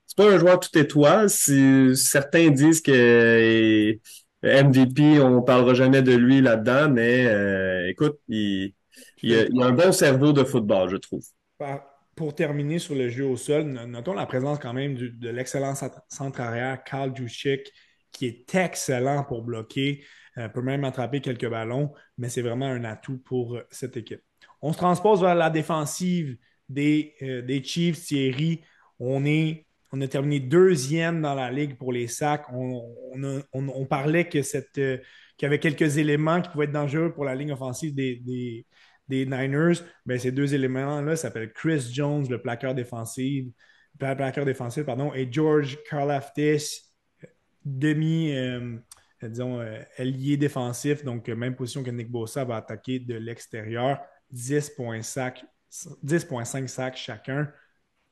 C'est 0.06 0.16
pas 0.16 0.32
un 0.32 0.38
joueur 0.38 0.58
tout 0.60 0.76
étoile. 0.78 1.28
Si 1.28 1.94
certains 1.96 2.50
disent 2.50 2.80
que 2.80 3.98
MVP, 4.42 5.20
on 5.20 5.42
parlera 5.42 5.74
jamais 5.74 6.02
de 6.02 6.14
lui 6.14 6.40
là-dedans, 6.40 6.88
mais 6.90 7.26
euh, 7.26 7.88
écoute, 7.88 8.18
il, 8.28 8.74
a, 9.24 9.64
un 9.64 9.72
bon 9.72 9.92
cerveau 9.92 10.32
de 10.32 10.44
football, 10.44 10.88
je 10.90 10.96
trouve. 10.96 11.24
Pour 12.14 12.34
terminer 12.34 12.78
sur 12.78 12.94
le 12.94 13.08
jeu 13.08 13.26
au 13.26 13.36
sol, 13.36 13.64
notons 13.64 14.14
la 14.14 14.26
présence 14.26 14.58
quand 14.58 14.72
même 14.72 14.96
de 14.96 15.28
l'excellent 15.28 15.74
centre 16.08 16.40
arrière, 16.40 16.82
Carl 16.84 17.14
Juszczyk, 17.16 17.72
qui 18.12 18.26
est 18.26 18.54
excellent 18.54 19.24
pour 19.24 19.42
bloquer, 19.42 20.04
euh, 20.38 20.48
peut 20.48 20.62
même 20.62 20.84
attraper 20.84 21.20
quelques 21.20 21.48
ballons, 21.48 21.92
mais 22.16 22.28
c'est 22.28 22.42
vraiment 22.42 22.66
un 22.66 22.84
atout 22.84 23.18
pour 23.18 23.56
euh, 23.56 23.66
cette 23.70 23.96
équipe. 23.96 24.22
On 24.62 24.72
se 24.72 24.78
transpose 24.78 25.20
vers 25.20 25.34
la 25.34 25.50
défensive 25.50 26.36
des, 26.68 27.14
des 27.20 27.62
Chiefs, 27.62 28.04
Thierry. 28.04 28.60
On 28.98 29.24
est 29.24 29.67
on 29.92 30.00
a 30.00 30.08
terminé 30.08 30.40
deuxième 30.40 31.22
dans 31.22 31.34
la 31.34 31.50
ligue 31.50 31.76
pour 31.76 31.92
les 31.92 32.08
sacs. 32.08 32.46
On, 32.52 33.86
parlait 33.86 34.28
que 34.28 34.42
cette, 34.42 34.78
euh, 34.78 34.98
qu'il 35.36 35.46
y 35.46 35.48
avait 35.48 35.58
quelques 35.58 35.98
éléments 35.98 36.40
qui 36.42 36.50
pouvaient 36.50 36.66
être 36.66 36.72
dangereux 36.72 37.12
pour 37.12 37.24
la 37.24 37.34
ligne 37.34 37.52
offensive 37.52 37.94
des, 37.94 38.66
Niners. 39.08 39.80
Ben, 40.04 40.18
ces 40.18 40.32
deux 40.32 40.54
éléments-là 40.54 41.16
s'appellent 41.16 41.52
Chris 41.52 41.90
Jones, 41.92 42.26
le 42.28 42.42
plaqueur 42.42 42.74
défensif, 42.74 43.46
défensif, 44.44 44.84
et 45.14 45.32
George 45.32 45.78
Karlaftis, 45.88 46.82
demi, 47.64 48.36
euh, 48.36 48.76
disons, 49.22 49.60
euh, 49.60 49.80
ailier 49.96 50.36
défensif, 50.36 51.04
donc 51.04 51.28
même 51.28 51.56
position 51.56 51.82
que 51.82 51.90
Nick 51.90 52.10
Bossa 52.10 52.44
va 52.44 52.56
attaquer 52.56 52.98
de 52.98 53.14
l'extérieur. 53.14 53.98
10,5 54.30 56.68
sacs 56.68 56.96
chacun 56.96 57.50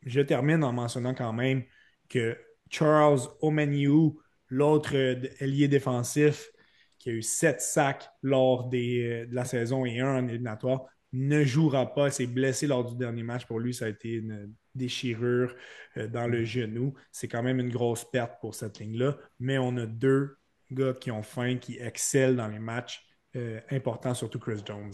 je 0.07 0.21
termine 0.21 0.64
en 0.64 0.73
mentionnant 0.73 1.14
quand 1.14 1.33
même 1.33 1.64
que 2.09 2.38
Charles 2.71 3.21
Omeniu, 3.42 4.12
l'autre 4.49 4.95
ailier 4.95 5.69
défensif, 5.69 6.51
qui 6.99 7.11
a 7.11 7.12
eu 7.12 7.23
sept 7.23 7.61
sacs 7.61 8.09
lors 8.23 8.71
euh, 8.73 9.27
de 9.27 9.35
la 9.35 9.45
saison 9.45 9.85
et 9.85 10.01
un 10.01 10.16
en 10.16 10.29
éliminatoire, 10.29 10.87
ne 11.12 11.45
jouera 11.45 11.92
pas. 11.92 12.11
s'est 12.11 12.27
blessé 12.27 12.66
lors 12.66 12.85
du 12.85 12.97
dernier 12.97 13.23
match. 13.23 13.47
Pour 13.47 13.61
lui, 13.61 13.75
ça 13.75 13.87
a 13.87 13.88
été 13.88 14.14
une 14.14 14.53
déchirure 14.75 15.55
euh, 15.97 16.09
dans 16.09 16.27
le 16.27 16.45
genou. 16.45 16.95
C'est 17.12 17.29
quand 17.29 17.42
même 17.42 17.61
une 17.61 17.71
grosse 17.71 18.05
perte 18.05 18.40
pour 18.40 18.55
cette 18.55 18.79
ligne-là. 18.79 19.16
Mais 19.40 19.59
on 19.59 19.77
a 19.77 19.87
deux 19.87 20.37
gars 20.71 20.95
qui 20.95 21.11
ont 21.11 21.23
faim, 21.23 21.57
qui 21.59 21.79
excellent 21.79 22.37
dans 22.37 22.49
les 22.49 22.59
matchs 22.59 23.05
euh, 23.37 23.61
importants, 23.71 24.14
surtout 24.14 24.38
Chris 24.38 24.62
Jones. 24.64 24.92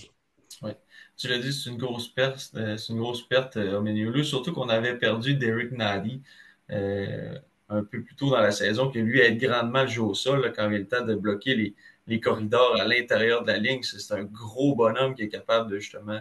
Oui. 0.62 0.70
Tu 1.16 1.29
l'as 1.29 1.38
dit, 1.38 1.53
c'est 1.53 1.70
une 1.70 1.77
grosse 1.77 2.09
perte, 2.09 2.53
euh, 2.57 2.77
c'est 2.77 2.92
une 2.92 2.98
grosse 2.98 3.27
perte 3.27 3.57
euh, 3.57 3.81
milieu. 3.81 4.22
Surtout 4.22 4.53
qu'on 4.53 4.68
avait 4.68 4.96
perdu 4.96 5.35
Derek 5.35 5.72
Nady 5.72 6.22
euh, 6.70 7.38
un 7.68 7.83
peu 7.85 8.03
plus 8.03 8.14
tôt 8.14 8.31
dans 8.31 8.40
la 8.40 8.53
saison, 8.53 8.90
qui 8.90 9.01
lui 9.01 9.22
a 9.22 9.31
grandement 9.33 9.87
joué 9.87 10.07
au 10.07 10.14
sol 10.14 10.53
quand 10.55 10.68
il 10.70 10.75
a 10.77 10.79
le 10.79 10.87
temps 10.87 11.05
de 11.05 11.14
bloquer 11.14 11.55
les, 11.55 11.75
les 12.07 12.20
corridors 12.20 12.81
à 12.81 12.87
l'intérieur 12.87 13.42
de 13.42 13.48
la 13.48 13.59
ligne. 13.59 13.83
C'est 13.83 14.14
un 14.14 14.25
gros 14.25 14.75
bonhomme 14.75 15.14
qui 15.14 15.22
est 15.22 15.29
capable 15.29 15.70
de 15.70 15.79
justement 15.79 16.20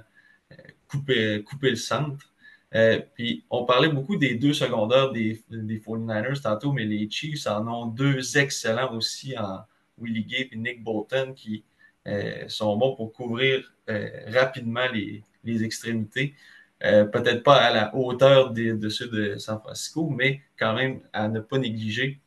couper, 0.88 1.44
couper 1.44 1.70
le 1.70 1.76
centre. 1.78 2.34
puis 3.16 3.46
on 3.50 3.66
parlait 3.66 3.90
beaucoup 3.90 4.18
des 4.18 4.36
deux 4.36 4.54
secondaires 4.54 5.12
des, 5.12 5.42
des 5.50 5.80
49ers 5.80 6.42
tantôt, 6.42 6.74
mais 6.74 6.86
les 6.86 7.10
Chiefs 7.10 7.48
en 7.48 7.68
ont 7.68 7.86
deux 7.86 8.38
excellents 8.38 8.94
aussi 8.96 9.38
en 9.38 9.62
Willie 9.98 10.26
Gay 10.26 10.50
et 10.52 10.56
Nick 10.58 10.84
Bolton 10.84 11.34
qui 11.34 11.64
euh, 11.64 11.71
sont 12.48 12.76
bons 12.78 12.96
pour 12.96 13.14
couvrir 13.14 13.74
euh, 13.90 14.10
rapidement 14.28 14.88
les, 14.94 15.24
les 15.44 15.64
extrémités. 15.64 16.36
Euh, 16.84 17.06
peut-être 17.06 17.44
pas 17.44 17.58
à 17.58 17.74
la 17.74 17.96
hauteur 17.96 18.52
de 18.52 18.90
ceux 18.90 19.08
de 19.08 19.38
San 19.38 19.60
Francisco, 19.60 20.10
mais 20.10 20.42
quand 20.58 20.74
même 20.74 21.02
à 21.14 21.28
ne 21.28 21.40
pas 21.40 21.60
négliger. 21.60 22.20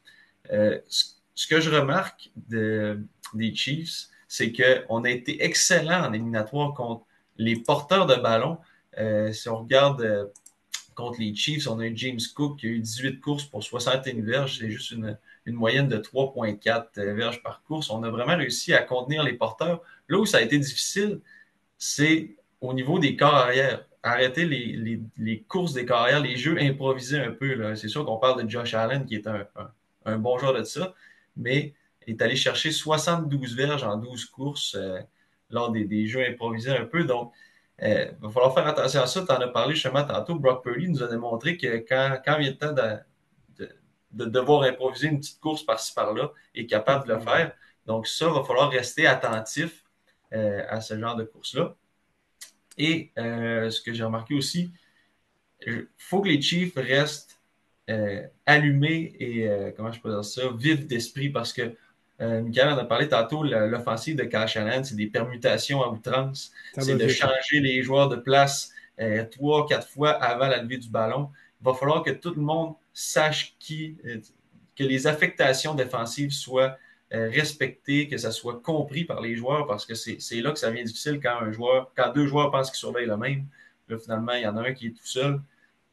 ce 0.50 1.46
que 1.48 1.60
je 1.60 1.70
remarque 1.70 2.30
de, 2.48 3.00
des 3.34 3.54
Chiefs, 3.54 4.08
c'est 4.28 4.52
qu'on 4.52 5.04
a 5.04 5.10
été 5.10 5.44
excellent 5.44 6.06
en 6.08 6.12
éliminatoire 6.12 6.72
contre 6.74 7.04
les 7.36 7.56
porteurs 7.56 8.06
de 8.06 8.14
ballon. 8.14 8.58
si 9.32 9.48
on 9.48 9.58
regarde 9.58 10.30
contre 10.94 11.18
les 11.20 11.34
Chiefs, 11.34 11.66
on 11.66 11.80
a 11.80 11.86
eu 11.86 11.96
James 11.96 12.20
Cook 12.34 12.60
qui 12.60 12.66
a 12.66 12.70
eu 12.70 12.78
18 12.78 13.20
courses 13.20 13.44
pour 13.44 13.64
61 13.64 14.22
verges. 14.22 14.58
C'est 14.60 14.70
juste 14.70 14.92
une, 14.92 15.18
une 15.46 15.54
moyenne 15.56 15.88
de 15.88 15.98
3,4 15.98 16.98
euh, 16.98 17.14
verges 17.14 17.42
par 17.42 17.62
course. 17.62 17.90
On 17.90 18.02
a 18.02 18.10
vraiment 18.10 18.36
réussi 18.36 18.72
à 18.72 18.82
contenir 18.82 19.22
les 19.22 19.34
porteurs. 19.34 19.82
Là 20.08 20.18
où 20.18 20.26
ça 20.26 20.38
a 20.38 20.40
été 20.40 20.58
difficile, 20.58 21.20
c'est 21.78 22.36
au 22.60 22.72
niveau 22.72 22.98
des 22.98 23.16
corps 23.16 23.34
arrière. 23.34 23.86
Arrêter 24.02 24.44
les, 24.44 25.44
courses 25.48 25.72
des 25.72 25.86
corps 25.86 26.00
arrière, 26.00 26.20
les 26.20 26.36
jeux 26.36 26.58
improvisés 26.60 27.20
un 27.20 27.30
peu. 27.30 27.74
C'est 27.74 27.88
sûr 27.88 28.04
qu'on 28.04 28.18
parle 28.18 28.44
de 28.44 28.50
Josh 28.50 28.74
Allen, 28.74 29.06
qui 29.06 29.14
est 29.14 29.26
un, 29.26 30.18
bon 30.18 30.36
joueur 30.36 30.52
de 30.52 30.62
ça, 30.62 30.94
mais 31.36 31.72
est 32.06 32.20
allé 32.20 32.36
chercher 32.36 32.70
72 32.70 33.56
verges 33.56 33.82
en 33.82 33.96
12 33.96 34.26
courses 34.26 34.76
lors 35.48 35.72
des, 35.72 36.06
jeux 36.06 36.22
improvisés 36.26 36.76
un 36.76 36.84
peu. 36.84 37.04
Donc, 37.04 37.32
il 37.80 38.14
va 38.20 38.28
falloir 38.28 38.52
faire 38.52 38.66
attention 38.66 39.00
à 39.00 39.06
ça. 39.06 39.24
Tu 39.24 39.32
en 39.32 39.40
as 39.40 39.48
parlé 39.48 39.74
justement 39.74 40.04
tantôt. 40.04 40.34
Brock 40.34 40.62
Purdy 40.62 40.90
nous 40.90 41.02
a 41.02 41.08
démontré 41.08 41.56
que 41.56 41.78
quand, 41.88 42.18
quand 42.22 42.38
vient 42.38 42.50
le 42.50 42.58
temps 42.58 42.74
de, 44.14 44.24
de, 44.24 44.30
devoir 44.30 44.62
improviser 44.62 45.08
une 45.08 45.20
petite 45.20 45.40
course 45.40 45.62
par-ci 45.62 45.94
par-là, 45.94 46.30
est 46.54 46.66
capable 46.66 47.08
de 47.08 47.14
le 47.14 47.20
faire. 47.20 47.52
Donc, 47.86 48.06
ça, 48.06 48.26
il 48.26 48.32
va 48.32 48.44
falloir 48.44 48.70
rester 48.70 49.06
attentif 49.06 49.82
à 50.32 50.80
ce 50.80 50.98
genre 50.98 51.14
de 51.14 51.22
course-là. 51.22 51.76
Et 52.76 53.12
ce 53.16 53.80
que 53.80 53.92
j'ai 53.92 54.02
remarqué 54.02 54.34
aussi, 54.34 54.72
il 55.66 55.86
faut 55.96 56.20
que 56.20 56.28
les 56.28 56.40
Chiefs 56.40 56.74
restent 56.74 57.38
euh, 57.90 58.22
allumés 58.46 59.14
et, 59.18 59.46
euh, 59.46 59.70
comment 59.76 59.92
je 59.92 60.00
peux 60.00 60.08
dire 60.08 60.24
ça, 60.24 60.42
vifs 60.56 60.86
d'esprit 60.86 61.28
parce 61.28 61.52
que 61.52 61.74
euh, 62.22 62.40
Michael 62.40 62.70
en 62.70 62.78
a 62.78 62.84
parlé 62.84 63.08
tantôt, 63.08 63.42
l'offensive 63.42 64.16
de 64.16 64.24
Kyle 64.24 64.84
c'est 64.84 64.96
des 64.96 65.08
permutations 65.08 65.82
à 65.82 65.88
outrance. 65.88 66.50
C'est 66.78 66.96
de 66.96 67.08
changer 67.08 67.60
les 67.60 67.82
joueurs 67.82 68.08
de 68.08 68.16
place 68.16 68.72
trois, 69.32 69.66
quatre 69.66 69.88
fois 69.88 70.10
avant 70.10 70.46
la 70.46 70.62
levée 70.62 70.78
du 70.78 70.88
ballon. 70.88 71.30
Il 71.60 71.64
va 71.64 71.74
falloir 71.74 72.02
que 72.02 72.10
tout 72.10 72.32
le 72.34 72.40
monde 72.40 72.74
sache 72.94 73.56
qui, 73.58 73.98
que 74.74 74.84
les 74.84 75.06
affectations 75.06 75.74
défensives 75.74 76.30
soient 76.30 76.78
respectées, 77.10 78.08
que 78.08 78.16
ça 78.16 78.32
soit 78.32 78.60
compris 78.60 79.04
par 79.04 79.20
les 79.20 79.36
joueurs 79.36 79.66
parce 79.66 79.86
que 79.86 79.94
c'est 79.94 80.40
là 80.40 80.50
que 80.50 80.58
ça 80.58 80.70
devient 80.70 80.84
difficile 80.84 81.20
quand 81.22 81.38
un 81.40 81.52
joueur, 81.52 81.92
quand 81.96 82.12
deux 82.12 82.26
joueurs 82.26 82.50
pensent 82.50 82.70
qu'ils 82.70 82.78
surveillent 82.78 83.06
le 83.06 83.16
même. 83.16 83.46
Là, 83.88 83.98
finalement, 83.98 84.32
il 84.32 84.42
y 84.42 84.46
en 84.46 84.56
a 84.56 84.68
un 84.68 84.72
qui 84.72 84.88
est 84.88 84.90
tout 84.90 85.06
seul. 85.06 85.40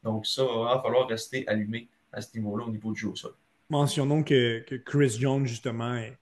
Donc, 0.03 0.25
ça, 0.25 0.43
va 0.43 0.79
falloir 0.81 1.07
rester 1.07 1.47
allumé 1.47 1.87
à 2.11 2.21
ce 2.21 2.35
niveau-là, 2.37 2.65
au 2.65 2.71
niveau 2.71 2.91
du 2.91 3.01
jeu 3.01 3.09
au 3.09 3.15
sol. 3.15 3.33
Mentionnons 3.69 4.23
que, 4.23 4.65
Chris 4.85 5.17
Jones, 5.19 5.45
justement, 5.45 5.95
est 5.95 6.17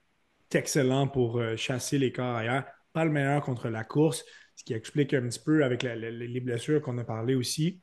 excellent 0.52 1.08
pour 1.08 1.38
euh, 1.38 1.56
chasser 1.56 1.98
les 1.98 2.12
corps 2.12 2.36
ailleurs. 2.36 2.64
Pas 2.92 3.04
le 3.04 3.10
meilleur 3.10 3.42
contre 3.42 3.68
la 3.68 3.84
course, 3.84 4.24
ce 4.56 4.64
qui 4.64 4.74
explique 4.74 5.14
un 5.14 5.22
petit 5.22 5.38
peu 5.38 5.64
avec 5.64 5.82
les 5.82 6.40
blessures 6.40 6.82
qu'on 6.82 6.98
a 6.98 7.04
parlé 7.04 7.34
aussi, 7.34 7.80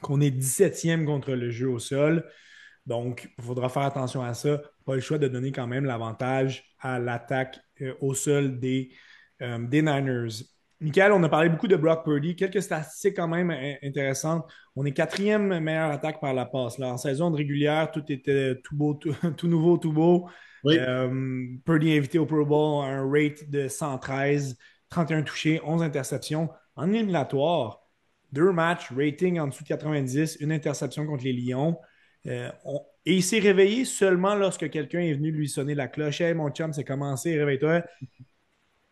qu'on 0.00 0.20
est 0.20 0.30
17e 0.30 1.04
contre 1.04 1.32
le 1.32 1.50
jeu 1.50 1.68
au 1.68 1.78
sol. 1.78 2.24
Donc, 2.86 3.30
il 3.38 3.44
faudra 3.44 3.68
faire 3.68 3.82
attention 3.82 4.22
à 4.22 4.34
ça. 4.34 4.60
Pas 4.84 4.94
le 4.94 5.00
choix 5.00 5.18
de 5.18 5.28
donner 5.28 5.52
quand 5.52 5.66
même 5.66 5.84
l'avantage 5.84 6.64
à 6.80 6.98
l'attaque 6.98 7.58
euh, 7.82 7.94
au 8.00 8.14
sol 8.14 8.58
des, 8.58 8.90
euh, 9.42 9.58
des 9.58 9.82
Niners. 9.82 10.44
Michael, 10.80 11.12
on 11.12 11.22
a 11.22 11.28
parlé 11.28 11.50
beaucoup 11.50 11.68
de 11.68 11.76
Brock 11.76 12.04
Purdy. 12.04 12.36
Quelques 12.36 12.62
statistiques 12.62 13.16
quand 13.16 13.28
même 13.28 13.50
intéressantes. 13.82 14.50
On 14.74 14.86
est 14.86 14.92
quatrième 14.92 15.60
meilleure 15.60 15.90
attaque 15.90 16.20
par 16.20 16.32
la 16.32 16.46
passe. 16.46 16.78
Là. 16.78 16.88
En 16.88 16.96
saison 16.96 17.30
de 17.30 17.36
régulière, 17.36 17.90
tout 17.90 18.04
était 18.08 18.58
tout 18.64 18.74
beau, 18.74 18.94
tout, 18.94 19.12
nouveau, 19.46 19.76
tout 19.76 19.92
beau. 19.92 20.28
Euh, 20.66 21.46
Purdy 21.64 21.96
invité 21.96 22.18
au 22.18 22.26
Pro 22.26 22.44
Bowl, 22.44 22.84
un 22.84 23.08
rate 23.10 23.48
de 23.50 23.68
113, 23.68 24.56
31 24.88 25.22
touchés, 25.22 25.60
11 25.64 25.82
interceptions. 25.82 26.48
En 26.76 26.90
éliminatoire, 26.92 27.82
deux 28.32 28.52
matchs, 28.52 28.90
rating 28.92 29.38
en 29.38 29.48
dessous 29.48 29.62
de 29.62 29.68
90, 29.68 30.38
une 30.40 30.52
interception 30.52 31.06
contre 31.06 31.24
les 31.24 31.32
Lions. 31.32 31.78
Euh, 32.26 32.50
et 33.06 33.14
il 33.14 33.22
s'est 33.22 33.38
réveillé 33.38 33.84
seulement 33.84 34.34
lorsque 34.34 34.68
quelqu'un 34.70 35.00
est 35.00 35.14
venu 35.14 35.30
lui 35.30 35.48
sonner 35.48 35.74
la 35.74 35.88
cloche. 35.88 36.20
Hey, 36.20 36.34
mon 36.34 36.50
chum, 36.50 36.72
c'est 36.72 36.84
commencé, 36.84 37.38
réveille-toi. 37.38 37.82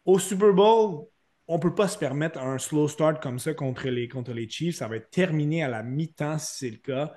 Au 0.05 0.18
Super 0.18 0.53
Bowl, 0.53 1.07
on 1.47 1.57
ne 1.57 1.61
peut 1.61 1.74
pas 1.74 1.89
se 1.89 1.99
permettre 1.99 2.39
un 2.39 2.59
slow 2.59 2.89
start 2.89 3.22
comme 3.22 3.39
ça 3.39 3.55
contre 3.55 3.89
les, 3.89 4.09
contre 4.09 4.32
les 4.32 4.49
Chiefs. 4.49 4.76
Ça 4.76 4.89
va 4.89 4.97
être 4.97 5.11
terminé 5.11 5.62
à 5.62 5.68
la 5.68 5.82
mi-temps 5.82 6.39
si 6.39 6.57
c'est 6.59 6.70
le 6.70 6.76
cas. 6.76 7.14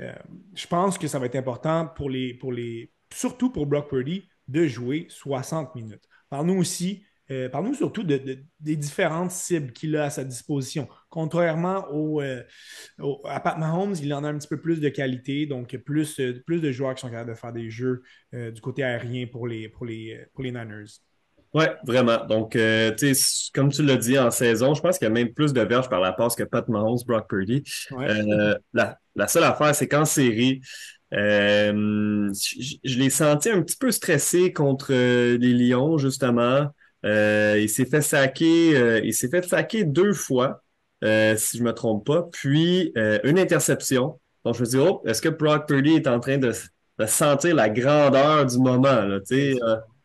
Euh, 0.00 0.12
je 0.54 0.66
pense 0.66 0.96
que 0.96 1.06
ça 1.06 1.18
va 1.18 1.26
être 1.26 1.36
important 1.36 1.86
pour 1.86 2.08
les, 2.08 2.34
pour 2.34 2.52
les, 2.52 2.92
surtout 3.12 3.50
pour 3.50 3.66
Brock 3.66 3.90
Purdy, 3.90 4.28
de 4.48 4.66
jouer 4.66 5.06
60 5.08 5.74
minutes. 5.74 6.04
Parle-nous 6.28 6.58
aussi, 6.58 7.04
euh, 7.30 7.48
parle-nous 7.48 7.74
surtout 7.74 8.02
des 8.02 8.76
différentes 8.76 9.30
cibles 9.30 9.72
qu'il 9.72 9.96
a 9.96 10.04
à 10.04 10.10
sa 10.10 10.24
disposition. 10.24 10.88
Contrairement 11.08 11.86
euh, 11.92 12.42
au, 12.98 13.20
à 13.24 13.40
Pat 13.40 13.58
Mahomes, 13.58 13.94
il 14.02 14.12
en 14.14 14.24
a 14.24 14.28
un 14.28 14.38
petit 14.38 14.48
peu 14.48 14.60
plus 14.60 14.80
de 14.80 14.88
qualité, 14.88 15.46
donc 15.46 15.76
plus, 15.78 16.20
plus 16.46 16.60
de 16.60 16.72
joueurs 16.72 16.94
qui 16.94 17.02
sont 17.02 17.10
capables 17.10 17.30
de 17.30 17.34
faire 17.34 17.52
des 17.52 17.70
jeux 17.70 18.02
du 18.32 18.60
côté 18.60 18.82
aérien 18.84 19.26
pour 19.26 19.46
les, 19.46 19.68
pour 19.68 19.86
les, 19.86 20.26
pour 20.34 20.44
les 20.44 20.52
Niners. 20.52 21.00
Oui, 21.52 21.64
vraiment. 21.84 22.24
Donc, 22.26 22.54
euh, 22.54 22.94
comme 23.52 23.72
tu 23.72 23.82
l'as 23.82 23.96
dit 23.96 24.18
en 24.18 24.30
saison, 24.30 24.74
je 24.74 24.80
pense 24.80 24.98
qu'il 24.98 25.06
y 25.06 25.10
a 25.10 25.14
même 25.14 25.32
plus 25.32 25.52
de 25.52 25.60
verges 25.60 25.88
par 25.88 26.00
la 26.00 26.12
passe 26.12 26.36
que 26.36 26.44
Pat 26.44 26.66
Mahomes, 26.68 27.00
Brock 27.06 27.28
Purdy. 27.28 27.64
Euh, 27.92 28.54
la, 28.72 28.98
la, 29.16 29.26
seule 29.26 29.42
affaire, 29.42 29.74
c'est 29.74 29.88
qu'en 29.88 30.04
série, 30.04 30.60
euh, 31.12 32.32
je, 32.32 32.98
l'ai 32.98 33.10
senti 33.10 33.50
un 33.50 33.62
petit 33.62 33.76
peu 33.76 33.90
stressé 33.90 34.52
contre 34.52 34.92
euh, 34.92 35.38
les 35.38 35.52
Lions, 35.52 35.98
justement. 35.98 36.68
Euh, 37.04 37.58
il 37.60 37.68
s'est 37.68 37.86
fait 37.86 38.02
saquer, 38.02 39.00
il 39.04 39.14
s'est 39.14 39.28
fait 39.28 39.44
saquer 39.44 39.84
deux 39.84 40.12
fois, 40.12 40.62
si 41.02 41.58
je 41.58 41.62
me 41.62 41.72
trompe 41.72 42.06
pas, 42.06 42.28
puis 42.30 42.92
une 43.24 43.38
interception. 43.38 44.20
Donc, 44.44 44.54
je 44.56 44.60
me 44.60 44.66
dis, 44.66 44.78
oh, 44.78 45.02
est-ce 45.06 45.20
que 45.20 45.28
Brock 45.28 45.68
Purdy 45.68 45.96
est 45.96 46.06
en 46.06 46.18
train 46.20 46.38
de, 46.38 46.52
de 46.98 47.06
sentir 47.06 47.54
la 47.54 47.68
grandeur 47.68 48.46
du 48.46 48.58
moment, 48.58 49.02
là, 49.02 49.18
sais? 49.24 49.54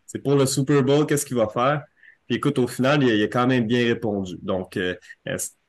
C'est 0.06 0.20
pour 0.20 0.36
le 0.36 0.46
Super 0.46 0.84
Bowl, 0.84 1.06
qu'est-ce 1.06 1.26
qu'il 1.26 1.38
va 1.38 1.48
faire? 1.48 1.84
Puis 2.28 2.38
écoute, 2.38 2.58
au 2.58 2.68
final, 2.68 3.04
il 3.04 3.22
a, 3.22 3.28
quand 3.28 3.48
même 3.48 3.68
bien 3.68 3.86
répondu. 3.86 4.38
Donc, 4.42 4.78
euh, 4.78 4.96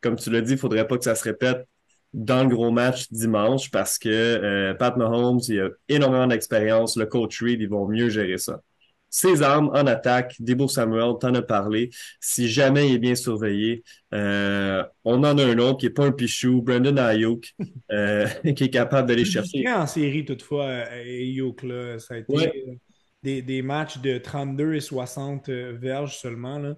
comme 0.00 0.16
tu 0.16 0.30
l'as 0.30 0.40
dit, 0.40 0.52
il 0.52 0.58
faudrait 0.58 0.86
pas 0.86 0.96
que 0.96 1.04
ça 1.04 1.14
se 1.14 1.24
répète 1.24 1.66
dans 2.12 2.44
le 2.44 2.48
gros 2.48 2.70
match 2.70 3.10
dimanche 3.10 3.70
parce 3.70 3.98
que 3.98 4.08
euh, 4.08 4.74
Pat 4.74 4.96
Mahomes, 4.96 5.40
il 5.48 5.60
a 5.60 5.68
énormément 5.88 6.26
d'expérience. 6.26 6.96
Le 6.96 7.06
coach 7.06 7.42
Reed, 7.42 7.60
ils 7.60 7.68
vont 7.68 7.88
mieux 7.88 8.08
gérer 8.08 8.38
ça. 8.38 8.60
Ses 9.08 9.42
armes 9.42 9.70
en 9.74 9.86
attaque, 9.86 10.34
Debo 10.40 10.68
Samuel, 10.68 11.14
t'en 11.20 11.34
as 11.34 11.42
parlé. 11.42 11.90
Si 12.20 12.48
jamais 12.48 12.88
il 12.88 12.94
est 12.94 12.98
bien 12.98 13.14
surveillé, 13.14 13.82
euh, 14.12 14.84
on 15.04 15.24
en 15.24 15.38
a 15.38 15.44
un 15.44 15.58
autre 15.58 15.78
qui 15.78 15.86
est 15.86 15.90
pas 15.90 16.04
un 16.04 16.12
pichou, 16.12 16.62
Brandon 16.62 16.96
Ayuk, 16.96 17.54
qui 17.88 18.64
est 18.64 18.70
capable 18.70 19.08
d'aller 19.08 19.24
chercher. 19.24 19.66
en 19.68 19.86
série 19.86 20.24
toutefois, 20.24 20.66
Ayuk, 20.66 21.62
là, 21.62 21.98
ça 21.98 22.14
a 22.14 22.18
été 22.18 22.78
des, 23.22 23.62
matchs 23.62 23.98
de 23.98 24.18
32 24.18 24.74
et 24.74 24.80
60 24.80 25.48
euh, 25.48 25.76
verges 25.78 26.16
seulement. 26.16 26.58
Là. 26.58 26.74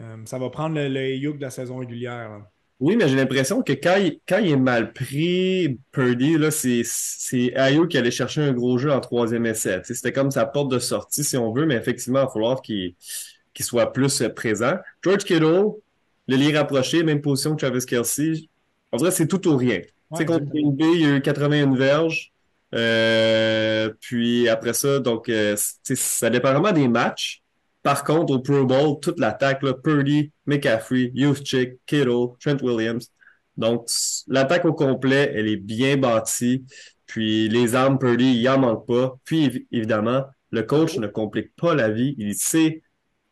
Euh, 0.00 0.16
ça 0.24 0.38
va 0.38 0.50
prendre 0.50 0.74
le, 0.76 0.88
le 0.88 1.32
de 1.32 1.40
la 1.40 1.50
saison 1.50 1.78
régulière. 1.78 2.44
Oui, 2.82 2.96
mais 2.96 3.06
j'ai 3.06 3.14
l'impression 3.14 3.62
que 3.62 3.74
quand 3.74 3.94
il, 3.96 4.18
quand 4.28 4.38
il, 4.38 4.50
est 4.50 4.56
mal 4.56 4.92
pris, 4.92 5.78
Purdy, 5.92 6.36
c'est 6.50 7.54
Ayo 7.54 7.86
qui 7.86 7.96
allait 7.96 8.10
chercher 8.10 8.40
un 8.42 8.52
gros 8.52 8.76
jeu 8.76 8.90
en 8.90 8.98
troisième 8.98 9.46
essai. 9.46 9.80
C'était 9.84 10.10
comme 10.10 10.32
sa 10.32 10.46
porte 10.46 10.68
de 10.68 10.80
sortie, 10.80 11.22
si 11.22 11.36
on 11.36 11.52
veut, 11.52 11.64
mais 11.64 11.76
effectivement, 11.76 12.18
il 12.18 12.24
va 12.24 12.28
falloir 12.28 12.60
qu'il 12.60 12.96
soit 13.60 13.92
plus 13.92 14.22
euh, 14.22 14.30
présent. 14.30 14.78
George 15.00 15.22
Kittle, 15.22 15.66
le 16.26 16.36
lit 16.36 16.56
rapproché, 16.56 17.04
même 17.04 17.20
position 17.20 17.54
que 17.54 17.64
Travis 17.64 17.86
Kelsey. 17.86 18.48
On 18.90 18.96
dirait 18.96 19.10
que 19.10 19.16
c'est 19.16 19.28
tout 19.28 19.46
ou 19.46 19.56
rien. 19.56 19.80
Ouais, 20.10 20.24
contre 20.24 20.46
Green 20.46 20.74
Bay, 20.74 20.90
il 20.92 21.00
y 21.02 21.04
a 21.04 21.16
eu 21.18 21.22
81 21.22 21.76
verges. 21.76 22.32
Euh, 22.74 23.92
puis 24.00 24.48
après 24.48 24.72
ça, 24.72 24.98
donc 24.98 25.28
euh, 25.28 25.54
ça 25.56 26.30
dépend 26.30 26.50
vraiment 26.50 26.72
des 26.72 26.88
matchs. 26.88 27.41
Par 27.82 28.04
contre, 28.04 28.32
au 28.34 28.38
Pro 28.40 28.64
Bowl, 28.64 29.00
toute 29.00 29.18
l'attaque, 29.18 29.60
Purdy, 29.82 30.32
McCaffrey, 30.46 31.12
Chick, 31.44 31.78
Kittle, 31.86 32.36
Trent 32.40 32.62
Williams. 32.62 33.10
Donc, 33.56 33.88
l'attaque 34.28 34.64
au 34.64 34.72
complet, 34.72 35.32
elle 35.34 35.48
est 35.48 35.56
bien 35.56 35.96
bâtie. 35.96 36.64
Puis 37.06 37.48
les 37.48 37.74
armes 37.74 37.98
Purdy, 37.98 38.38
il 38.38 38.48
en 38.48 38.58
manque 38.58 38.86
pas. 38.86 39.16
Puis 39.24 39.66
évidemment, 39.72 40.24
le 40.50 40.62
coach 40.62 40.96
ne 40.96 41.06
complique 41.06 41.54
pas 41.56 41.74
la 41.74 41.90
vie. 41.90 42.14
Il 42.18 42.34
sait, 42.34 42.82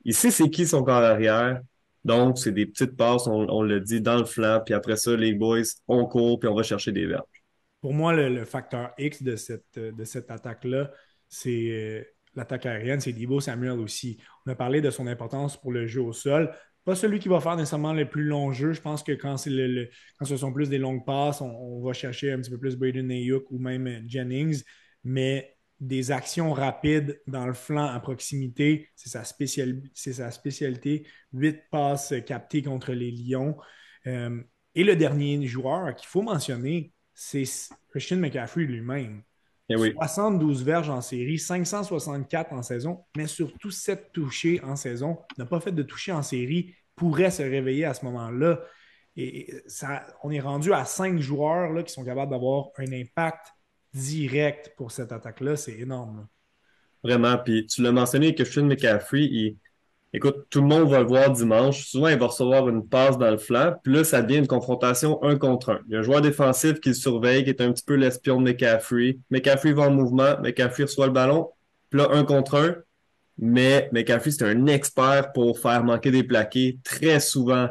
il 0.05 0.15
sait 0.15 0.31
c'est 0.31 0.51
qui 0.51 0.67
son 0.67 0.83
corps 0.83 1.03
arrière. 1.03 1.61
Donc, 2.05 2.39
c'est 2.39 2.53
des 2.53 2.67
petites 2.67 2.97
passes, 2.97 3.27
on, 3.27 3.63
le 3.63 3.81
dit, 3.81 4.01
dans 4.01 4.17
le 4.17 4.25
flanc. 4.25 4.61
Puis 4.65 4.75
après 4.75 4.97
ça, 4.97 5.15
les 5.17 5.35
boys, 5.35 5.63
on 5.87 6.07
court, 6.07 6.41
puis 6.41 6.49
on 6.49 6.55
va 6.55 6.63
chercher 6.63 6.93
des 6.93 7.07
verges 7.07 7.41
pour 7.81 7.95
moi, 7.95 8.13
le, 8.13 8.45
facteur 8.45 8.93
X 8.99 9.23
de 9.23 9.37
cette, 9.37 9.79
de 9.79 10.05
cette 10.05 10.31
attaque-là, 10.31 10.91
c'est 11.29 11.71
euh, 11.71 12.05
l'attaque 12.35 12.67
aérienne, 12.67 13.01
c'est 13.01 13.13
Debo 13.13 13.41
Samuel 13.41 13.79
aussi. 13.81 14.19
On 14.47 14.51
a 14.51 14.55
parlé 14.55 14.81
de 14.81 14.91
son 14.91 15.07
importance 15.07 15.61
pour 15.61 15.73
le 15.73 15.87
jeu 15.87 16.01
au 16.01 16.13
sol. 16.13 16.55
Pas 16.85 16.95
celui 16.95 17.19
qui 17.19 17.29
va 17.29 17.41
faire 17.41 17.57
nécessairement 17.57 17.93
le 17.93 18.09
plus 18.09 18.25
long 18.25 18.53
jeu. 18.53 18.73
Je 18.73 18.81
pense 18.81 19.03
que 19.03 19.13
quand, 19.13 19.37
ce 19.37 20.37
sont 20.37 20.53
plus 20.53 20.69
des 20.69 20.79
longues 20.79 21.05
passes, 21.05 21.41
on, 21.41 21.83
va 21.83 21.93
chercher 21.93 22.33
un 22.33 22.41
petit 22.41 22.51
peu 22.51 22.59
plus 22.59 22.77
Braden 22.77 23.11
Ayuk 23.11 23.51
ou 23.51 23.59
même 23.59 24.03
Jennings. 24.07 24.63
Mais 25.05 25.57
des 25.79 26.11
actions 26.11 26.53
rapides 26.53 27.21
dans 27.27 27.47
le 27.47 27.55
flanc 27.55 27.87
à 27.87 28.01
proximité, 28.01 28.89
c'est 28.95 29.09
sa, 29.09 29.25
sa 29.25 30.31
spécialité. 30.31 31.07
Huit 31.33 31.63
passes 31.71 32.15
captées 32.27 32.63
contre 32.63 32.93
les 32.93 33.11
Lions. 33.11 33.57
Euh, 34.07 34.43
et 34.75 34.85
le 34.85 34.97
dernier 34.97 35.47
joueur 35.47 35.95
qu'il 35.97 36.09
faut 36.09 36.23
mentionner, 36.23 36.93
c'est 37.13 37.45
Christian 37.91 38.19
McCaffrey 38.19 38.65
lui-même. 38.65 39.23
72 39.77 40.61
eh 40.61 40.65
verges 40.65 40.91
en 40.91 41.01
série, 41.01 41.39
564 41.39 42.53
en 42.53 42.63
saison, 42.63 43.05
mais 43.17 43.27
surtout 43.27 43.71
7 43.71 44.11
touchés 44.13 44.61
en 44.63 44.77
saison. 44.77 45.19
N'a 45.39 45.47
pas 45.47 45.61
fait 45.61 45.73
de 45.73 45.83
toucher 45.83 46.13
en 46.13 46.23
série, 46.23 46.75
pourrait 46.97 47.31
se 47.31 47.43
réveiller 47.43 47.85
à 47.85 47.95
ce 47.95 48.05
moment-là. 48.07 48.61
Et 49.17 49.53
ça, 49.67 50.07
on 50.23 50.31
est 50.31 50.41
rendu 50.41 50.73
à 50.73 50.85
5 50.85 51.19
joueurs 51.19 51.73
là, 51.73 51.83
qui 51.83 51.93
sont 51.93 52.05
capables 52.05 52.31
d'avoir 52.31 52.69
un 52.79 52.93
impact 52.93 53.47
direct 53.93 54.75
pour 54.77 54.93
cette 54.93 55.13
attaque-là. 55.13 55.57
C'est 55.57 55.79
énorme. 55.79 56.27
Vraiment. 57.03 57.39
Puis 57.39 57.67
tu 57.67 57.83
l'as 57.83 57.93
mentionné, 57.93 58.35
que 58.35 58.43
Christian 58.43 58.65
McCaffrey, 58.65 59.25
il, 59.25 59.57
écoute, 60.13 60.47
tout 60.51 60.61
le 60.61 60.67
monde 60.67 60.89
va 60.89 61.01
le 61.01 61.07
voir 61.07 61.31
dimanche. 61.31 61.87
Souvent, 61.87 62.09
il 62.09 62.19
va 62.19 62.27
recevoir 62.27 62.69
une 62.69 62.87
passe 62.87 63.19
dans 63.19 63.31
le 63.31 63.39
flanc. 63.39 63.75
Puis 63.83 63.93
là, 63.93 64.05
ça 64.05 64.23
devient 64.23 64.39
une 64.39 64.47
confrontation 64.47 65.23
un 65.23 65.37
contre 65.37 65.71
un. 65.71 65.81
Il 65.89 65.93
y 65.93 65.97
a 65.97 66.01
un 66.01 66.03
joueur 66.03 66.21
défensif 66.21 66.81
qui 66.81 66.91
le 66.91 66.95
surveille, 66.95 67.45
qui 67.45 67.51
est 67.51 67.61
un 67.61 67.73
petit 67.73 67.85
peu 67.85 67.95
l'espion 67.95 68.41
de 68.41 68.51
McCaffrey. 68.51 69.19
McCaffrey 69.31 69.73
va 69.73 69.85
en 69.85 69.91
mouvement, 69.91 70.39
McCaffrey 70.43 70.85
reçoit 70.85 71.07
le 71.07 71.13
ballon. 71.13 71.51
Puis 71.91 72.01
là, 72.01 72.09
un 72.13 72.25
contre 72.25 72.57
un. 72.57 72.77
Mais 73.39 73.89
McCaffrey, 73.93 74.33
c'est 74.33 74.45
un 74.45 74.67
expert 74.67 75.33
pour 75.33 75.59
faire 75.59 75.83
manquer 75.83 76.11
des 76.11 76.25
plaqués. 76.25 76.79
Très 76.85 77.21
souvent, 77.21 77.69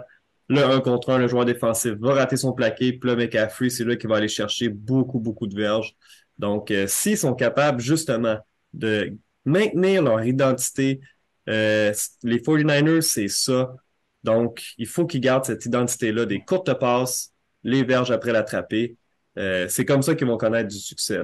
le 0.49 0.63
1 0.63 0.81
contre 0.81 1.11
1, 1.11 1.19
le 1.19 1.27
joueur 1.27 1.45
défensif 1.45 1.93
va 1.99 2.15
rater 2.15 2.35
son 2.35 2.53
plaqué. 2.53 2.93
Puis 2.93 3.09
là, 3.09 3.15
McCaffrey, 3.15 3.69
c'est 3.69 3.83
là 3.83 3.95
qu'il 3.95 4.09
va 4.09 4.17
aller 4.17 4.27
chercher 4.27 4.69
beaucoup, 4.69 5.19
beaucoup 5.19 5.45
de 5.45 5.55
verges. 5.55 5.95
Donc, 6.39 6.71
euh, 6.71 6.87
s'ils 6.87 7.17
sont 7.17 7.35
capables 7.35 7.79
justement 7.81 8.37
de 8.73 9.13
maintenir 9.45 10.01
leur 10.01 10.23
identité, 10.23 11.01
euh, 11.49 11.93
les 12.23 12.39
49ers, 12.39 13.01
c'est 13.01 13.27
ça. 13.27 13.75
Donc, 14.23 14.73
il 14.77 14.87
faut 14.87 15.05
qu'ils 15.05 15.21
gardent 15.21 15.45
cette 15.45 15.65
identité-là, 15.65 16.25
des 16.25 16.41
courtes 16.41 16.73
passes, 16.79 17.33
les 17.63 17.83
verges 17.83 18.11
après 18.11 18.31
l'attraper. 18.31 18.97
Euh, 19.37 19.67
c'est 19.69 19.85
comme 19.85 20.01
ça 20.01 20.15
qu'ils 20.15 20.27
vont 20.27 20.37
connaître 20.37 20.69
du 20.69 20.77
succès. 20.77 21.19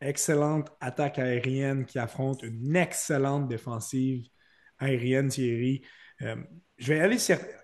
Excellente 0.00 0.70
attaque 0.80 1.18
aérienne 1.18 1.84
qui 1.84 1.98
affronte 1.98 2.42
une 2.42 2.76
excellente 2.76 3.48
défensive 3.48 4.26
aérienne, 4.78 5.28
Thierry. 5.28 5.82
Euh, 6.22 6.36
je 6.78 6.92
vais 6.92 7.00
aller. 7.00 7.16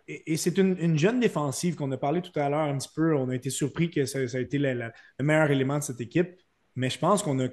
Et, 0.09 0.37
c'est 0.37 0.59
une, 0.59 0.99
jeune 0.99 1.21
défensive 1.21 1.77
qu'on 1.77 1.91
a 1.93 1.97
parlé 1.97 2.21
tout 2.21 2.39
à 2.39 2.49
l'heure 2.49 2.61
un 2.61 2.77
petit 2.77 2.91
peu. 2.95 3.17
On 3.17 3.29
a 3.31 3.35
été 3.35 3.51
surpris 3.51 3.91
que 3.91 4.05
ça, 4.05 4.19
a 4.19 4.41
été 4.41 4.59
le 4.59 4.93
meilleur 5.21 5.51
élément 5.51 5.79
de 5.79 5.85
cette 5.85 6.01
équipe. 6.01 6.37
Mais 6.77 6.91
je 6.91 6.99
pense 6.99 7.23
qu'on 7.23 7.39
a 7.39 7.49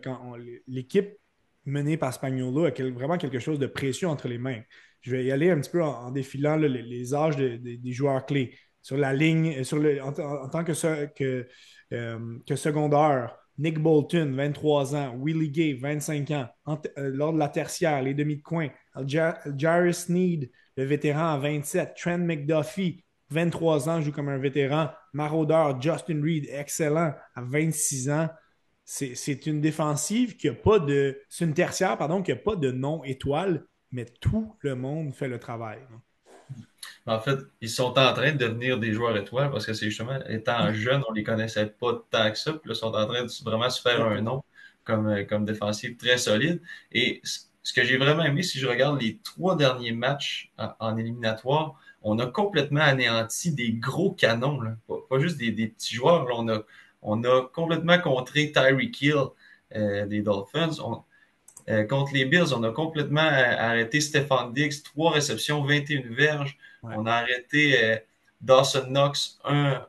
l'équipe 0.67 1.13
menée 1.65 1.97
par 1.97 2.13
Spagnolo 2.13 2.65
a 2.65 2.71
vraiment 2.71 3.17
quelque 3.17 3.39
chose 3.39 3.59
de 3.59 3.67
précieux 3.67 4.07
entre 4.07 4.27
les 4.27 4.37
mains. 4.37 4.61
Je 5.01 5.11
vais 5.11 5.25
y 5.25 5.31
aller 5.31 5.49
un 5.49 5.59
petit 5.59 5.71
peu 5.71 5.83
en, 5.83 6.11
défilant 6.11 6.55
les, 6.55 7.13
âges 7.13 7.37
des 7.37 7.91
joueurs 7.91 8.25
clés. 8.25 8.55
Sur 8.81 8.97
la 8.97 9.13
ligne, 9.13 9.63
sur 9.63 9.77
le, 9.77 10.01
en, 10.01 10.11
tant 10.11 10.63
euh, 10.67 11.43
que 12.47 12.55
secondaire, 12.55 13.35
Nick 13.57 13.79
Bolton, 13.79 14.33
23 14.35 14.95
ans, 14.95 15.15
Willie 15.19 15.51
Gay, 15.51 15.73
25 15.79 16.31
ans, 16.31 16.49
euh, 16.97 17.11
lors 17.13 17.31
de 17.31 17.37
la 17.37 17.49
tertiaire, 17.49 18.01
les 18.01 18.15
demi 18.15 18.37
de 18.37 18.41
coin, 18.41 18.69
Jairus 19.05 19.97
Sneed, 20.05 20.49
le 20.77 20.83
vétéran 20.83 21.33
à 21.33 21.37
27, 21.37 21.93
Trent 21.95 22.17
McDuffie, 22.17 23.03
23 23.29 23.89
ans, 23.89 24.01
joue 24.01 24.11
comme 24.11 24.29
un 24.29 24.39
vétéran, 24.39 24.89
maraudeur, 25.13 25.79
Justin 25.79 26.21
Reed, 26.23 26.47
excellent, 26.51 27.13
à 27.35 27.41
26 27.41 28.09
ans 28.09 28.29
c'est 28.93 29.45
une 29.45 29.61
défensive 29.61 30.35
qui 30.35 30.49
a 30.49 30.53
pas 30.53 30.77
de. 30.77 31.21
C'est 31.29 31.45
une 31.45 31.53
tertiaire, 31.53 31.97
pardon, 31.97 32.21
qui 32.21 32.31
n'a 32.31 32.37
pas 32.37 32.57
de 32.57 32.71
nom 32.71 33.05
étoile, 33.05 33.65
mais 33.91 34.05
tout 34.19 34.53
le 34.59 34.75
monde 34.75 35.13
fait 35.13 35.29
le 35.29 35.39
travail. 35.39 35.79
En 37.05 37.19
fait, 37.19 37.39
ils 37.61 37.69
sont 37.69 37.97
en 37.97 38.13
train 38.13 38.33
de 38.33 38.37
devenir 38.37 38.79
des 38.79 38.91
joueurs 38.91 39.15
étoiles 39.15 39.49
parce 39.49 39.65
que 39.65 39.73
c'est 39.73 39.85
justement, 39.85 40.19
étant 40.27 40.73
jeunes, 40.73 41.03
on 41.07 41.13
les 41.13 41.23
connaissait 41.23 41.67
pas 41.67 42.05
tant 42.11 42.29
que 42.31 42.37
ça. 42.37 42.51
Puis 42.51 42.67
là, 42.69 42.75
ils 42.75 42.79
sont 42.79 42.93
en 42.93 43.07
train 43.07 43.23
de 43.23 43.43
vraiment 43.45 43.69
se 43.69 43.81
faire 43.81 44.05
un 44.05 44.21
nom 44.21 44.43
comme, 44.83 45.25
comme 45.25 45.45
défensive 45.45 45.95
très 45.95 46.17
solide. 46.17 46.61
Et 46.91 47.21
ce 47.23 47.73
que 47.73 47.85
j'ai 47.85 47.97
vraiment 47.97 48.23
aimé, 48.23 48.43
si 48.43 48.59
je 48.59 48.67
regarde 48.67 49.01
les 49.01 49.19
trois 49.23 49.55
derniers 49.55 49.93
matchs 49.93 50.51
en, 50.57 50.97
éliminatoire, 50.97 51.79
on 52.01 52.19
a 52.19 52.25
complètement 52.25 52.81
anéanti 52.81 53.53
des 53.53 53.71
gros 53.71 54.11
canons. 54.11 54.59
Pas, 54.87 55.19
juste 55.19 55.37
des, 55.37 55.51
petits 55.51 55.95
joueurs. 55.95 56.27
on 56.33 56.49
a 56.49 56.63
on 57.01 57.23
a 57.23 57.49
complètement 57.53 57.99
contré 57.99 58.51
Tyreek 58.51 59.01
Hill 59.01 59.25
euh, 59.75 60.05
des 60.05 60.21
Dolphins. 60.21 60.77
Euh, 61.69 61.83
contre 61.83 62.13
les 62.13 62.25
Bills, 62.25 62.53
on 62.55 62.63
a 62.63 62.71
complètement 62.71 63.21
euh, 63.21 63.55
arrêté 63.57 64.01
Stefan 64.01 64.51
Diggs, 64.51 64.83
trois 64.83 65.11
réceptions, 65.11 65.63
21 65.63 66.13
verges. 66.13 66.57
On 66.83 67.05
a 67.05 67.13
arrêté 67.13 67.99
Dawson 68.41 68.87
Knox, 68.87 69.39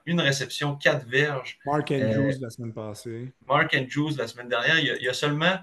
une 0.05 0.21
réception, 0.21 0.77
quatre 0.77 1.07
verges. 1.07 1.59
Mark 1.65 1.91
Andrews 1.91 2.39
la 2.41 2.51
semaine 2.51 2.73
passée. 2.73 3.33
Mark 3.49 3.75
Andrews 3.75 4.17
la 4.19 4.27
semaine 4.27 4.49
dernière. 4.49 4.79
Il 4.79 5.03
y 5.03 5.09
a, 5.09 5.15
seulement 5.15 5.57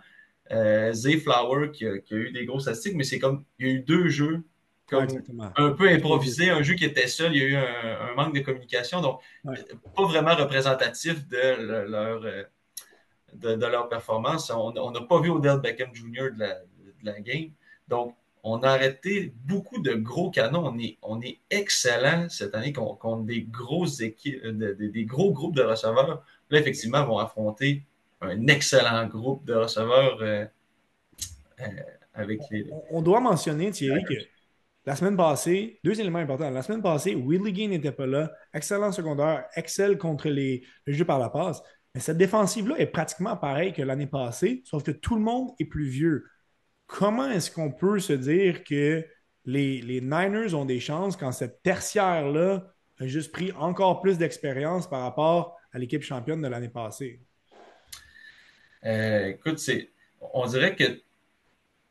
Zay 0.92 1.18
Flower 1.20 1.70
qui 1.72 1.86
a, 1.86 1.94
eu 2.10 2.32
des 2.32 2.46
gros 2.46 2.60
statistiques, 2.60 2.96
mais 2.96 3.04
c'est 3.04 3.20
comme 3.20 3.44
il 3.60 3.68
y 3.68 3.70
a 3.70 3.74
eu 3.74 3.80
deux 3.80 4.10
jeux 4.10 4.44
un 4.92 5.72
peu 5.72 5.90
improvisé, 5.90 6.50
un 6.50 6.62
jeu 6.62 6.76
qui 6.76 6.86
était 6.86 7.08
seul, 7.08 7.36
il 7.36 7.42
y 7.42 7.46
a 7.46 7.48
eu 7.48 7.56
un, 7.56 8.14
manque 8.16 8.36
de 8.36 8.42
communication, 8.42 9.02
donc 9.02 9.22
pas 9.96 10.04
vraiment 10.04 10.36
représentatif 10.36 11.28
de 11.28 11.86
leur, 11.88 12.24
euh, 12.24 12.44
de, 13.34 13.66
leur 13.66 13.90
performance. 13.90 14.52
On 14.52 14.92
n'a 14.92 15.02
pas 15.02 15.22
vu 15.22 15.30
Odell 15.30 15.60
Beckham 15.60 15.94
Jr. 15.94 16.32
De 16.32 16.46
la, 17.04 17.20
game. 17.22 17.52
Donc, 17.88 18.16
on 18.44 18.62
a 18.64 18.70
arrêté 18.70 19.34
beaucoup 19.46 19.82
de 19.82 19.94
gros 19.94 20.32
canons. 20.32 20.66
On 20.66 20.78
est, 20.80 20.98
on 21.02 21.22
est 21.22 21.40
excellent 21.50 22.28
cette 22.30 22.56
année 22.56 22.74
contre 22.74 23.24
des 23.24 23.42
grosses 23.42 24.02
équipes, 24.02 24.42
euh, 24.46 24.76
des 24.78 25.06
gros 25.06 25.32
groupes 25.32 25.56
de 25.56 25.64
receveurs. 25.64 26.24
Là, 26.50 26.60
effectivement, 26.60 27.06
vont 27.06 27.20
affronter 27.20 27.84
un 28.22 28.48
excellent 28.48 29.06
groupe 29.08 29.46
de 29.46 29.54
receveurs 29.54 30.18
euh, 30.22 30.46
avec 32.14 32.42
les. 32.52 32.70
On 32.92 33.02
doit 33.02 33.20
mentionner, 33.20 33.72
Thierry, 33.72 34.04
que 34.04 34.14
la 34.86 34.96
semaine 34.96 35.18
passée, 35.18 35.80
deux 35.84 36.00
éléments 36.00 36.20
importants. 36.20 36.50
La 36.50 36.64
semaine 36.64 36.82
passée, 36.82 37.16
Willie 37.16 37.54
Gay 37.54 37.68
n'était 37.68 37.92
pas 37.92 38.08
là. 38.08 38.32
Excellent 38.54 38.92
secondaire, 38.92 39.46
excelle 39.56 39.98
contre 39.98 40.30
les, 40.30 40.64
le 40.86 40.94
jeu 40.94 41.06
par 41.06 41.20
la 41.20 41.30
passe. 41.30 41.62
Mais 41.94 42.02
cette 42.02 42.18
défensive-là 42.18 42.80
est 42.80 42.88
pratiquement 42.88 43.36
pareille 43.36 43.74
que 43.74 43.82
l'année 43.82 44.08
passée, 44.08 44.62
sauf 44.66 44.84
que 44.84 44.92
tout 44.92 45.16
le 45.16 45.22
monde 45.22 45.52
est 45.60 45.66
plus 45.66 45.88
vieux. 45.88 46.26
Comment 46.88 47.30
est-ce 47.30 47.52
qu'on 47.52 47.72
peut 47.72 48.00
se 48.00 48.14
dire 48.14 48.64
que 48.64 49.06
les, 49.46 50.02
Niners 50.02 50.54
ont 50.54 50.66
des 50.66 50.80
chances 50.80 51.18
quand 51.18 51.32
cette 51.32 51.62
tertiaire-là 51.62 52.74
a 53.00 53.08
juste 53.08 53.32
pris 53.32 53.52
encore 53.54 54.02
plus 54.02 54.18
d'expérience 54.18 54.90
par 54.90 55.02
rapport 55.02 55.58
à 55.72 55.80
l'équipe 55.80 56.02
championne 56.02 56.42
de 56.42 56.48
l'année 56.48 56.70
passée? 56.70 57.22
Euh, 58.86 59.28
écoute, 59.28 59.62
on 60.34 60.46
dirait 60.46 60.76
que 60.76 61.02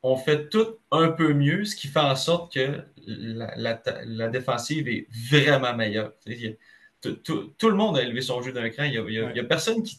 on 0.03 0.15
fait 0.17 0.49
tout 0.49 0.77
un 0.91 1.09
peu 1.09 1.33
mieux, 1.33 1.65
ce 1.65 1.75
qui 1.75 1.87
fait 1.87 1.99
en 1.99 2.15
sorte 2.15 2.53
que 2.53 2.83
la, 3.05 4.27
défensive 4.29 4.87
est 4.87 5.07
vraiment 5.29 5.75
meilleure. 5.75 6.13
Tout, 7.01 7.69
le 7.69 7.73
monde 7.73 7.97
a 7.97 8.03
élevé 8.03 8.21
son 8.21 8.41
jeu 8.41 8.51
d'un 8.51 8.69
cran. 8.69 8.83
Il 8.83 9.01
n'y 9.03 9.39
a, 9.39 9.43
personne 9.43 9.83
qui, 9.83 9.97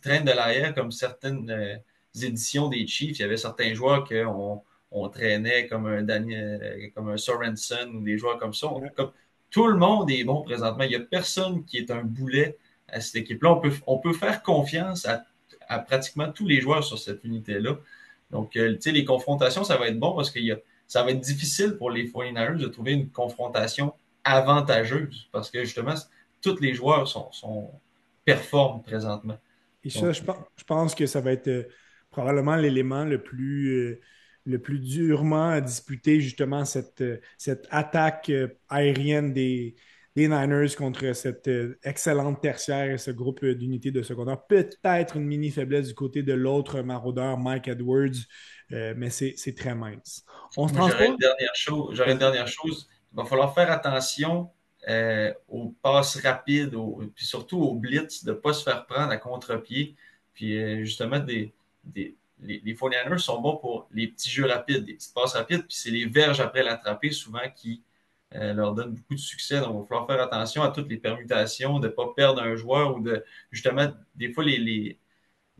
traîne 0.00 0.24
de 0.24 0.32
l'arrière 0.32 0.74
comme 0.74 0.90
certaines 0.92 1.50
euh, 1.50 1.76
éditions 2.22 2.68
des 2.68 2.86
Chiefs. 2.86 3.18
Il 3.18 3.22
y 3.22 3.24
avait 3.24 3.36
certains 3.36 3.74
joueurs 3.74 4.06
qu'on 4.08 4.62
on 4.90 5.08
traînait 5.08 5.66
comme 5.66 5.86
un 5.86 6.02
Daniel, 6.02 6.92
comme 6.94 7.10
un 7.10 7.16
Sorensen 7.16 7.96
ou 7.96 8.02
des 8.02 8.16
joueurs 8.18 8.38
comme 8.38 8.54
ça. 8.54 8.68
tout 9.50 9.66
le 9.66 9.76
monde 9.76 10.10
est 10.10 10.24
bon 10.24 10.42
présentement. 10.42 10.84
Il 10.84 10.90
n'y 10.90 10.96
a 10.96 11.00
personne 11.00 11.64
qui 11.64 11.78
est 11.78 11.90
un 11.90 12.02
boulet 12.02 12.56
à 12.88 13.00
cette 13.00 13.16
équipe-là. 13.16 13.60
On 13.86 13.98
peut, 13.98 14.12
faire 14.12 14.42
confiance 14.42 15.06
à 15.68 15.78
pratiquement 15.80 16.30
tous 16.30 16.46
les 16.46 16.60
joueurs 16.60 16.84
sur 16.84 16.98
cette 16.98 17.24
unité-là. 17.24 17.76
Donc, 18.30 18.56
euh, 18.56 18.74
tu 18.74 18.82
sais, 18.82 18.92
les 18.92 19.04
confrontations, 19.04 19.64
ça 19.64 19.76
va 19.76 19.88
être 19.88 19.98
bon 19.98 20.14
parce 20.14 20.30
que 20.30 20.40
ça 20.86 21.02
va 21.02 21.10
être 21.10 21.20
difficile 21.20 21.76
pour 21.78 21.90
les 21.90 22.08
49ers 22.08 22.56
de 22.56 22.66
trouver 22.66 22.92
une 22.92 23.10
confrontation 23.10 23.94
avantageuse 24.24 25.28
parce 25.32 25.50
que 25.50 25.64
justement, 25.64 25.94
tous 26.40 26.60
les 26.60 26.74
joueurs 26.74 27.06
sont, 27.08 27.70
performent 28.24 28.82
présentement. 28.82 29.38
Et 29.82 29.90
ça, 29.90 30.12
je, 30.12 30.22
pense, 30.66 30.94
que 30.94 31.04
ça 31.06 31.20
va 31.20 31.32
être 31.32 31.48
euh, 31.48 31.64
probablement 32.10 32.56
l'élément 32.56 33.04
le 33.04 33.22
plus, 33.22 33.68
euh, 33.68 34.00
le 34.46 34.58
plus 34.58 34.78
durement 34.78 35.50
à 35.50 35.60
disputer 35.60 36.20
justement 36.20 36.64
cette, 36.64 37.04
cette 37.36 37.66
attaque 37.70 38.32
aérienne 38.70 39.34
des, 39.34 39.76
des 40.16 40.28
Niners 40.28 40.76
contre 40.76 41.12
cette 41.12 41.48
euh, 41.48 41.78
excellente 41.82 42.40
tertiaire 42.40 42.90
et 42.90 42.98
ce 42.98 43.10
groupe 43.10 43.44
d'unités 43.44 43.90
de 43.90 44.02
secondaire. 44.02 44.40
Peut-être 44.46 45.16
une 45.16 45.24
mini 45.24 45.50
faiblesse 45.50 45.88
du 45.88 45.94
côté 45.94 46.22
de 46.22 46.32
l'autre 46.32 46.80
maraudeur, 46.82 47.36
Mike 47.36 47.68
Edwards, 47.68 48.10
euh, 48.72 48.94
mais 48.96 49.10
c'est 49.10 49.54
très 49.56 49.74
mince. 49.74 50.24
J'aurais 50.56 51.08
une 51.08 51.16
dernière 51.16 51.54
chose. 51.54 52.00
une 52.06 52.18
dernière 52.18 52.46
chose. 52.46 52.88
Il 53.12 53.16
va 53.16 53.24
falloir 53.24 53.54
faire 53.54 53.70
attention 53.70 54.50
euh, 54.88 55.32
aux 55.48 55.74
passes 55.82 56.20
rapides, 56.20 56.76
puis 57.14 57.24
surtout 57.24 57.60
aux 57.60 57.74
blitz, 57.74 58.24
de 58.24 58.30
ne 58.30 58.36
pas 58.36 58.52
se 58.52 58.62
faire 58.62 58.86
prendre 58.86 59.10
à 59.10 59.16
contre-pied. 59.16 59.96
Puis 60.32 60.84
justement, 60.84 61.18
des, 61.18 61.52
les, 61.94 62.16
les 62.40 62.74
49ers 62.74 63.18
sont 63.18 63.40
bons 63.40 63.56
pour 63.56 63.88
les 63.92 64.08
petits 64.08 64.30
jeux 64.30 64.46
rapides, 64.46 64.84
des 64.84 64.94
petites 64.94 65.14
passes 65.14 65.34
rapides, 65.34 65.66
puis 65.66 65.76
c'est 65.76 65.90
les 65.90 66.06
verges 66.06 66.40
après 66.40 66.62
l'attraper 66.62 67.10
souvent 67.10 67.48
qui 67.54 67.82
euh, 68.34 68.52
leur 68.52 68.74
donne 68.74 68.94
beaucoup 68.94 69.14
de 69.14 69.20
succès. 69.20 69.60
Donc, 69.60 69.74
il 69.74 69.80
va 69.80 69.86
falloir 69.86 70.06
faire 70.06 70.20
attention 70.20 70.62
à 70.62 70.70
toutes 70.70 70.88
les 70.88 70.96
permutations, 70.96 71.78
de 71.78 71.88
ne 71.88 71.92
pas 71.92 72.12
perdre 72.16 72.42
un 72.42 72.56
joueur 72.56 72.96
ou 72.96 73.00
de, 73.00 73.24
justement, 73.50 73.88
des 74.14 74.32
fois, 74.32 74.44
les, 74.44 74.58
les, 74.58 74.98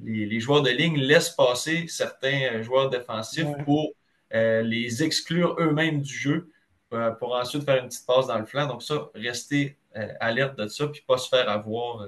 les, 0.02 0.40
joueurs 0.40 0.62
de 0.62 0.70
ligne 0.70 0.98
laissent 0.98 1.30
passer 1.30 1.86
certains 1.88 2.62
joueurs 2.62 2.90
défensifs 2.90 3.46
pour 3.64 3.92
euh, 4.34 4.62
les 4.62 5.02
exclure 5.02 5.56
eux-mêmes 5.58 6.02
du 6.02 6.12
jeu 6.12 6.50
euh, 6.92 7.10
pour 7.12 7.34
ensuite 7.34 7.64
faire 7.64 7.82
une 7.82 7.88
petite 7.88 8.06
passe 8.06 8.26
dans 8.26 8.38
le 8.38 8.46
flanc. 8.46 8.66
Donc, 8.66 8.82
ça, 8.82 9.10
rester 9.14 9.76
alerte 10.18 10.58
de 10.58 10.66
ça, 10.66 10.88
puis 10.88 11.04
pas 11.06 11.18
se 11.18 11.28
faire 11.28 11.48
avoir. 11.48 12.04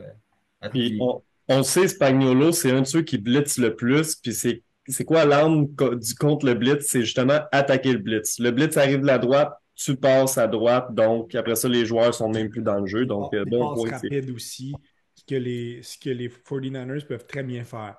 puis 0.72 0.98
on, 1.00 1.22
on, 1.46 1.62
sait, 1.62 1.86
Spagnolo, 1.86 2.50
c'est 2.50 2.72
un 2.72 2.80
de 2.80 2.86
ceux 2.86 3.02
qui 3.02 3.16
blitz 3.16 3.58
le 3.58 3.76
plus, 3.76 4.16
puis 4.16 4.34
c'est 4.34 4.64
c'est 4.88 5.04
quoi 5.04 5.24
l'arme 5.24 5.66
du 5.66 6.14
contre 6.14 6.46
le 6.46 6.54
blitz? 6.54 6.86
C'est 6.88 7.02
justement 7.02 7.40
attaquer 7.52 7.92
le 7.92 7.98
blitz. 7.98 8.38
Le 8.38 8.50
blitz 8.50 8.76
arrive 8.76 9.00
de 9.00 9.06
la 9.06 9.18
droite, 9.18 9.52
tu 9.76 9.94
passes 9.94 10.38
à 10.38 10.48
droite, 10.48 10.94
donc 10.94 11.34
après 11.34 11.54
ça, 11.54 11.68
les 11.68 11.84
joueurs 11.84 12.14
sont 12.14 12.30
même 12.30 12.48
plus 12.48 12.62
dans 12.62 12.80
le 12.80 12.86
jeu. 12.86 13.04
Donc, 13.04 13.30
oh, 13.32 13.44
bon 13.46 13.74
point. 13.74 13.90
rapide 13.90 14.30
aussi, 14.30 14.74
ce 15.14 15.24
que, 15.24 15.34
les, 15.34 15.82
ce 15.82 15.98
que 15.98 16.10
les 16.10 16.28
49ers 16.28 17.06
peuvent 17.06 17.26
très 17.26 17.42
bien 17.42 17.62
faire. 17.62 17.96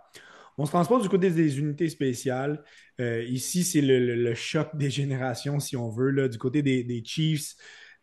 On 0.58 0.66
se 0.66 0.72
transporte 0.72 1.04
du 1.04 1.10
côté 1.10 1.30
des 1.30 1.60
unités 1.60 1.88
spéciales. 1.88 2.64
Euh, 3.00 3.24
ici, 3.24 3.64
c'est 3.64 3.82
le, 3.82 4.34
choc 4.34 4.76
des 4.76 4.90
générations, 4.90 5.60
si 5.60 5.78
on 5.78 5.90
veut, 5.90 6.10
là, 6.10 6.28
du 6.28 6.40
côté 6.40 6.64
des, 6.64 7.04
Chiefs. 7.06 7.54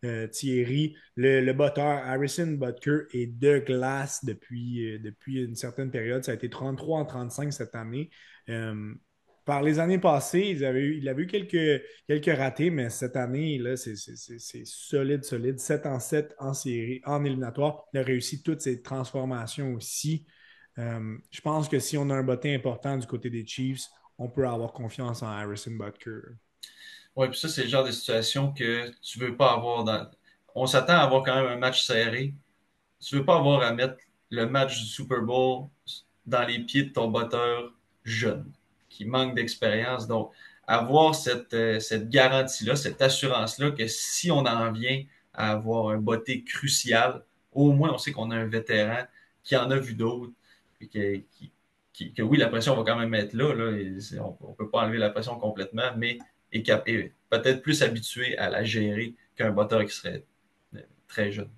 Euh, 0.03 0.27
Thierry, 0.27 0.95
le, 1.15 1.41
le 1.41 1.53
botteur 1.53 1.85
Harrison 2.05 2.47
Butker 2.47 3.05
est 3.13 3.27
de 3.27 3.59
glace 3.59 4.23
depuis, 4.23 4.93
euh, 4.93 4.99
depuis 4.99 5.43
une 5.43 5.55
certaine 5.55 5.89
période. 5.89 6.23
Ça 6.23 6.31
a 6.31 6.35
été 6.35 6.49
33 6.49 6.99
en 6.99 7.05
35 7.05 7.51
cette 7.51 7.75
année. 7.75 8.09
Par 9.45 9.61
les 9.61 9.79
années 9.79 9.99
passées, 9.99 10.55
il 10.57 10.65
avait 10.65 10.81
eu, 10.81 11.27
quelques, 11.27 12.37
ratés, 12.37 12.71
mais 12.71 12.89
cette 12.89 13.15
année, 13.15 13.57
là, 13.59 13.77
c'est, 13.77 13.95
solide, 14.65 15.23
solide. 15.23 15.59
7 15.59 15.85
en 15.85 15.99
7 15.99 16.35
en 16.39 16.53
série, 16.53 17.01
en 17.05 17.23
éliminatoire. 17.23 17.85
Il 17.93 17.99
a 17.99 18.03
réussi 18.03 18.41
toutes 18.41 18.61
ses 18.61 18.81
transformations 18.81 19.73
aussi. 19.73 20.25
Euh, 20.79 21.17
je 21.29 21.41
pense 21.41 21.69
que 21.69 21.79
si 21.79 21.97
on 21.97 22.09
a 22.09 22.15
un 22.15 22.23
bottin 22.23 22.53
important 22.53 22.97
du 22.97 23.05
côté 23.05 23.29
des 23.29 23.45
Chiefs, 23.45 23.85
on 24.17 24.29
peut 24.29 24.47
avoir 24.47 24.73
confiance 24.73 25.21
en 25.21 25.27
Harrison 25.27 25.71
Butker. 25.71 26.21
Oui, 27.15 27.29
puis 27.29 27.39
ça, 27.39 27.47
c'est 27.47 27.63
le 27.63 27.69
genre 27.69 27.85
de 27.85 27.91
situation 27.91 28.51
que 28.51 28.91
tu 29.01 29.19
veux 29.19 29.37
pas 29.37 29.53
avoir. 29.53 30.09
On 30.53 30.65
s'attend 30.65 30.93
à 30.93 31.03
avoir 31.03 31.23
quand 31.23 31.35
même 31.35 31.51
un 31.51 31.57
match 31.57 31.83
serré. 31.83 32.33
Tu 32.99 33.15
veux 33.15 33.25
pas 33.25 33.37
avoir 33.37 33.61
à 33.61 33.73
mettre 33.73 33.97
le 34.31 34.47
match 34.47 34.79
du 34.79 34.85
Super 34.85 35.21
Bowl 35.21 35.67
dans 36.25 36.45
les 36.45 36.59
pieds 36.59 36.83
de 36.83 36.89
ton 36.89 37.09
botteur 37.09 37.71
jeune, 38.03 38.51
qui 38.95 39.05
manque 39.05 39.35
d'expérience. 39.35 40.07
Donc, 40.07 40.31
avoir 40.67 41.13
cette, 41.13 41.53
euh, 41.53 41.79
cette 41.79 42.09
garantie-là, 42.09 42.75
cette 42.75 43.01
assurance-là 43.01 43.71
que 43.71 43.87
si 43.87 44.31
on 44.31 44.39
en 44.39 44.71
vient 44.71 45.03
à 45.33 45.51
avoir 45.51 45.89
un 45.89 45.97
botté 45.97 46.43
crucial, 46.43 47.23
au 47.51 47.71
moins 47.71 47.93
on 47.93 47.97
sait 47.97 48.11
qu'on 48.11 48.31
a 48.31 48.35
un 48.35 48.47
vétéran 48.47 49.03
qui 49.43 49.55
en 49.55 49.69
a 49.69 49.77
vu 49.77 49.93
d'autres, 49.93 50.33
que, 50.91 52.21
oui, 52.21 52.37
la 52.37 52.47
pression 52.47 52.75
va 52.75 52.83
quand 52.83 52.97
même 52.97 53.13
être 53.13 53.33
là. 53.33 53.45
on 53.49 54.49
ne 54.49 54.55
peut 54.55 54.69
pas 54.69 54.81
enlever 54.81 54.97
la 54.97 55.09
pression 55.09 55.37
complètement, 55.37 55.91
mais 55.97 56.17
est, 56.51 57.13
peut-être 57.29 57.61
plus 57.61 57.81
habitué 57.83 58.37
à 58.37 58.49
la 58.49 58.63
gérer 58.63 59.13
qu'un 59.35 59.51
botteur 59.51 59.83
qui 59.85 59.91
serait 59.91 60.23
euh, 60.75 60.79
très 61.07 61.31
jeune. 61.31 61.49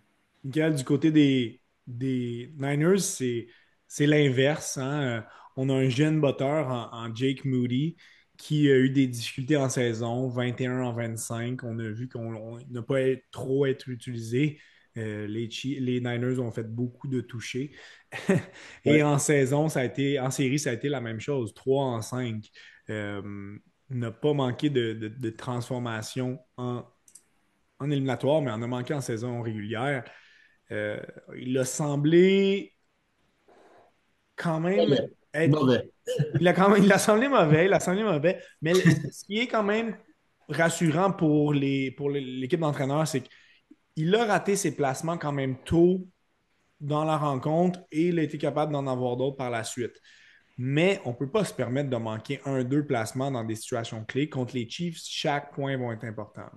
Du 0.43 0.83
côté 0.83 1.11
des, 1.11 1.59
des 1.85 2.51
Niners, 2.57 2.99
c'est 2.99 4.05
l'inverse. 4.05 4.77
Hein. 4.77 5.25
On 5.57 5.69
a 5.69 5.73
un 5.73 5.89
jeune 5.89 6.21
botteur 6.21 6.69
en, 6.69 7.13
Jake 7.13 7.43
Moody 7.43 7.97
qui 8.37 8.69
a 8.69 8.77
eu 8.77 8.91
des 8.91 9.07
difficultés 9.07 9.57
en 9.57 9.69
saison, 9.69 10.27
21 10.29 10.81
en 10.83 10.93
25. 10.93 11.63
On 11.63 11.79
a 11.79 11.89
vu 11.89 12.07
qu'on 12.07 12.59
n'a 12.69 12.83
pas 12.83 12.99
trop 13.31 13.65
été 13.65 13.89
utilisé. 13.91 14.59
Euh, 14.97 15.25
les, 15.27 15.49
les, 15.79 15.99
Niners 15.99 16.39
ont 16.39 16.51
fait 16.51 16.63
beaucoup 16.63 17.07
de 17.07 17.21
touchés. 17.21 17.71
Et 18.85 19.01
en 19.01 19.17
saison, 19.17 19.67
ça 19.67 19.81
a 19.81 19.85
été, 19.85 20.19
en 20.19 20.29
série, 20.29 20.59
ça 20.59 20.69
a 20.69 20.73
été 20.73 20.89
la 20.89 21.01
même 21.01 21.19
chose, 21.19 21.53
3 21.55 21.85
en 21.85 22.01
5. 22.01 22.49
Euh, 22.89 23.57
n'a 23.89 24.11
pas 24.11 24.33
manqué 24.33 24.69
de, 24.69 25.29
transformation 25.31 26.39
en, 26.57 26.83
éliminatoire, 27.83 28.41
mais 28.41 28.51
en 28.51 28.61
a 28.61 28.67
manqué 28.67 28.93
en 28.93 29.01
saison 29.01 29.41
régulière. 29.41 30.03
Euh, 30.71 30.99
il 31.35 31.57
a 31.57 31.65
semblé 31.65 32.75
quand 34.35 34.59
même 34.59 34.95
Mauvais. 35.47 35.91
Il 36.39 36.47
a, 36.47 36.53
quand 36.53 36.69
même, 36.69 36.83
il 36.83 36.91
a 36.91 36.97
semblé 36.97 37.27
mauvais, 37.27 37.65
il 37.65 37.73
a 37.73 37.79
semblé 37.79 38.03
mauvais. 38.03 38.41
Mais 38.61 38.73
ce 38.73 39.25
qui 39.25 39.39
est 39.39 39.47
quand 39.47 39.63
même 39.63 39.97
rassurant 40.49 41.11
pour 41.11 41.53
l'équipe 41.53 41.97
pour 41.97 42.09
d'entraîneurs, 42.59 43.07
c'est 43.07 43.21
que 43.21 43.29
il 43.97 44.15
a 44.15 44.25
raté 44.25 44.55
ses 44.55 44.75
placements 44.75 45.17
quand 45.17 45.31
même 45.31 45.57
tôt 45.63 46.07
dans 46.79 47.03
la 47.03 47.17
rencontre 47.17 47.79
et 47.91 48.09
il 48.09 48.19
a 48.19 48.23
été 48.23 48.37
capable 48.37 48.71
d'en 48.71 48.85
avoir 48.85 49.17
d'autres 49.17 49.35
par 49.35 49.49
la 49.49 49.63
suite. 49.63 49.99
Mais 50.57 51.01
on 51.05 51.09
ne 51.09 51.15
peut 51.15 51.29
pas 51.29 51.43
se 51.43 51.53
permettre 51.53 51.89
de 51.89 51.97
manquer 51.97 52.39
un, 52.45 52.63
deux 52.63 52.85
placements 52.85 53.31
dans 53.31 53.43
des 53.43 53.55
situations 53.55 54.05
clés. 54.05 54.29
Contre 54.29 54.55
les 54.55 54.69
Chiefs, 54.69 54.99
chaque 55.03 55.53
point 55.53 55.77
va 55.77 55.93
être 55.93 56.03
important. 56.03 56.49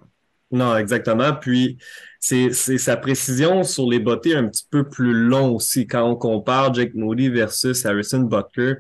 Non, 0.50 0.76
exactement. 0.76 1.32
Puis, 1.34 1.78
c'est 2.18 2.52
sa 2.52 2.96
précision 2.96 3.62
sur 3.62 3.88
les 3.88 4.00
bottées 4.00 4.34
un 4.34 4.48
petit 4.48 4.66
peu 4.68 4.88
plus 4.88 5.14
long 5.14 5.54
aussi. 5.54 5.86
Quand 5.86 6.04
on 6.08 6.16
compare 6.16 6.74
Jake 6.74 6.94
Moody 6.94 7.28
versus 7.28 7.86
Harrison 7.86 8.20
Butker, 8.20 8.74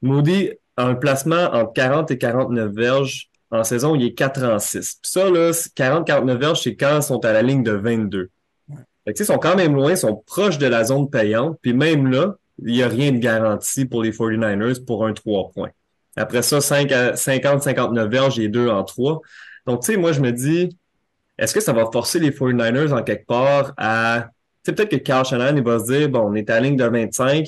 Moody 0.00 0.50
a 0.76 0.84
un 0.84 0.94
placement 0.94 1.52
entre 1.52 1.72
40 1.72 2.10
et 2.12 2.18
49 2.18 2.72
verges 2.72 3.28
en 3.50 3.64
saison, 3.64 3.94
il 3.94 4.04
est 4.04 4.14
4 4.14 4.44
en 4.44 4.58
6. 4.58 4.98
Puis 5.02 5.10
ça, 5.10 5.30
là, 5.30 5.50
40-49 5.50 6.36
verges, 6.36 6.62
c'est 6.62 6.76
quand 6.76 6.96
ils 6.96 7.02
sont 7.02 7.24
à 7.24 7.32
la 7.32 7.42
ligne 7.42 7.62
de 7.62 7.72
22. 7.72 8.30
Fait 9.04 9.14
que, 9.14 9.22
ils 9.22 9.26
sont 9.26 9.38
quand 9.38 9.56
même 9.56 9.74
loin, 9.74 9.92
ils 9.92 9.96
sont 9.96 10.22
proches 10.26 10.58
de 10.58 10.66
la 10.66 10.84
zone 10.84 11.08
payante. 11.08 11.58
Puis 11.62 11.72
même 11.72 12.10
là, 12.10 12.36
il 12.58 12.74
n'y 12.74 12.82
a 12.82 12.88
rien 12.88 13.10
de 13.10 13.18
garanti 13.18 13.86
pour 13.86 14.02
les 14.02 14.12
49ers 14.12 14.84
pour 14.84 15.06
un 15.06 15.14
3 15.14 15.50
points. 15.50 15.70
Après 16.16 16.42
ça, 16.42 16.58
50-59 16.58 18.08
verges 18.08 18.38
et 18.38 18.48
2 18.48 18.68
en 18.68 18.84
3. 18.84 19.20
Donc, 19.66 19.80
tu 19.80 19.92
sais, 19.92 19.98
moi, 19.98 20.12
je 20.12 20.20
me 20.20 20.30
dis, 20.30 20.77
est-ce 21.38 21.54
que 21.54 21.60
ça 21.60 21.72
va 21.72 21.88
forcer 21.90 22.18
les 22.18 22.30
49ers 22.30 22.92
en 22.92 23.02
quelque 23.02 23.26
part 23.26 23.72
à... 23.76 24.28
Tu 24.64 24.70
sais, 24.70 24.74
peut-être 24.74 24.90
que 24.90 24.96
Carl 24.96 25.24
Shannon, 25.24 25.56
il 25.56 25.62
va 25.62 25.78
se 25.78 25.84
dire, 25.92 26.08
bon, 26.08 26.30
on 26.30 26.34
est 26.34 26.50
à 26.50 26.54
la 26.54 26.60
ligne 26.60 26.76
de 26.76 26.84
25, 26.84 27.46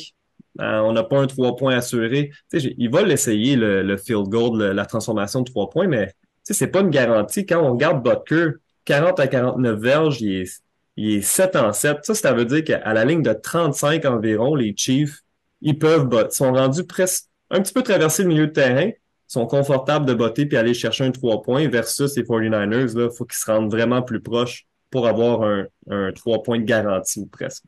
euh, 0.60 0.78
on 0.80 0.92
n'a 0.92 1.02
pas 1.02 1.18
un 1.18 1.26
trois 1.26 1.56
points 1.56 1.76
assuré. 1.76 2.30
il 2.52 2.90
va 2.90 3.02
l'essayer, 3.02 3.56
le, 3.56 3.96
field 3.96 4.28
goal, 4.28 4.62
la 4.62 4.86
transformation 4.86 5.40
de 5.40 5.50
trois 5.50 5.70
points, 5.70 5.86
mais 5.86 6.12
c'est 6.42 6.68
pas 6.68 6.80
une 6.80 6.90
garantie. 6.90 7.46
Quand 7.46 7.62
on 7.62 7.72
regarde 7.72 8.02
Butker, 8.02 8.58
40 8.84 9.20
à 9.20 9.26
49 9.26 9.78
verges, 9.78 10.20
il 10.20 10.42
est, 10.42 10.62
il 10.96 11.16
est 11.16 11.22
7 11.22 11.56
en 11.56 11.72
7. 11.72 11.98
Ça, 12.02 12.14
ça 12.14 12.32
veut 12.32 12.44
dire 12.44 12.64
qu'à 12.64 12.92
la 12.92 13.04
ligne 13.04 13.22
de 13.22 13.32
35 13.32 14.04
environ, 14.04 14.54
les 14.54 14.74
Chiefs, 14.76 15.20
ils 15.60 15.78
peuvent 15.78 16.08
sont 16.30 16.52
rendus 16.52 16.84
presque 16.84 17.26
un 17.50 17.60
petit 17.60 17.72
peu 17.72 17.82
traverser 17.82 18.22
le 18.22 18.28
milieu 18.28 18.46
de 18.46 18.52
terrain, 18.52 18.90
sont 19.32 19.46
confortables 19.46 20.06
de 20.06 20.14
botter 20.14 20.46
puis 20.46 20.56
aller 20.56 20.74
chercher 20.74 21.04
un 21.04 21.12
trois 21.12 21.42
points 21.42 21.68
versus 21.68 22.16
les 22.16 22.24
49ers. 22.24 22.92
Il 22.94 23.16
faut 23.16 23.24
qu'ils 23.24 23.38
se 23.38 23.50
rendent 23.50 23.70
vraiment 23.70 24.02
plus 24.02 24.20
proches 24.20 24.66
pour 24.90 25.06
avoir 25.06 25.42
un, 25.42 25.66
un 25.88 26.12
3 26.12 26.42
points 26.42 26.58
de 26.58 26.64
garantie 26.64 27.26
presque 27.26 27.64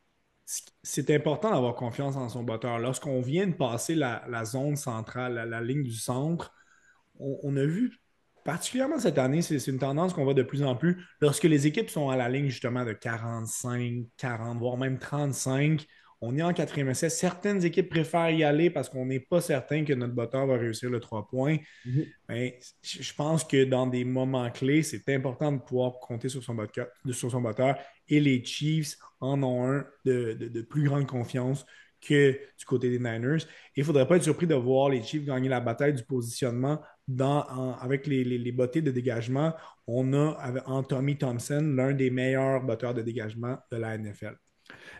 c'est 0.82 1.10
important 1.10 1.50
d'avoir 1.50 1.74
confiance 1.74 2.16
en 2.16 2.28
son 2.28 2.42
botteur. 2.42 2.78
Lorsqu'on 2.78 3.20
vient 3.20 3.46
de 3.46 3.54
passer 3.54 3.94
la, 3.94 4.44
zone 4.44 4.76
centrale, 4.76 5.34
la, 5.48 5.60
ligne 5.60 5.82
du 5.82 5.94
centre, 5.94 6.52
on, 7.18 7.56
a 7.56 7.64
vu, 7.64 7.98
particulièrement 8.44 8.98
cette 8.98 9.18
année, 9.18 9.42
c'est 9.42 9.66
une 9.68 9.78
tendance 9.78 10.12
qu'on 10.12 10.24
voit 10.24 10.34
de 10.34 10.42
plus 10.42 10.62
en 10.62 10.74
plus, 10.74 11.04
lorsque 11.20 11.44
les 11.44 11.66
équipes 11.66 11.90
sont 11.90 12.10
à 12.10 12.16
la 12.16 12.28
ligne 12.28 12.48
justement 12.48 12.84
de 12.84 12.92
45, 12.92 14.06
40, 14.16 14.58
voire 14.58 14.76
même 14.76 14.98
35, 14.98 15.86
on 16.24 16.36
est 16.38 16.42
en 16.42 16.52
quatrième 16.52 16.88
essai. 16.88 17.10
Certaines 17.10 17.64
équipes 17.64 17.90
préfèrent 17.90 18.30
y 18.30 18.44
aller 18.44 18.70
parce 18.70 18.88
qu'on 18.88 19.04
n'est 19.04 19.20
pas 19.20 19.40
certain 19.40 19.84
que 19.84 19.92
notre 19.92 20.14
botteur 20.14 20.46
va 20.46 20.56
réussir 20.56 20.88
le 20.88 21.00
3 21.00 21.26
points. 21.26 21.56
Mhm. 21.84 22.06
Mais 22.28 22.60
je 22.80 23.12
pense 23.12 23.42
que 23.42 23.64
dans 23.64 23.88
des 23.88 24.04
moments 24.04 24.48
clés, 24.50 24.84
c'est 24.84 25.06
important 25.08 25.50
de 25.50 25.58
pouvoir 25.58 25.98
compter 25.98 26.28
sur 26.28 26.42
son, 26.42 26.54
botteur, 26.54 26.86
sur 27.10 27.28
son 27.28 27.40
botteur. 27.40 27.76
Et 28.08 28.20
les 28.20 28.44
Chiefs 28.44 28.96
en 29.20 29.42
ont 29.42 29.68
un 29.68 29.84
de, 30.04 30.62
plus 30.62 30.84
grande 30.84 31.08
confiance 31.08 31.66
que 32.00 32.38
du 32.56 32.64
côté 32.66 32.88
des 32.88 32.98
Niners. 32.98 33.44
il 33.76 33.80
ne 33.80 33.84
faudrait 33.84 34.06
pas 34.06 34.16
être 34.16 34.22
surpris 34.22 34.46
de 34.46 34.54
voir 34.54 34.90
les 34.90 35.02
Chiefs 35.02 35.24
gagner 35.24 35.48
la 35.48 35.60
bataille 35.60 35.94
du 35.94 36.04
positionnement 36.04 36.80
dans, 37.08 37.42
avec 37.80 38.06
les, 38.06 38.22
les, 38.22 38.52
bottées 38.52 38.82
de 38.82 38.92
dégagement. 38.92 39.54
On 39.88 40.12
a 40.12 40.62
en 40.66 40.84
Tommy 40.84 41.18
Thompson 41.18 41.74
l'un 41.76 41.92
des 41.92 42.10
meilleurs 42.10 42.62
botteurs 42.62 42.94
de 42.94 43.02
dégagement 43.02 43.58
de 43.72 43.76
la 43.76 43.98
NFL. 43.98 44.36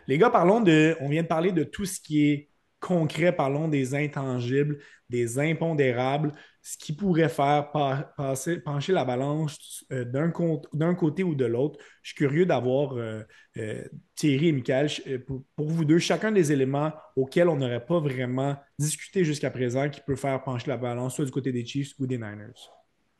Les 0.07 0.17
gars, 0.17 0.29
parlons 0.29 0.61
de. 0.61 0.95
On 0.99 1.09
vient 1.09 1.23
de 1.23 1.27
parler 1.27 1.51
de 1.51 1.63
tout 1.63 1.85
ce 1.85 1.99
qui 1.99 2.29
est 2.29 2.49
concret, 2.83 3.31
parlons 3.31 3.69
des 3.69 3.95
intangibles, 3.95 4.79
des 5.09 5.39
impondérables, 5.39 6.33
ce 6.61 6.77
qui 6.77 6.93
pourrait 6.93 7.29
faire 7.29 7.71
pencher 7.71 8.91
la 8.91 9.05
balance 9.05 9.85
euh, 9.91 10.03
d'un 10.03 10.95
côté 10.95 11.23
ou 11.23 11.33
de 11.33 11.45
l'autre. 11.45 11.79
Je 12.01 12.09
suis 12.09 12.17
curieux 12.17 12.45
d'avoir 12.45 12.97
euh, 12.97 13.23
euh, 13.57 13.83
Thierry 14.15 14.49
et 14.49 14.51
Michael, 14.51 14.89
pour, 15.25 15.69
vous 15.69 15.85
deux, 15.85 15.99
chacun 15.99 16.31
des 16.31 16.51
éléments 16.51 16.91
auxquels 17.15 17.47
on 17.47 17.55
n'aurait 17.55 17.85
pas 17.85 17.99
vraiment 17.99 18.57
discuté 18.77 19.23
jusqu'à 19.23 19.49
présent 19.49 19.89
qui 19.89 20.01
peut 20.01 20.17
faire 20.17 20.43
pencher 20.43 20.67
la 20.67 20.77
balance, 20.77 21.15
soit 21.15 21.25
du 21.25 21.31
côté 21.31 21.53
des 21.53 21.65
Chiefs 21.65 21.93
ou 21.99 22.05
des 22.05 22.17
Niners. 22.17 22.69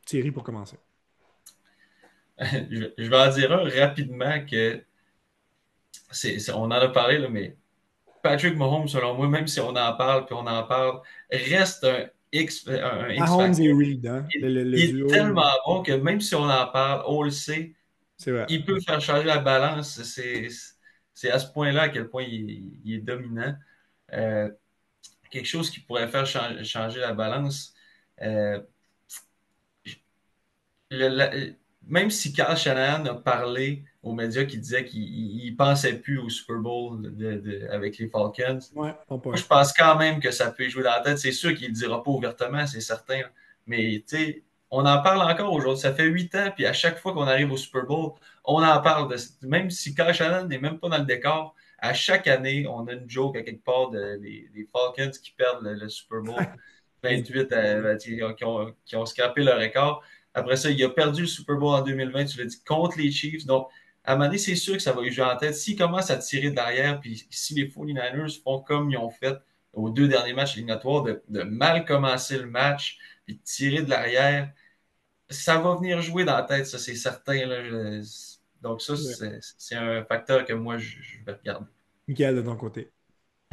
Thierry, 0.05 0.31
pour 0.31 0.43
commencer. 0.43 0.77
je 2.37 3.09
vais 3.09 3.15
en 3.15 3.29
dire 3.29 3.51
un 3.53 3.69
rapidement 3.69 4.45
que 4.45 4.83
on 6.53 6.63
en 6.63 6.71
a 6.71 6.89
parlé, 6.89 7.17
là, 7.17 7.29
mais 7.29 7.55
Patrick 8.21 8.55
Mahomes, 8.55 8.87
selon 8.87 9.15
moi, 9.15 9.27
même 9.27 9.47
si 9.47 9.59
on 9.59 9.75
en 9.75 9.93
parle, 9.95 10.25
puis 10.25 10.35
on 10.35 10.47
en 10.47 10.63
parle, 10.63 11.01
reste 11.31 11.83
un 11.83 12.05
X, 12.31 12.67
un 12.67 13.09
X 13.09 13.19
Mahomes 13.19 13.53
et 13.59 13.73
Reed, 13.73 14.07
hein? 14.07 14.25
il, 14.33 14.75
est 14.75 15.07
tellement 15.07 15.51
bon 15.65 15.83
que 15.83 15.91
même 15.91 16.21
si 16.21 16.33
on 16.33 16.49
en 16.49 16.67
parle, 16.67 17.03
on 17.05 17.23
le 17.23 17.31
sait, 17.31 17.73
il 18.49 18.65
peut 18.65 18.79
faire 18.79 19.01
changer 19.01 19.25
la 19.25 19.39
balance. 19.39 20.01
C'est 20.03 21.31
à 21.31 21.39
ce 21.39 21.51
point-là 21.51 21.83
à 21.83 21.89
quel 21.89 22.09
point 22.09 22.23
il, 22.23 22.81
est 22.87 22.99
dominant. 22.99 23.55
Euh, 24.13 24.49
quelque 25.29 25.47
chose 25.47 25.69
qui 25.69 25.79
pourrait 25.79 26.07
faire 26.07 26.25
changer, 26.25 26.99
la 26.99 27.13
balance, 27.13 27.73
Euh, 28.21 28.61
même 31.87 32.11
si 32.11 32.33
Carl 32.33 32.55
Shanahan 32.55 33.05
a 33.05 33.15
parlé 33.15 33.83
aux 34.03 34.13
médias 34.13 34.43
qui 34.43 34.57
disaient 34.57 34.83
qu'il 34.83 35.49
ne 35.49 35.55
pensait 35.55 35.93
plus 35.93 36.19
au 36.19 36.29
Super 36.29 36.57
Bowl 36.57 37.13
avec 37.71 37.97
les 37.97 38.09
Falcons, 38.09 38.59
moi, 38.75 39.01
je 39.33 39.43
pense 39.43 39.71
quand 39.71 39.95
même 39.97 40.19
que 40.19 40.29
ça 40.29 40.51
peut 40.51 40.67
jouer 40.67 40.83
dans 40.83 40.91
la 40.91 40.99
tête. 40.99 41.17
C'est 41.17 41.31
sûr 41.31 41.55
qu'il 41.55 41.63
ne 41.63 41.67
le 41.69 41.73
dira 41.73 42.03
pas 42.03 42.11
ouvertement, 42.11 42.67
c'est 42.67 42.81
certain. 42.81 43.21
Mais 43.65 44.03
tu 44.07 44.17
sais, 44.17 44.43
on 44.69 44.85
en 44.85 45.01
parle 45.01 45.21
encore 45.21 45.53
aujourd'hui. 45.53 45.81
Ça 45.81 45.93
fait 45.93 46.05
huit 46.05 46.35
ans, 46.35 46.51
puis 46.53 46.65
à 46.65 46.73
chaque 46.73 46.99
fois 46.99 47.13
qu'on 47.13 47.27
arrive 47.27 47.51
au 47.51 47.57
Super 47.57 47.85
Bowl, 47.85 48.11
on 48.43 48.61
en 48.61 48.81
parle. 48.81 49.09
De, 49.09 49.47
même 49.47 49.69
si 49.69 49.95
Carl 49.95 50.13
Shanahan 50.13 50.47
n'est 50.47 50.59
même 50.59 50.79
pas 50.79 50.89
dans 50.89 50.97
le 50.97 51.05
décor, 51.05 51.55
à 51.79 51.93
chaque 51.93 52.27
année, 52.27 52.67
on 52.67 52.85
a 52.87 52.93
une 52.93 53.09
joke 53.09 53.37
à 53.37 53.41
quelque 53.41 53.63
part 53.63 53.89
des, 53.91 54.49
Falcons 54.71 55.11
qui 55.11 55.31
perdent 55.31 55.63
le, 55.63 55.87
Super 55.87 56.21
Bowl 56.21 56.45
28, 57.03 57.51
euh, 57.53 57.81
ben, 57.81 57.97
qui, 57.97 58.21
ont, 58.21 58.75
qui 58.85 58.95
ont 58.97 59.05
scrapé 59.05 59.43
leur 59.43 59.59
record. 59.59 60.03
Après 60.33 60.55
ça, 60.57 60.69
il 60.69 60.83
a 60.83 60.89
perdu 60.89 61.21
le 61.21 61.27
Super 61.27 61.55
Bowl 61.55 61.75
en 61.75 61.81
2020, 61.81 62.25
tu 62.25 62.39
l'as 62.39 62.45
dit, 62.45 62.61
contre 62.65 62.97
les 62.97 63.11
Chiefs. 63.11 63.45
Donc, 63.45 63.69
à 64.03 64.13
un 64.13 64.15
moment 64.15 64.25
donné, 64.25 64.37
c'est 64.37 64.55
sûr 64.55 64.73
que 64.75 64.81
ça 64.81 64.91
va 64.91 65.01
lui 65.01 65.11
jouer 65.11 65.25
en 65.25 65.37
tête. 65.37 65.55
S'il 65.55 65.77
commence 65.77 66.09
à 66.09 66.17
tirer 66.17 66.51
derrière, 66.51 66.99
puis 66.99 67.25
si 67.29 67.53
les 67.55 67.67
49ers 67.67 68.41
font 68.41 68.59
comme 68.59 68.91
ils 68.91 68.97
ont 68.97 69.09
fait 69.09 69.37
aux 69.73 69.89
deux 69.89 70.07
derniers 70.07 70.33
matchs 70.33 70.55
éliminatoires, 70.55 71.03
de, 71.03 71.23
de 71.29 71.43
mal 71.43 71.85
commencer 71.85 72.37
le 72.37 72.45
match, 72.45 72.99
puis 73.25 73.35
de 73.35 73.41
tirer 73.43 73.81
de 73.81 73.89
l'arrière, 73.89 74.51
ça 75.29 75.57
va 75.57 75.75
venir 75.75 76.01
jouer 76.01 76.25
dans 76.25 76.35
la 76.35 76.43
tête, 76.43 76.67
ça, 76.67 76.77
c'est 76.77 76.95
certain. 76.95 77.45
Là. 77.45 78.01
Donc, 78.61 78.81
ça, 78.81 78.93
c'est 79.57 79.75
un 79.75 80.03
facteur 80.05 80.45
que 80.45 80.53
moi, 80.53 80.77
je, 80.77 80.97
vais 81.25 81.33
regarder. 81.33 81.67
Michael, 82.07 82.35
de 82.35 82.41
ton 82.41 82.55
côté. 82.55 82.91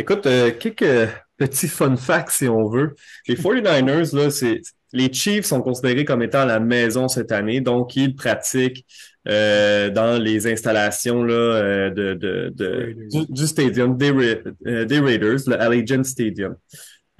Écoute, 0.01 0.24
euh, 0.24 0.51
quelques 0.59 1.11
petits 1.36 1.68
fun 1.68 1.94
facts, 1.94 2.30
si 2.30 2.48
on 2.48 2.70
veut. 2.70 2.94
Les 3.28 3.36
49ers, 3.36 4.16
là, 4.16 4.30
c'est 4.30 4.62
les 4.94 5.12
Chiefs 5.12 5.44
sont 5.44 5.61
considérés 5.61 6.07
comme 6.07 6.22
étant 6.22 6.46
la 6.46 6.59
maison 6.59 7.07
cette 7.07 7.32
année, 7.32 7.61
donc 7.61 7.94
ils 7.96 8.16
pratiquent 8.16 8.86
euh, 9.28 9.90
dans 9.90 10.18
les 10.18 10.51
installations 10.51 11.22
là, 11.22 11.34
euh, 11.34 11.90
de, 11.90 12.14
de, 12.14 12.51
de 12.55 12.96
du, 13.28 13.46
stadium 13.46 13.98
des, 13.98 14.38
des 14.86 15.01
Raiders, 15.01 15.40
le 15.46 15.61
Allegiant 15.61 16.03
Stadium. 16.03 16.57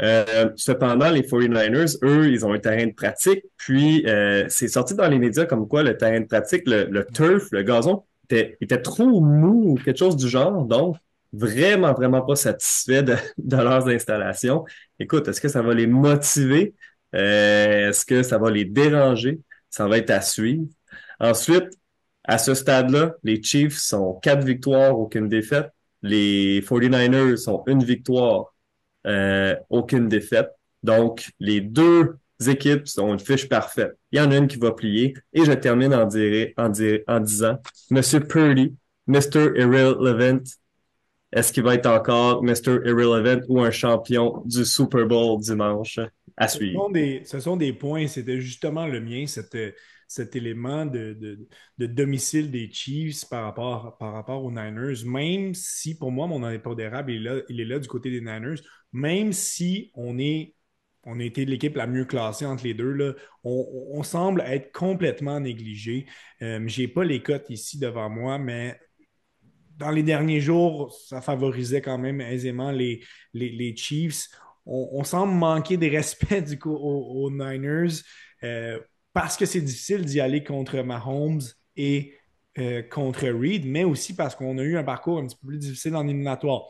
Euh, 0.01 0.49
cependant, 0.57 1.11
les 1.11 1.21
49ers, 1.21 1.99
eux, 2.03 2.33
ils 2.33 2.47
ont 2.47 2.55
un 2.55 2.59
terrain 2.59 2.87
de 2.87 2.95
pratique, 2.95 3.45
puis 3.59 4.07
euh, 4.07 4.47
c'est 4.49 4.69
sorti 4.69 4.95
dans 4.95 5.07
les 5.07 5.19
médias 5.19 5.45
comme 5.45 5.69
quoi 5.69 5.83
le 5.83 5.99
terrain 5.99 6.21
de 6.21 6.25
pratique, 6.25 6.63
le, 6.65 7.05
turf, 7.13 7.49
le 7.53 7.63
gazon, 7.63 8.05
était, 8.25 8.57
était, 8.63 8.81
trop 8.81 9.21
mou 9.21 9.73
ou 9.73 9.75
quelque 9.75 9.99
chose 9.99 10.17
du 10.17 10.31
genre, 10.31 10.65
donc 10.65 10.97
vraiment, 11.33 11.93
vraiment 11.93 12.23
pas 12.23 12.37
satisfait 12.37 13.03
de, 13.03 13.15
de 13.39 13.57
leurs 13.57 13.87
installations. 13.89 14.65
Écoute, 14.99 15.29
est-ce 15.29 15.41
que 15.41 15.49
ça 15.49 15.63
va 15.63 15.75
les 15.75 15.87
motiver? 15.87 16.75
Euh, 17.15 17.89
est-ce 17.91 18.05
que 18.05 18.23
ça 18.23 18.39
va 18.39 18.51
les 18.51 18.65
déranger? 18.65 19.41
Ça 19.69 19.87
va 19.87 19.99
être 19.99 20.11
à 20.11 20.21
suivre. 20.21 20.65
Ensuite, 21.19 21.69
à 22.25 22.39
ce 22.39 22.55
stade-là, 22.55 23.15
les 23.23 23.43
Chiefs 23.43 23.79
sont 23.79 24.15
quatre 24.23 24.45
victoires, 24.45 24.99
aucune 24.99 25.29
défaite. 25.29 25.71
Les 26.03 26.61
49ers 26.63 27.37
sont 27.37 27.63
une 27.67 27.83
victoire, 27.83 28.55
euh, 29.07 29.55
aucune 29.69 30.09
défaite. 30.09 30.51
Donc, 30.83 31.29
les 31.39 31.61
deux 31.61 32.17
équipes 32.47 32.85
ont 32.99 33.13
une 33.13 33.21
fiche 33.21 33.49
parfaite. 33.49 33.93
Il 34.13 34.19
y 34.19 34.23
en 34.23 34.31
a 34.31 34.37
une 34.37 34.47
qui 34.49 34.57
va 34.57 34.73
plier. 34.73 35.15
Et 35.33 35.45
je 35.45 35.53
termine 35.53 35.95
en, 35.95 36.09
en, 36.09 36.73
en 37.07 37.21
disant, 37.21 37.59
Monsieur 37.91 38.21
Purdy, 38.21 38.75
Mr. 39.07 39.53
Irrelevant, 39.57 40.43
est-ce 41.33 41.53
qu'il 41.53 41.63
va 41.63 41.75
être 41.75 41.87
encore 41.87 42.43
Mr. 42.43 42.81
Irrelevant 42.85 43.41
ou 43.49 43.61
un 43.61 43.71
champion 43.71 44.43
du 44.45 44.65
Super 44.65 45.07
Bowl 45.07 45.41
dimanche? 45.41 46.01
À 46.37 46.49
suivre? 46.49 46.73
Ce 46.73 46.85
sont 46.85 46.91
des, 46.91 47.23
ce 47.25 47.41
sont 47.41 47.57
des 47.57 47.73
points, 47.73 48.07
c'était 48.09 48.41
justement 48.41 48.87
le 48.87 49.01
mien, 49.01 49.27
cet 49.27 50.37
élément 50.37 50.87
de, 50.87 51.39
domicile 51.79 52.51
des 52.51 52.71
Chiefs 52.73 53.29
par 53.29 53.45
rapport, 53.45 53.97
par 53.99 54.13
rapport 54.13 54.43
aux 54.43 54.51
Niners, 54.51 55.05
même 55.05 55.55
si 55.55 55.97
pour 55.97 56.11
moi, 56.11 56.27
mon 56.27 56.43
indépendérable, 56.43 57.13
il 57.13 57.27
est 57.27 57.31
là, 57.31 57.43
il 57.49 57.61
est 57.61 57.65
là 57.65 57.79
du 57.79 57.87
côté 57.87 58.11
des 58.11 58.21
Niners, 58.21 58.61
même 58.93 59.33
si 59.33 59.93
on 59.95 60.19
est 60.19 60.55
on 61.05 61.19
a 61.19 61.25
été 61.25 61.47
l'équipe 61.47 61.77
la 61.77 61.87
mieux 61.87 62.05
classée 62.05 62.45
entre 62.45 62.65
les 62.65 62.75
deux. 62.75 62.93
Là. 62.93 63.15
On, 63.43 64.03
semble 64.03 64.43
être 64.43 64.71
complètement 64.71 65.41
négligé. 65.41 66.07
Euh, 66.43 66.61
Je 66.67 66.83
n'ai 66.83 66.89
pas 66.89 67.05
les 67.05 67.23
cotes 67.23 67.49
ici 67.49 67.79
devant 67.79 68.11
moi, 68.11 68.39
mais 68.39 68.79
dans 69.81 69.91
les 69.91 70.03
derniers 70.03 70.41
jours, 70.41 70.93
ça 70.93 71.23
favorisait 71.23 71.81
quand 71.81 71.97
même 71.97 72.21
aisément 72.21 72.71
les, 72.71 73.03
les, 73.33 73.75
Chiefs. 73.75 74.29
On, 74.67 75.03
semble 75.05 75.33
manquer 75.33 75.79
de 75.79 75.89
respect 75.89 76.43
du 76.43 76.59
coup 76.59 76.75
aux, 76.75 77.31
Niners. 77.31 78.03
Euh, 78.45 78.79
parce 79.15 79.37
que 79.37 79.47
c'est 79.47 79.63
difficile 79.63 80.05
d'y 80.05 80.21
aller 80.21 80.45
contre 80.45 80.83
Mahomes 80.83 81.41
et 81.77 82.15
euh, 82.59 82.83
contre 82.83 83.27
Reed, 83.27 83.67
mais 83.67 83.85
aussi 83.85 84.15
parce 84.15 84.37
qu'on 84.37 84.59
a 84.59 84.63
eu 84.63 84.77
un 84.77 84.85
parcours 84.85 85.19
un 85.19 85.27
petit 85.27 85.37
peu 85.41 85.49
plus 85.49 85.59
difficile 85.59 85.97
en 85.97 86.07
éliminatoire. 86.07 86.63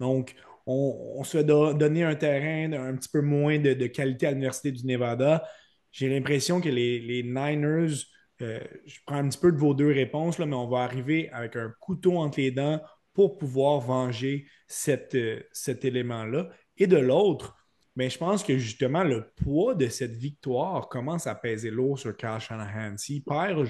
Donc, 0.00 0.34
on, 0.66 1.22
se 1.24 1.38
fait 1.38 1.44
donner 1.44 2.02
un 2.02 2.14
terrain 2.16 2.72
un 2.72 2.94
petit 2.96 3.08
peu 3.08 3.22
moins 3.22 3.58
de, 3.58 3.86
qualité 3.86 4.26
à 4.26 4.30
l'Université 4.32 4.72
du 4.72 4.84
Nevada. 4.84 5.48
J'ai 5.92 6.08
l'impression 6.08 6.60
que 6.60 6.68
les, 6.68 7.22
Niners, 7.22 7.94
euh, 8.42 8.60
je 8.86 8.98
prends 9.06 9.16
un 9.16 9.28
petit 9.28 9.38
peu 9.38 9.52
de 9.52 9.58
vos 9.58 9.74
deux 9.74 9.92
réponses, 9.92 10.38
là, 10.38 10.46
mais 10.46 10.56
on 10.56 10.68
va 10.68 10.80
arriver 10.80 11.28
avec 11.30 11.56
un 11.56 11.72
couteau 11.80 12.18
entre 12.18 12.40
les 12.40 12.50
dents 12.50 12.80
pour 13.12 13.38
pouvoir 13.38 13.80
venger 13.80 14.46
euh, 14.88 15.40
cet 15.52 15.84
élément-là. 15.84 16.48
Et 16.76 16.86
de 16.86 16.96
l'autre, 16.96 17.56
mais 17.96 18.10
je 18.10 18.18
pense 18.18 18.44
que 18.44 18.56
justement, 18.58 19.02
le 19.02 19.32
poids 19.34 19.74
de 19.74 19.88
cette 19.88 20.14
victoire 20.14 20.88
commence 20.88 21.26
à 21.26 21.34
peser 21.34 21.70
lourd 21.70 21.98
sur 21.98 22.16
Kyle 22.16 22.38
Shanahan. 22.38 22.96
S'il 22.96 23.24
perd, 23.24 23.66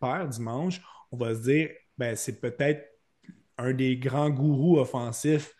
perd 0.00 0.30
dimanche, 0.30 0.80
on 1.12 1.16
va 1.16 1.34
se 1.36 1.42
dire, 1.42 1.70
ben, 1.96 2.16
c'est 2.16 2.40
peut-être 2.40 2.84
un 3.58 3.72
des 3.72 3.96
grands 3.96 4.30
gourous 4.30 4.78
offensifs 4.78 5.54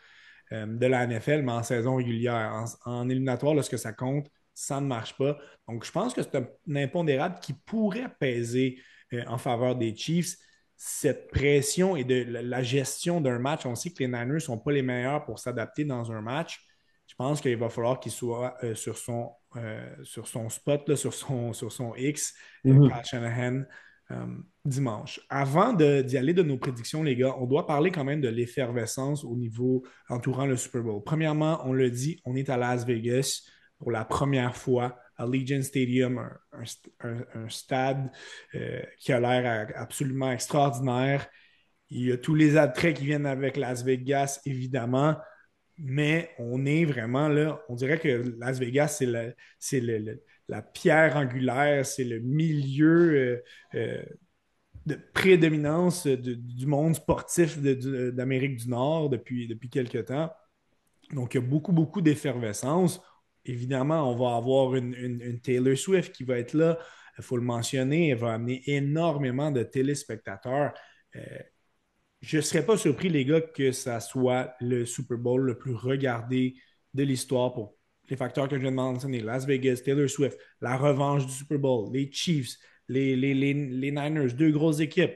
euh, 0.53 0.67
de 0.67 0.87
la 0.87 1.07
NFL, 1.07 1.43
mais 1.43 1.53
en 1.53 1.63
saison 1.63 1.97
régulière. 1.97 2.65
En, 2.85 3.09
éliminatoire, 3.09 3.55
lorsque 3.55 3.79
ça 3.79 3.93
compte, 3.93 4.29
ça 4.55 4.81
ne 4.81 4.87
marche 4.87 5.17
pas. 5.17 5.39
Donc, 5.69 5.85
je 5.85 5.93
pense 5.93 6.15
que 6.15 6.23
c'est 6.23 6.37
un, 6.37 6.47
impondérable 6.77 7.39
qui 7.41 7.53
pourrait 7.53 8.13
peser 8.19 8.79
euh, 9.13 9.23
en 9.27 9.39
faveur 9.39 9.77
des 9.77 9.95
Chiefs. 9.95 10.37
Cette 10.77 11.29
pression 11.31 11.95
et 11.97 12.05
de 12.05 12.25
la 12.27 12.63
gestion 12.63 13.21
d'un 13.21 13.39
match, 13.39 13.67
on 13.67 13.75
sait 13.75 13.91
que 13.91 13.99
les 13.99 14.07
Niners 14.07 14.35
ne 14.35 14.39
sont 14.39 14.59
pas 14.59 14.73
les 14.73 14.83
meilleurs 14.83 15.25
pour 15.25 15.39
s'adapter 15.39 15.85
dans 15.85 16.11
un 16.11 16.23
match 16.23 16.61
je 17.11 17.17
pense 17.17 17.41
qu'il 17.41 17.57
va 17.57 17.69
falloir 17.69 17.99
qu'il 17.99 18.13
soit 18.13 18.55
euh, 18.63 18.77
sur, 18.77 18.97
son, 18.97 19.33
euh, 19.57 19.85
sur 20.05 20.29
son 20.29 20.49
spot, 20.49 20.95
sur, 20.95 21.13
son, 21.13 21.53
sur 21.53 21.73
son 21.73 21.93
X, 21.97 22.35
mm 22.65 22.89
Shanahan, 23.03 23.65
dimanche. 24.65 25.21
Avant 25.29 25.73
d'y 25.73 26.17
aller 26.17 26.35
de 26.35 26.43
nos 26.43 26.57
prédictions, 26.57 27.03
les 27.03 27.17
gars, 27.17 27.35
on 27.39 27.47
doit 27.47 27.67
parler 27.67 27.91
quand 27.91 28.05
même 28.05 28.21
de 28.21 28.29
l'effervescence 28.29 29.25
au 29.25 29.37
niveau 29.37 29.85
entourant 30.09 30.47
le 30.47 30.57
Super 30.57 30.83
Bowl. 30.83 31.03
Premièrement, 31.05 31.61
on 31.65 31.73
le 31.73 31.91
dit, 31.91 32.21
on 32.25 32.37
est 32.37 32.49
à 32.49 32.57
Las 32.57 32.85
Vegas 32.85 33.43
pour 33.81 33.91
la 33.91 34.05
première 34.05 34.57
fois 34.57 34.97
à 35.17 35.27
Legion 35.27 35.63
Stadium, 35.63 36.31
un, 37.01 37.49
stade 37.49 38.11
qui 38.99 39.13
a 39.13 39.21
l'air 39.21 39.73
absolument 39.75 40.31
extraordinaire. 40.31 41.29
Il 41.89 42.07
y 42.07 42.13
a 42.13 42.17
tous 42.17 42.37
les 42.37 42.57
attraits 42.57 42.97
qui 42.97 43.07
viennent 43.07 43.27
avec 43.27 43.57
Las 43.57 43.83
Vegas, 43.83 44.41
évidemment 44.47 45.17
mais 45.83 46.31
on 46.39 46.67
est 46.67 46.85
vraiment 46.85 47.29
là, 47.29 47.63
on 47.69 47.75
dirait 47.75 47.99
que 47.99 48.35
Las 48.39 48.59
Vegas, 48.59 49.03
c'est 49.59 49.81
la, 50.49 50.63
pierre 50.63 51.17
angulaire, 51.17 51.87
c'est 51.87 52.05
le 52.05 52.21
milieu 52.21 53.15
euh, 53.15 53.43
euh, 53.75 54.03
de 54.87 54.99
prédominance 55.15 56.07
du 56.07 56.67
monde 56.67 56.95
sportif 56.95 57.59
d'Amérique 57.59 58.57
du 58.57 58.69
Nord 58.69 59.09
depuis, 59.09 59.49
depuis 59.49 59.71
quelques 59.71 60.07
temps. 60.07 60.31
Donc, 61.13 61.35
il 61.35 61.41
y 61.41 61.45
a 61.45 61.47
beaucoup, 61.47 61.73
beaucoup 61.73 62.01
d'effervescence. 62.01 63.01
Évidemment, 63.45 64.11
on 64.11 64.17
va 64.17 64.37
avoir 64.37 64.75
une, 64.75 65.41
Taylor 65.41 65.77
Swift 65.77 66.13
qui 66.15 66.25
va 66.25 66.39
être 66.39 66.55
là. 66.55 66.79
Il 67.19 67.25
faut 67.25 67.37
le 67.37 67.43
mentionner, 67.43 68.11
elle 68.11 68.19
va 68.19 68.35
amener 68.35 68.63
énormément 68.67 69.51
de 69.51 69.63
téléspectateurs. 69.63 70.73
Euh, 71.17 71.21
je 72.21 72.37
ne 72.37 72.43
serais 72.43 72.65
pas 72.65 72.77
surpris, 72.77 73.09
les 73.09 73.25
gars, 73.25 73.41
que 73.41 73.73
ça 73.73 74.01
soit 74.01 74.55
le 74.61 74.85
Super 74.85 75.19
Bowl 75.19 75.43
le 75.43 75.59
plus 75.59 75.75
regardé 75.75 76.55
de 76.95 77.03
l'histoire 77.03 77.53
pour 77.53 77.77
les 78.09 78.17
facteurs 78.17 78.49
que 78.49 78.57
je 78.57 78.61
viens 78.61 78.71
de 78.71 78.77
mentionner. 78.77 79.21
Las 79.21 79.47
Vegas, 79.47 79.83
Taylor 79.85 80.09
Swift, 80.09 80.39
la 80.61 80.77
revanche 80.77 81.27
du 81.27 81.33
Super 81.33 81.59
Bowl, 81.59 81.91
les 81.93 82.11
Chiefs, 82.13 82.57
les, 82.89 83.17
les, 83.17 83.55
Niners, 83.55 84.33
deux 84.35 84.51
grosses 84.51 84.81
équipes. 84.81 85.15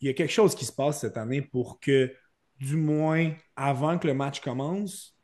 Il 0.00 0.06
y 0.06 0.10
a 0.10 0.14
quelque 0.14 0.32
chose 0.32 0.54
qui 0.54 0.64
se 0.64 0.72
passe 0.72 1.00
cette 1.00 1.16
année 1.16 1.42
pour 1.42 1.80
que, 1.80 2.12
du 2.58 2.76
moins 2.76 3.34
avant 3.56 3.98
que 3.98 4.06
le 4.06 4.14
match 4.14 4.40
commence, 4.40 5.15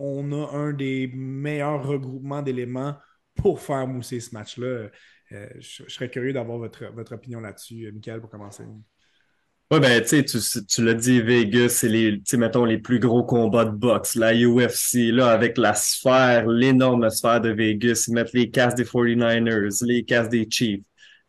on 0.00 0.32
a 0.32 0.56
un 0.56 0.72
des 0.72 1.10
meilleurs 1.14 1.86
regroupements 1.86 2.42
d'éléments 2.42 2.96
pour 3.36 3.60
faire 3.60 3.86
mousser 3.86 4.20
ce 4.20 4.34
match-là. 4.34 4.88
Euh, 5.32 5.46
je, 5.58 5.84
serais 5.88 6.10
curieux 6.10 6.32
d'avoir 6.32 6.58
votre, 6.58 6.86
votre 6.92 7.14
opinion 7.14 7.40
là-dessus, 7.40 7.90
Michael, 7.92 8.20
pour 8.20 8.30
commencer. 8.30 8.64
Ouais, 9.70 9.78
ben, 9.78 10.02
tu 10.02 10.26
sais, 10.26 10.64
tu, 10.64 10.84
l'as 10.84 10.94
dit, 10.94 11.20
Vegas, 11.20 11.68
c'est 11.68 11.88
les, 11.88 12.20
mettons, 12.32 12.64
les 12.64 12.78
plus 12.78 12.98
gros 12.98 13.22
combats 13.22 13.64
de 13.64 13.70
boxe, 13.70 14.16
la 14.16 14.34
UFC, 14.34 15.12
là, 15.12 15.30
avec 15.30 15.56
la 15.58 15.74
sphère, 15.74 16.48
l'énorme 16.48 17.08
sphère 17.08 17.40
de 17.40 17.50
Vegas, 17.50 18.06
ils 18.08 18.14
mettent 18.14 18.32
les 18.32 18.50
casques 18.50 18.78
des 18.78 18.84
49ers, 18.84 19.84
les 19.86 20.04
casques 20.04 20.32
des 20.32 20.48
Chiefs. 20.50 20.82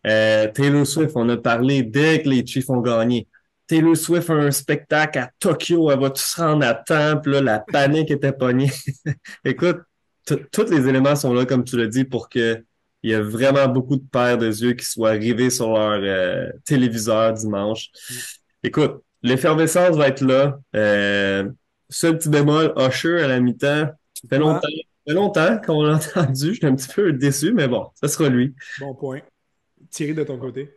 Euh, 0.07 0.47
Taylor 0.51 0.87
Swift, 0.87 1.11
on 1.15 1.29
a 1.29 1.37
parlé 1.37 1.83
dès 1.83 2.23
que 2.23 2.29
les 2.29 2.43
Chiefs 2.43 2.71
ont 2.71 2.81
gagné. 2.81 3.27
Taylor 3.71 3.95
Swift 3.95 4.29
a 4.29 4.33
un 4.33 4.51
spectacle 4.51 5.17
à 5.17 5.31
Tokyo, 5.39 5.89
elle 5.91 5.99
va 6.01 6.09
tout 6.09 6.21
se 6.21 6.41
rendre 6.41 6.65
à 6.65 6.73
temps, 6.73 7.21
là, 7.23 7.41
la 7.41 7.59
panique 7.59 8.11
était 8.11 8.33
pognée. 8.33 8.69
Écoute, 9.45 9.77
tous 10.25 10.69
les 10.69 10.89
éléments 10.89 11.15
sont 11.15 11.33
là, 11.33 11.45
comme 11.45 11.63
tu 11.63 11.77
l'as 11.77 11.87
dit, 11.87 12.03
pour 12.03 12.27
que 12.27 12.61
il 13.01 13.11
y 13.11 13.13
a 13.13 13.21
vraiment 13.21 13.69
beaucoup 13.69 13.95
de 13.95 14.03
paires 14.03 14.37
de 14.37 14.47
yeux 14.47 14.73
qui 14.73 14.83
soient 14.83 15.11
arrivés 15.11 15.49
sur 15.49 15.71
leur 15.71 16.01
euh, 16.03 16.49
téléviseur 16.65 17.31
dimanche. 17.31 17.91
Écoute, 18.61 19.03
l'effervescence 19.23 19.95
va 19.95 20.09
être 20.09 20.21
là. 20.21 20.59
Euh, 20.75 21.49
seul 21.87 22.17
petit 22.17 22.27
bémol, 22.27 22.73
Usher 22.75 23.23
à 23.23 23.27
la 23.29 23.39
mi-temps. 23.39 23.89
Ça 24.15 24.27
fait 24.29 24.37
longtemps, 24.37 24.67
fait 25.07 25.13
longtemps 25.13 25.61
qu'on 25.65 25.83
l'a 25.83 25.95
entendu. 26.17 26.49
Je 26.49 26.55
suis 26.55 26.65
un 26.65 26.75
petit 26.75 26.93
peu 26.93 27.13
déçu, 27.13 27.53
mais 27.53 27.69
bon, 27.69 27.87
ça 27.95 28.09
sera 28.09 28.27
lui. 28.27 28.53
Bon 28.81 28.93
point. 28.93 29.21
Thierry, 29.89 30.13
de 30.13 30.25
ton 30.25 30.37
côté? 30.37 30.75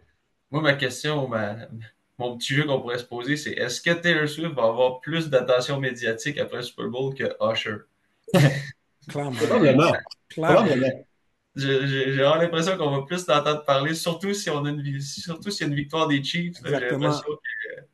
Moi, 0.52 0.62
ma 0.62 0.74
question, 0.74 1.28
mon 2.18 2.36
petit 2.36 2.54
jeu 2.54 2.64
qu'on 2.64 2.80
pourrait 2.80 2.98
se 2.98 3.04
poser, 3.04 3.36
c'est 3.36 3.52
est-ce 3.52 3.80
que 3.80 3.90
Taylor 3.90 4.28
Swift 4.28 4.54
va 4.54 4.64
avoir 4.64 5.00
plus 5.00 5.28
d'attention 5.28 5.80
médiatique 5.80 6.38
après 6.38 6.58
le 6.58 6.62
Super 6.62 6.88
Bowl 6.88 7.14
que 7.14 7.24
Usher? 7.40 7.76
Clairement. 9.08 9.32
Probablement. 9.32 9.92
Clairement. 10.28 11.04
J'ai 11.56 12.16
l'impression 12.16 12.76
qu'on 12.76 12.90
va 12.90 13.02
plus 13.02 13.24
t'entendre 13.24 13.64
parler, 13.64 13.94
surtout 13.94 14.34
si 14.34 14.50
on 14.50 14.64
a 14.64 14.70
une 14.70 15.00
surtout 15.00 15.50
s'il 15.50 15.66
y 15.66 15.70
a 15.70 15.72
une 15.72 15.76
victoire 15.76 16.08
des 16.08 16.22
Chiefs. 16.22 16.56
J'ai 16.64 16.70
l'impression 16.70 17.22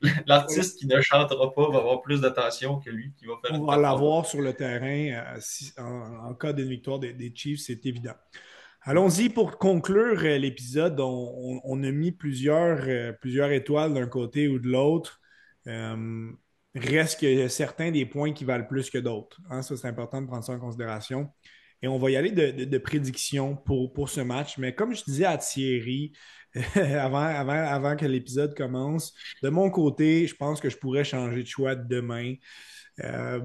que 0.00 0.08
l'artiste 0.26 0.78
qui 0.78 0.86
ne 0.86 0.98
chantera 1.02 1.52
pas 1.52 1.70
va 1.70 1.78
avoir 1.78 2.00
plus 2.00 2.22
d'attention 2.22 2.78
que 2.78 2.88
lui 2.88 3.12
qui 3.18 3.26
va 3.26 3.34
faire. 3.44 3.60
On 3.60 3.66
va 3.66 3.76
l'avoir 3.76 4.24
sur 4.24 4.40
le 4.40 4.54
terrain 4.54 5.24
euh, 5.38 5.82
en, 5.82 6.32
cas 6.34 6.54
d'une 6.54 6.70
victoire 6.70 6.98
des, 6.98 7.32
Chiefs, 7.34 7.60
c'est 7.60 7.84
évident. 7.84 8.14
Allons-y 8.82 9.28
pour 9.28 9.58
conclure 9.58 10.20
euh, 10.24 10.38
l'épisode. 10.38 10.98
On, 11.00 11.82
a 11.82 11.90
mis 11.90 12.12
plusieurs, 12.12 12.80
euh, 12.88 13.12
plusieurs 13.12 13.50
étoiles 13.52 13.94
d'un 13.94 14.06
côté 14.06 14.48
ou 14.48 14.58
de 14.58 14.68
l'autre. 14.68 15.20
reste 16.74 17.20
que 17.20 17.48
certains 17.48 17.90
des 17.90 18.06
points 18.06 18.32
qui 18.32 18.44
valent 18.44 18.66
plus 18.66 18.90
que 18.90 18.98
d'autres. 18.98 19.40
Hein. 19.50 19.62
Ça, 19.62 19.76
c'est 19.76 19.88
important 19.88 20.22
de 20.22 20.26
prendre 20.26 20.44
ça 20.44 20.52
en 20.52 20.58
considération. 20.58 21.30
Et 21.82 21.88
on 21.88 21.98
va 21.98 22.10
y 22.10 22.16
aller 22.16 22.30
de, 22.30 22.78
prédictions 22.78 23.56
pour, 23.56 24.08
ce 24.08 24.20
match. 24.20 24.58
Mais 24.58 24.74
comme 24.74 24.94
je 24.94 25.02
disais 25.04 25.24
à 25.24 25.38
Thierry 25.38 26.12
avant, 26.74 27.96
que 27.96 28.06
l'épisode 28.06 28.54
commence, 28.54 29.14
de 29.42 29.48
mon 29.48 29.70
côté, 29.70 30.26
je 30.26 30.34
pense 30.34 30.60
que 30.60 30.68
je 30.68 30.76
pourrais 30.76 31.04
changer 31.04 31.42
de 31.42 31.48
choix 31.48 31.74
demain. 31.74 32.34
Euh, 33.02 33.40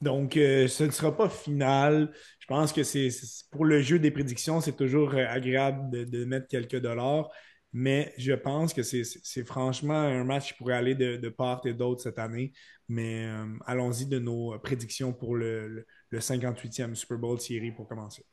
donc, 0.00 0.36
euh, 0.36 0.68
ce 0.68 0.84
ne 0.84 0.90
sera 0.90 1.16
pas 1.16 1.28
final. 1.28 2.12
Je 2.48 2.54
pense 2.54 2.72
que 2.72 2.82
c'est 2.82 3.10
pour 3.50 3.64
le 3.66 3.80
jeu 3.82 3.98
des 3.98 4.10
prédictions, 4.10 4.60
c'est 4.60 4.76
toujours 4.76 5.14
euh, 5.14 5.26
agréable 5.28 6.08
de, 6.08 6.24
mettre 6.24 6.48
quelques 6.48 6.80
dollars. 6.80 7.30
Mais 7.74 8.14
je 8.16 8.32
pense 8.32 8.72
que 8.72 8.82
c'est 8.82 9.44
franchement 9.44 9.92
un 9.92 10.24
match 10.24 10.48
qui 10.48 10.54
pourrait 10.54 10.76
aller 10.76 10.94
de, 10.94 11.28
part 11.28 11.60
et 11.66 11.74
d'autre 11.74 12.00
cette 12.00 12.18
année. 12.18 12.52
Mais 12.88 13.28
allons-y 13.66 14.06
de 14.06 14.18
nos 14.18 14.58
prédictions 14.58 15.12
pour 15.12 15.36
le, 15.36 15.84
le 16.08 16.18
58e 16.18 16.94
Super 16.94 17.18
Bowl 17.18 17.36
Thierry 17.38 17.70
pour 17.70 17.86
commencer? 17.86 18.24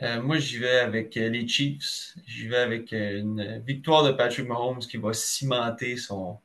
Euh, 0.00 0.20
moi, 0.20 0.38
j'y 0.38 0.58
vais 0.58 0.80
avec 0.80 1.16
euh, 1.16 1.28
les 1.28 1.46
Chiefs. 1.46 2.16
J'y 2.26 2.48
vais 2.48 2.56
avec 2.56 2.92
euh, 2.92 3.20
une 3.20 3.62
victoire 3.64 4.04
de 4.04 4.12
Patrick 4.12 4.48
Mahomes 4.48 4.80
qui 4.80 4.96
va 4.96 5.12
cimenter 5.12 5.96
son, 5.96 6.38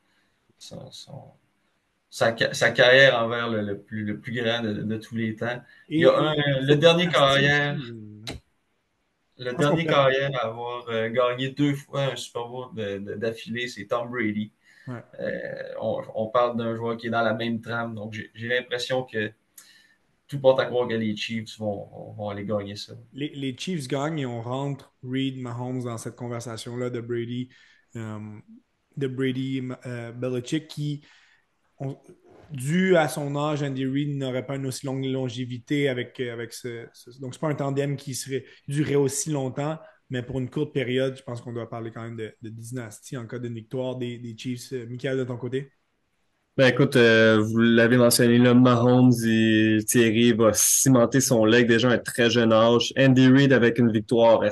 sa, 2.10 2.32
carrière 2.32 3.18
envers 3.18 3.48
le, 3.48 3.78
plus, 3.78 4.04
le 4.04 4.18
plus 4.18 4.32
grand 4.32 4.62
de, 4.62 4.96
tous 4.96 5.16
les 5.16 5.36
temps. 5.36 5.60
Il 5.88 6.00
y 6.00 6.06
a 6.06 6.34
le 6.60 6.74
dernier 6.74 7.08
carrière. 7.08 7.76
Le 9.40 9.52
dernier 9.52 9.86
carrière 9.86 10.30
à 10.34 10.46
avoir 10.46 10.86
gagné 11.10 11.50
deux 11.50 11.74
fois 11.74 12.04
un 12.12 12.16
Super 12.16 12.48
Bowl 12.48 12.68
d'affilée, 13.18 13.68
c'est 13.68 13.86
Tom 13.86 14.10
Brady. 14.10 14.52
on, 14.88 16.02
on, 16.14 16.26
parle 16.28 16.56
d'un 16.56 16.74
joueur 16.74 16.96
qui 16.96 17.08
est 17.08 17.10
dans 17.10 17.22
la 17.22 17.34
même 17.34 17.60
trame, 17.60 17.94
donc 17.94 18.18
j'ai 18.34 18.48
l'impression 18.48 19.04
que 19.04 19.30
tout 20.28 20.38
porte 20.38 20.60
à 20.60 20.66
croire 20.66 20.86
que 20.86 20.94
les 20.94 21.16
Chiefs 21.16 21.58
vont, 21.58 22.28
aller 22.28 22.44
gagner 22.44 22.76
ça. 22.76 22.92
Les, 23.14 23.56
Chiefs 23.58 23.88
gagnent 23.88 24.18
et 24.18 24.26
on 24.26 24.42
rentre 24.42 24.92
Reed 25.02 25.38
Mahomes 25.38 25.84
dans 25.84 25.96
cette 25.96 26.16
conversation-là 26.16 26.90
de 26.90 27.00
Brady, 27.00 27.48
euh, 27.96 28.18
de 28.96 29.06
Brady 29.08 29.62
euh, 29.86 30.12
Belichick 30.12 30.68
qui, 30.68 31.02
dû 32.50 32.96
à 32.96 33.08
son 33.08 33.36
âge, 33.36 33.62
Andy 33.62 33.86
Reid 33.86 34.16
n'aurait 34.16 34.46
pas 34.46 34.56
une 34.56 34.66
aussi 34.66 34.86
longue 34.86 35.04
longévité 35.04 35.88
avec, 35.88 36.18
avec 36.20 36.52
ce, 36.52 36.84
Donc, 37.20 37.34
ce 37.34 37.38
n'est 37.38 37.40
pas 37.40 37.48
un 37.48 37.54
tandem 37.54 37.96
qui 37.96 38.14
serait 38.14 38.44
durerait 38.66 38.94
aussi 38.94 39.30
longtemps, 39.30 39.78
mais 40.10 40.22
pour 40.22 40.38
une 40.38 40.48
courte 40.48 40.72
période, 40.72 41.16
je 41.16 41.22
pense 41.22 41.40
qu'on 41.40 41.52
doit 41.52 41.68
parler 41.68 41.90
quand 41.90 42.02
même 42.02 42.16
de, 42.16 42.32
dynastie 42.42 43.16
en 43.16 43.26
cas 43.26 43.38
d'une 43.38 43.54
victoire 43.54 43.96
des, 43.96 44.18
des 44.18 44.36
Chiefs. 44.36 44.72
Euh, 44.72 44.86
Michael, 44.88 45.18
de 45.18 45.24
ton 45.24 45.36
côté? 45.36 45.70
Ben 46.56 46.66
écoute, 46.66 46.96
euh, 46.96 47.38
vous 47.38 47.58
l'avez 47.58 47.96
mentionné, 47.96 48.36
là, 48.38 48.52
Mahomes 48.52 49.12
et 49.24 49.78
Thierry 49.86 50.32
va 50.32 50.52
cimenter 50.52 51.20
son 51.20 51.44
leg 51.44 51.68
déjà 51.68 51.88
à 51.88 51.92
un 51.92 51.98
très 51.98 52.30
jeune 52.30 52.52
âge. 52.52 52.92
Andy 52.98 53.28
Reid 53.28 53.52
avec 53.52 53.78
une 53.78 53.92
victoire. 53.92 54.42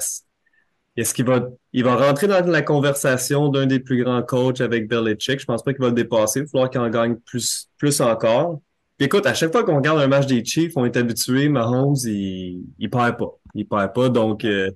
Est-ce, 0.96 1.12
qu'il 1.12 1.26
va, 1.26 1.48
il 1.72 1.84
va 1.84 1.96
rentrer 1.96 2.26
dans 2.26 2.46
la 2.46 2.62
conversation 2.62 3.48
d'un 3.48 3.66
des 3.66 3.80
plus 3.80 4.02
grands 4.02 4.22
coachs 4.22 4.60
avec 4.60 4.88
Belichick? 4.88 5.40
Je 5.40 5.44
pense 5.44 5.62
pas 5.62 5.72
qu'il 5.72 5.82
va 5.82 5.88
le 5.88 5.94
dépasser. 5.94 6.40
Il 6.40 6.42
va 6.44 6.48
falloir 6.48 6.70
qu'il 6.70 6.80
en 6.80 6.88
gagne 6.88 7.16
plus, 7.16 7.68
plus 7.76 8.00
encore. 8.00 8.60
écoute, 8.98 9.26
à 9.26 9.34
chaque 9.34 9.52
fois 9.52 9.62
qu'on 9.62 9.76
regarde 9.76 10.00
un 10.00 10.06
match 10.06 10.26
des 10.26 10.42
Chiefs, 10.44 10.72
on 10.76 10.86
est 10.86 10.96
habitué, 10.96 11.50
Mahomes, 11.50 11.96
il, 12.04 12.64
il 12.78 12.88
perd 12.88 13.18
pas. 13.18 13.38
Il 13.54 13.68
perd 13.68 13.92
pas. 13.92 14.08
Donc, 14.08 14.44
euh, 14.46 14.70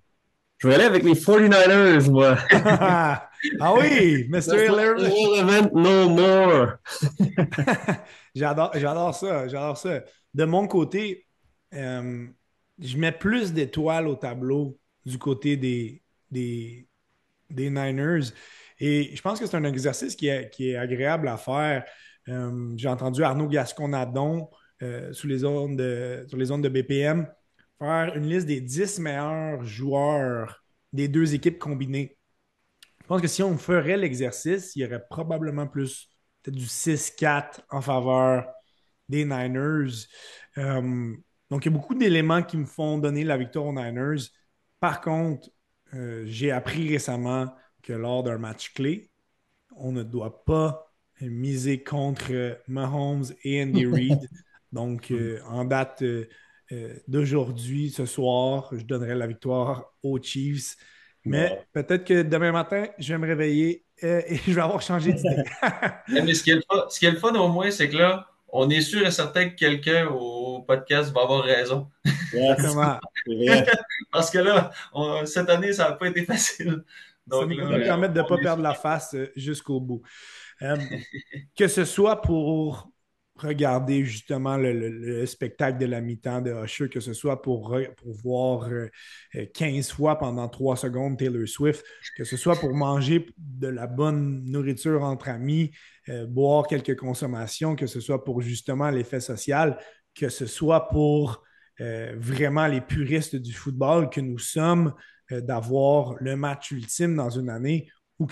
je 0.58 0.68
vais 0.68 0.74
aller 0.74 0.84
avec 0.84 1.04
les 1.04 1.14
49ers, 1.14 2.10
moi. 2.10 2.36
ah 3.60 3.74
oui, 3.78 4.26
Mr. 4.28 4.66
Irrelevant 4.66 5.70
no 5.72 6.08
more. 6.10 6.72
j'adore, 8.34 8.70
j'adore 8.74 9.14
ça, 9.14 9.48
j'adore 9.48 9.78
ça. 9.78 10.02
De 10.34 10.44
mon 10.44 10.66
côté, 10.66 11.26
euh, 11.74 12.26
je 12.78 12.96
mets 12.98 13.12
plus 13.12 13.52
d'étoiles 13.52 14.06
au 14.06 14.16
tableau 14.16 14.78
du 15.06 15.18
côté 15.18 15.56
des, 15.56 16.02
des, 16.30 16.88
des, 17.50 17.70
Niners. 17.70 18.32
Et 18.78 19.14
je 19.14 19.22
pense 19.22 19.38
que 19.40 19.46
c'est 19.46 19.56
un 19.56 19.64
exercice 19.64 20.16
qui 20.16 20.28
est, 20.28 20.50
qui 20.50 20.70
est 20.70 20.76
agréable 20.76 21.28
à 21.28 21.36
faire. 21.36 21.84
Euh, 22.28 22.72
j'ai 22.76 22.88
entendu 22.88 23.22
Arnaud 23.22 23.48
Gasconadon 23.48 24.48
euh, 24.82 25.12
sous 25.12 25.26
les 25.26 25.44
ondes 25.44 25.76
de, 25.76 26.24
sur 26.28 26.38
les 26.38 26.46
de 26.46 26.68
BPM 26.68 27.26
faire 27.80 28.14
une 28.14 28.28
liste 28.28 28.46
des 28.46 28.60
10 28.60 28.98
meilleurs 29.00 29.64
joueurs 29.64 30.62
des 30.92 31.08
deux 31.08 31.34
équipes 31.34 31.58
combinées. 31.58 32.18
Je 33.02 33.06
pense 33.06 33.22
que 33.22 33.28
si 33.28 33.42
on 33.42 33.56
ferait 33.58 33.96
l'exercice, 33.96 34.76
il 34.76 34.82
y 34.82 34.84
aurait 34.84 35.04
probablement 35.08 35.66
plus, 35.66 36.08
peut-être 36.42 36.56
du 36.56 36.66
6-4 36.66 37.60
en 37.70 37.80
faveur 37.80 38.46
des 39.08 39.24
Niners. 39.24 40.06
Euh, 40.58 41.14
donc, 41.50 41.64
il 41.64 41.72
y 41.72 41.74
a 41.74 41.76
beaucoup 41.76 41.94
d'éléments 41.94 42.42
qui 42.42 42.56
me 42.56 42.66
font 42.66 42.98
donner 42.98 43.24
la 43.24 43.36
victoire 43.36 43.66
aux 43.66 43.72
Niners. 43.72 44.28
Par 44.78 45.00
contre, 45.00 45.48
euh, 45.94 46.22
j'ai 46.26 46.50
appris 46.50 46.88
récemment 46.88 47.54
que 47.82 47.92
lors 47.92 48.22
d'un 48.22 48.38
match 48.38 48.72
clé, 48.74 49.10
on 49.76 49.92
ne 49.92 50.02
doit 50.02 50.44
pas 50.44 50.92
miser 51.20 51.82
contre 51.82 52.58
Mahomes 52.68 53.26
et 53.44 53.62
Andy 53.62 53.86
Reid. 53.86 54.28
Donc, 54.72 55.10
euh, 55.10 55.40
en 55.46 55.64
date 55.64 56.02
euh, 56.02 56.26
d'aujourd'hui, 57.08 57.90
ce 57.90 58.06
soir, 58.06 58.70
je 58.72 58.84
donnerai 58.84 59.14
la 59.14 59.26
victoire 59.26 59.92
aux 60.02 60.20
Chiefs. 60.20 60.76
Mais 61.24 61.66
peut-être 61.72 62.04
que 62.04 62.22
demain 62.22 62.52
matin, 62.52 62.86
je 62.98 63.12
vais 63.12 63.18
me 63.18 63.26
réveiller 63.26 63.84
et 64.00 64.36
je 64.46 64.52
vais 64.52 64.60
avoir 64.60 64.80
changé 64.80 65.12
d'idée. 65.12 65.42
Mais 66.08 66.34
ce 66.34 66.42
qui 66.42 67.06
est 67.06 67.10
le 67.10 67.18
fun 67.18 67.34
au 67.34 67.48
moins, 67.48 67.70
c'est 67.70 67.88
que 67.88 67.96
là, 67.96 68.29
on 68.52 68.68
est 68.70 68.80
sûr 68.80 69.06
et 69.06 69.10
certain 69.10 69.48
que 69.48 69.54
quelqu'un 69.54 70.08
au 70.08 70.62
podcast 70.62 71.12
va 71.12 71.22
avoir 71.22 71.44
raison. 71.44 71.88
Exactement. 72.32 72.98
Parce 74.12 74.30
que 74.30 74.38
là, 74.38 74.70
cette 75.24 75.50
année, 75.50 75.72
ça 75.72 75.90
n'a 75.90 75.96
pas 75.96 76.08
été 76.08 76.24
facile. 76.24 76.82
Donc, 77.26 77.52
ça 77.52 77.64
nous 77.64 77.84
permettre 77.84 78.14
de 78.14 78.20
ne 78.20 78.26
pas 78.26 78.38
perdre 78.38 78.62
la 78.62 78.74
face 78.74 79.14
euh, 79.14 79.30
jusqu'au 79.36 79.80
bout. 79.80 80.02
que 81.56 81.68
ce 81.68 81.84
soit 81.84 82.20
pour 82.20 82.90
regarder 83.36 84.04
justement 84.04 84.56
le, 84.56 85.24
spectacle 85.26 85.78
de 85.78 85.86
la 85.86 86.00
mi-temps 86.00 86.40
de 86.40 86.52
Usher, 86.64 86.88
que 86.88 87.00
ce 87.00 87.12
soit 87.12 87.40
pour, 87.40 87.78
pour 87.96 88.12
voir 88.22 88.68
15 89.54 89.90
euh, 89.90 89.94
fois 89.94 90.18
pendant 90.18 90.48
3 90.48 90.76
secondes 90.76 91.18
Taylor 91.18 91.46
Swift, 91.46 91.84
que 92.16 92.24
ce 92.24 92.36
soit 92.36 92.56
pour 92.56 92.74
manger 92.74 93.26
de 93.38 93.68
la 93.68 93.86
bonne 93.86 94.44
nourriture 94.44 95.02
entre 95.02 95.28
amis, 95.28 95.70
euh, 96.10 96.26
boire 96.26 96.66
quelques 96.66 96.96
consommations, 96.96 97.76
que 97.76 97.86
ce 97.86 98.00
soit 98.00 98.24
pour 98.24 98.42
justement 98.42 98.90
l'effet 98.90 99.20
social, 99.20 99.78
que 100.14 100.28
ce 100.28 100.46
soit 100.46 100.88
pour 100.88 101.42
euh, 101.80 102.14
vraiment 102.18 102.66
les 102.66 102.80
puristes 102.80 103.36
du 103.36 103.52
football 103.52 104.10
que 104.10 104.20
nous 104.20 104.38
sommes, 104.38 104.94
d'avoir 105.30 106.14
le 106.18 106.34
match 106.34 106.72
ultime 106.72 107.14
dans 107.14 107.30
une 107.30 107.50
année 107.50 107.88
ou, 108.20 108.28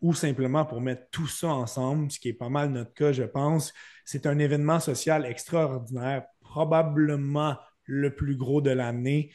ou 0.00 0.14
simplement 0.14 0.64
pour 0.64 0.80
mettre 0.80 1.04
tout 1.10 1.26
ça 1.26 1.48
ensemble, 1.48 2.10
ce 2.10 2.20
qui 2.20 2.28
est 2.28 2.34
pas 2.34 2.48
mal 2.48 2.70
notre 2.70 2.94
cas, 2.94 3.12
je 3.12 3.24
pense. 3.24 3.72
C'est 4.04 4.26
un 4.26 4.38
événement 4.38 4.78
social 4.78 5.26
extraordinaire, 5.26 6.24
probablement 6.40 7.56
le 7.84 8.14
plus 8.14 8.36
gros 8.36 8.60
de 8.60 8.70
l'année. 8.70 9.32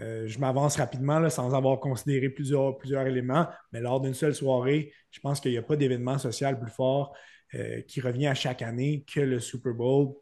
Euh, 0.00 0.28
je 0.28 0.38
m'avance 0.38 0.76
rapidement 0.76 1.28
sans 1.30 1.54
avoir 1.54 1.80
considéré 1.80 2.28
plusieurs, 2.28 2.76
éléments, 3.06 3.48
mais 3.72 3.80
lors 3.80 4.00
d'une 4.00 4.14
seule 4.14 4.34
soirée, 4.34 4.92
je 5.10 5.20
pense 5.20 5.40
qu'il 5.40 5.52
n'y 5.52 5.58
a 5.58 5.62
pas 5.62 5.76
d'événement 5.76 6.18
social 6.18 6.60
plus 6.60 6.70
fort 6.70 7.14
euh, 7.54 7.80
qui 7.82 8.00
revient 8.00 8.26
à 8.26 8.34
chaque 8.34 8.62
année 8.62 9.04
que 9.12 9.20
le 9.20 9.40
Super 9.40 9.72
Bowl. 9.72 10.14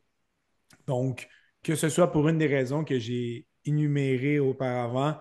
Donc, 0.86 1.28
que 1.62 1.74
ce 1.74 1.88
soit 1.88 2.12
pour 2.12 2.28
une 2.28 2.38
des 2.38 2.46
raisons 2.46 2.84
que 2.84 2.98
j'ai 2.98 3.46
énumérées 3.64 4.38
auparavant, 4.38 5.16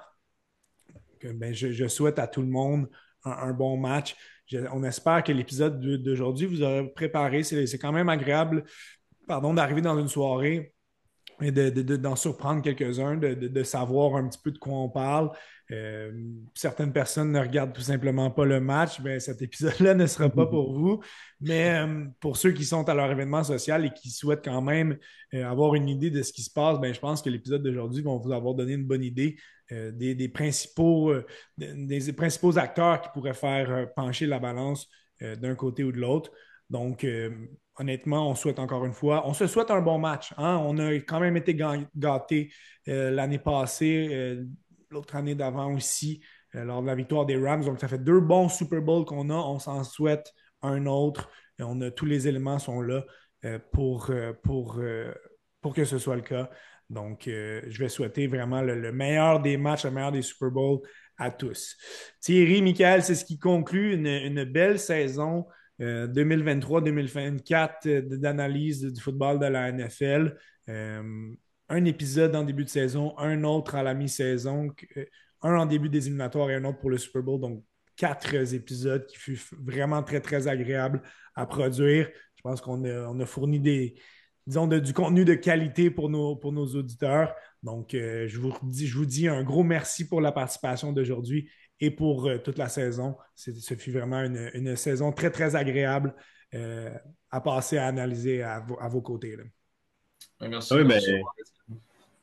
ben, 1.23 1.53
je, 1.53 1.87
souhaite 1.87 2.19
à 2.19 2.27
tout 2.27 2.41
le 2.41 2.47
monde 2.47 2.87
un, 3.23 3.51
bon 3.51 3.75
match. 3.75 4.15
on 4.71 4.83
espère 4.83 5.23
que 5.23 5.31
l'épisode 5.31 5.81
d'aujourd'hui 5.81 6.45
vous 6.45 6.61
aura 6.61 6.83
préparé. 6.83 7.43
C'est 7.43 7.79
quand 7.79 7.91
même 7.91 8.07
agréable 8.07 8.63
d'arriver 9.27 9.81
dans 9.81 9.97
une 9.99 10.07
soirée 10.07 10.75
et 11.41 11.51
d'en 11.51 12.15
surprendre 12.15 12.61
quelques-uns, 12.61 13.15
de, 13.17 13.63
savoir 13.63 14.15
un 14.15 14.27
petit 14.27 14.39
peu 14.43 14.51
de 14.51 14.57
quoi 14.57 14.73
on 14.73 14.89
parle. 14.89 15.31
Euh, 15.71 16.11
certaines 16.53 16.93
personnes 16.93 17.31
ne 17.31 17.39
regardent 17.39 17.73
tout 17.73 17.81
simplement 17.81 18.31
pas 18.31 18.45
le 18.45 18.59
match, 18.59 18.99
mais 19.01 19.19
cet 19.19 19.41
épisode-là 19.41 19.93
ne 19.93 20.07
sera 20.07 20.29
pas 20.29 20.45
pour 20.45 20.73
vous. 20.73 21.01
Mais 21.41 21.75
euh, 21.75 22.05
pour 22.19 22.37
ceux 22.37 22.51
qui 22.51 22.65
sont 22.65 22.87
à 22.89 22.93
leur 22.93 23.11
événement 23.11 23.43
social 23.43 23.85
et 23.85 23.91
qui 23.91 24.09
souhaitent 24.09 24.43
quand 24.43 24.61
même 24.61 24.97
euh, 25.33 25.45
avoir 25.45 25.75
une 25.75 25.89
idée 25.89 26.09
de 26.09 26.21
ce 26.23 26.33
qui 26.33 26.41
se 26.41 26.51
passe, 26.51 26.79
ben, 26.79 26.93
je 26.93 26.99
pense 26.99 27.21
que 27.21 27.29
l'épisode 27.29 27.63
d'aujourd'hui 27.63 28.01
va 28.01 28.15
vous 28.15 28.31
avoir 28.31 28.55
donné 28.55 28.73
une 28.73 28.85
bonne 28.85 29.03
idée 29.03 29.37
des, 29.69 30.29
principaux, 30.29 31.13
des, 31.57 32.13
principaux 32.13 32.57
acteurs 32.57 33.01
qui 33.01 33.09
pourraient 33.13 33.33
faire 33.33 33.93
pencher 33.95 34.25
la 34.25 34.39
balance 34.39 34.87
d'un 35.19 35.55
côté 35.55 35.83
ou 35.83 35.91
de 35.91 35.97
l'autre. 35.97 36.31
Donc, 36.69 37.05
honnêtement, 37.77 38.29
on 38.29 38.35
souhaite 38.35 38.59
encore 38.59 38.85
une 38.85 38.93
fois, 38.93 39.27
on 39.27 39.33
se 39.33 39.47
souhaite 39.47 39.71
un 39.71 39.81
bon 39.81 39.99
match. 39.99 40.33
Hein. 40.37 40.57
On 40.63 40.77
a 40.79 40.93
quand 40.93 41.19
même 41.19 41.37
été 41.37 41.55
gâtés 41.95 42.51
euh, 42.87 43.11
l'année 43.11 43.39
passée, 43.39 44.09
euh, 44.11 44.45
l'autre 44.89 45.15
année 45.15 45.35
d'avant 45.35 45.73
aussi, 45.73 46.21
euh, 46.55 46.63
lors 46.63 46.81
de 46.81 46.87
la 46.87 46.95
victoire 46.95 47.25
des 47.25 47.37
Rams. 47.37 47.65
Donc, 47.65 47.79
ça 47.79 47.87
fait 47.87 48.03
deux 48.03 48.19
bons 48.19 48.49
Super 48.49 48.81
Bowls 48.81 49.05
qu'on 49.05 49.29
a. 49.29 49.35
On 49.35 49.59
s'en 49.59 49.83
souhaite 49.83 50.33
un 50.61 50.85
autre. 50.87 51.29
tous 51.95 52.05
les 52.05 52.27
éléments 52.27 52.59
sont 52.59 52.81
là 52.81 53.05
pour, 53.71 54.07
que 54.07 55.85
ce 55.85 55.97
soit 55.97 56.15
le 56.15 56.21
cas. 56.21 56.49
Donc, 56.89 57.23
je 57.25 57.77
vais 57.77 57.89
souhaiter 57.89 58.27
vraiment 58.27 58.61
le, 58.61 58.91
meilleur 58.91 59.39
des 59.39 59.57
matchs, 59.57 59.85
le 59.85 59.91
meilleur 59.91 60.11
des 60.11 60.23
Super 60.23 60.49
Bowls 60.49 60.79
à 61.17 61.29
tous. 61.29 61.77
Thierry, 62.21 62.61
Michael, 62.61 63.03
c'est 63.03 63.15
ce 63.15 63.25
qui 63.25 63.37
conclut 63.37 63.93
une 63.93 64.43
belle 64.45 64.79
saison 64.79 65.45
2023-2024 65.47 65.56
euh, 65.81 66.07
euh, 67.85 68.01
d'analyse 68.01 68.83
du 68.83 69.01
football 69.01 69.39
de 69.39 69.45
la 69.45 69.71
NFL. 69.71 70.35
Euh, 70.69 71.33
un 71.69 71.85
épisode 71.85 72.35
en 72.35 72.43
début 72.43 72.63
de 72.63 72.69
saison, 72.69 73.17
un 73.17 73.43
autre 73.43 73.75
à 73.75 73.83
la 73.83 73.93
mi-saison, 73.93 74.69
un 75.41 75.55
en 75.55 75.65
début 75.65 75.89
des 75.89 76.07
éliminatoires 76.07 76.49
et 76.49 76.55
un 76.55 76.63
autre 76.63 76.79
pour 76.79 76.89
le 76.89 76.97
Super 76.97 77.21
Bowl. 77.21 77.39
Donc, 77.39 77.63
quatre 77.95 78.33
épisodes 78.53 79.05
qui 79.05 79.17
furent 79.17 79.59
vraiment 79.59 80.01
très, 80.03 80.21
très 80.21 80.47
agréables 80.47 81.01
à 81.35 81.45
produire. 81.45 82.09
Je 82.35 82.41
pense 82.41 82.61
qu'on 82.61 82.83
a, 82.85 83.25
fourni 83.25 83.59
des, 83.59 83.95
disons, 84.45 84.67
du 84.67 84.93
contenu 84.93 85.25
de 85.25 85.33
qualité 85.33 85.91
pour 85.91 86.09
nos, 86.09 86.35
auditeurs. 86.75 87.35
Donc, 87.63 87.89
je, 87.91 88.39
vous 88.39 88.53
je 88.71 88.97
vous 88.97 89.05
dis 89.05 89.27
un 89.27 89.43
gros 89.43 89.63
merci 89.63 90.07
pour 90.07 90.21
la 90.21 90.31
participation 90.31 90.93
d'aujourd'hui 90.93 91.49
et 91.79 91.91
pour 91.91 92.27
euh, 92.27 92.37
toute 92.37 92.57
la 92.57 92.69
saison. 92.69 93.15
Ce 93.35 93.73
fut 93.75 93.91
vraiment 93.91 94.21
une, 94.23 94.75
saison 94.75 95.11
très, 95.11 95.29
très 95.29 95.55
agréable 95.55 96.15
euh, 96.53 96.89
à 97.29 97.41
passer 97.41 97.77
à 97.77 97.87
analyser 97.87 98.41
à, 98.41 98.65
vos, 98.89 99.01
côtés. 99.01 99.37
Merci. 100.41 100.73
Oui, 100.73 100.83
ben, 100.83 101.01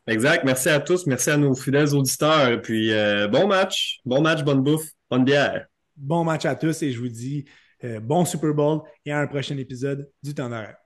exact. 0.06 0.44
Merci 0.44 0.68
à 0.68 0.80
tous. 0.80 1.06
Merci 1.06 1.30
à 1.30 1.36
nos 1.36 1.54
fidèles 1.54 1.94
auditeurs. 1.94 2.48
Et 2.48 2.60
puis, 2.60 2.92
euh, 2.92 3.28
bon 3.28 3.46
match. 3.46 4.00
Bon 4.04 4.20
match, 4.20 4.42
bonne 4.42 4.62
bouffe, 4.62 4.90
bonne 5.10 5.24
bière. 5.24 5.66
Bon 5.96 6.24
match 6.24 6.44
à 6.44 6.56
tous 6.56 6.82
et 6.82 6.90
je 6.90 6.98
vous 6.98 7.08
dis 7.08 7.44
bon 8.02 8.24
Super 8.24 8.54
Bowl 8.54 8.80
et 9.04 9.12
à 9.12 9.20
un 9.20 9.26
prochain 9.26 9.56
épisode 9.58 10.10
du 10.22 10.34
temps 10.34 10.48
d'arrêt. 10.48 10.83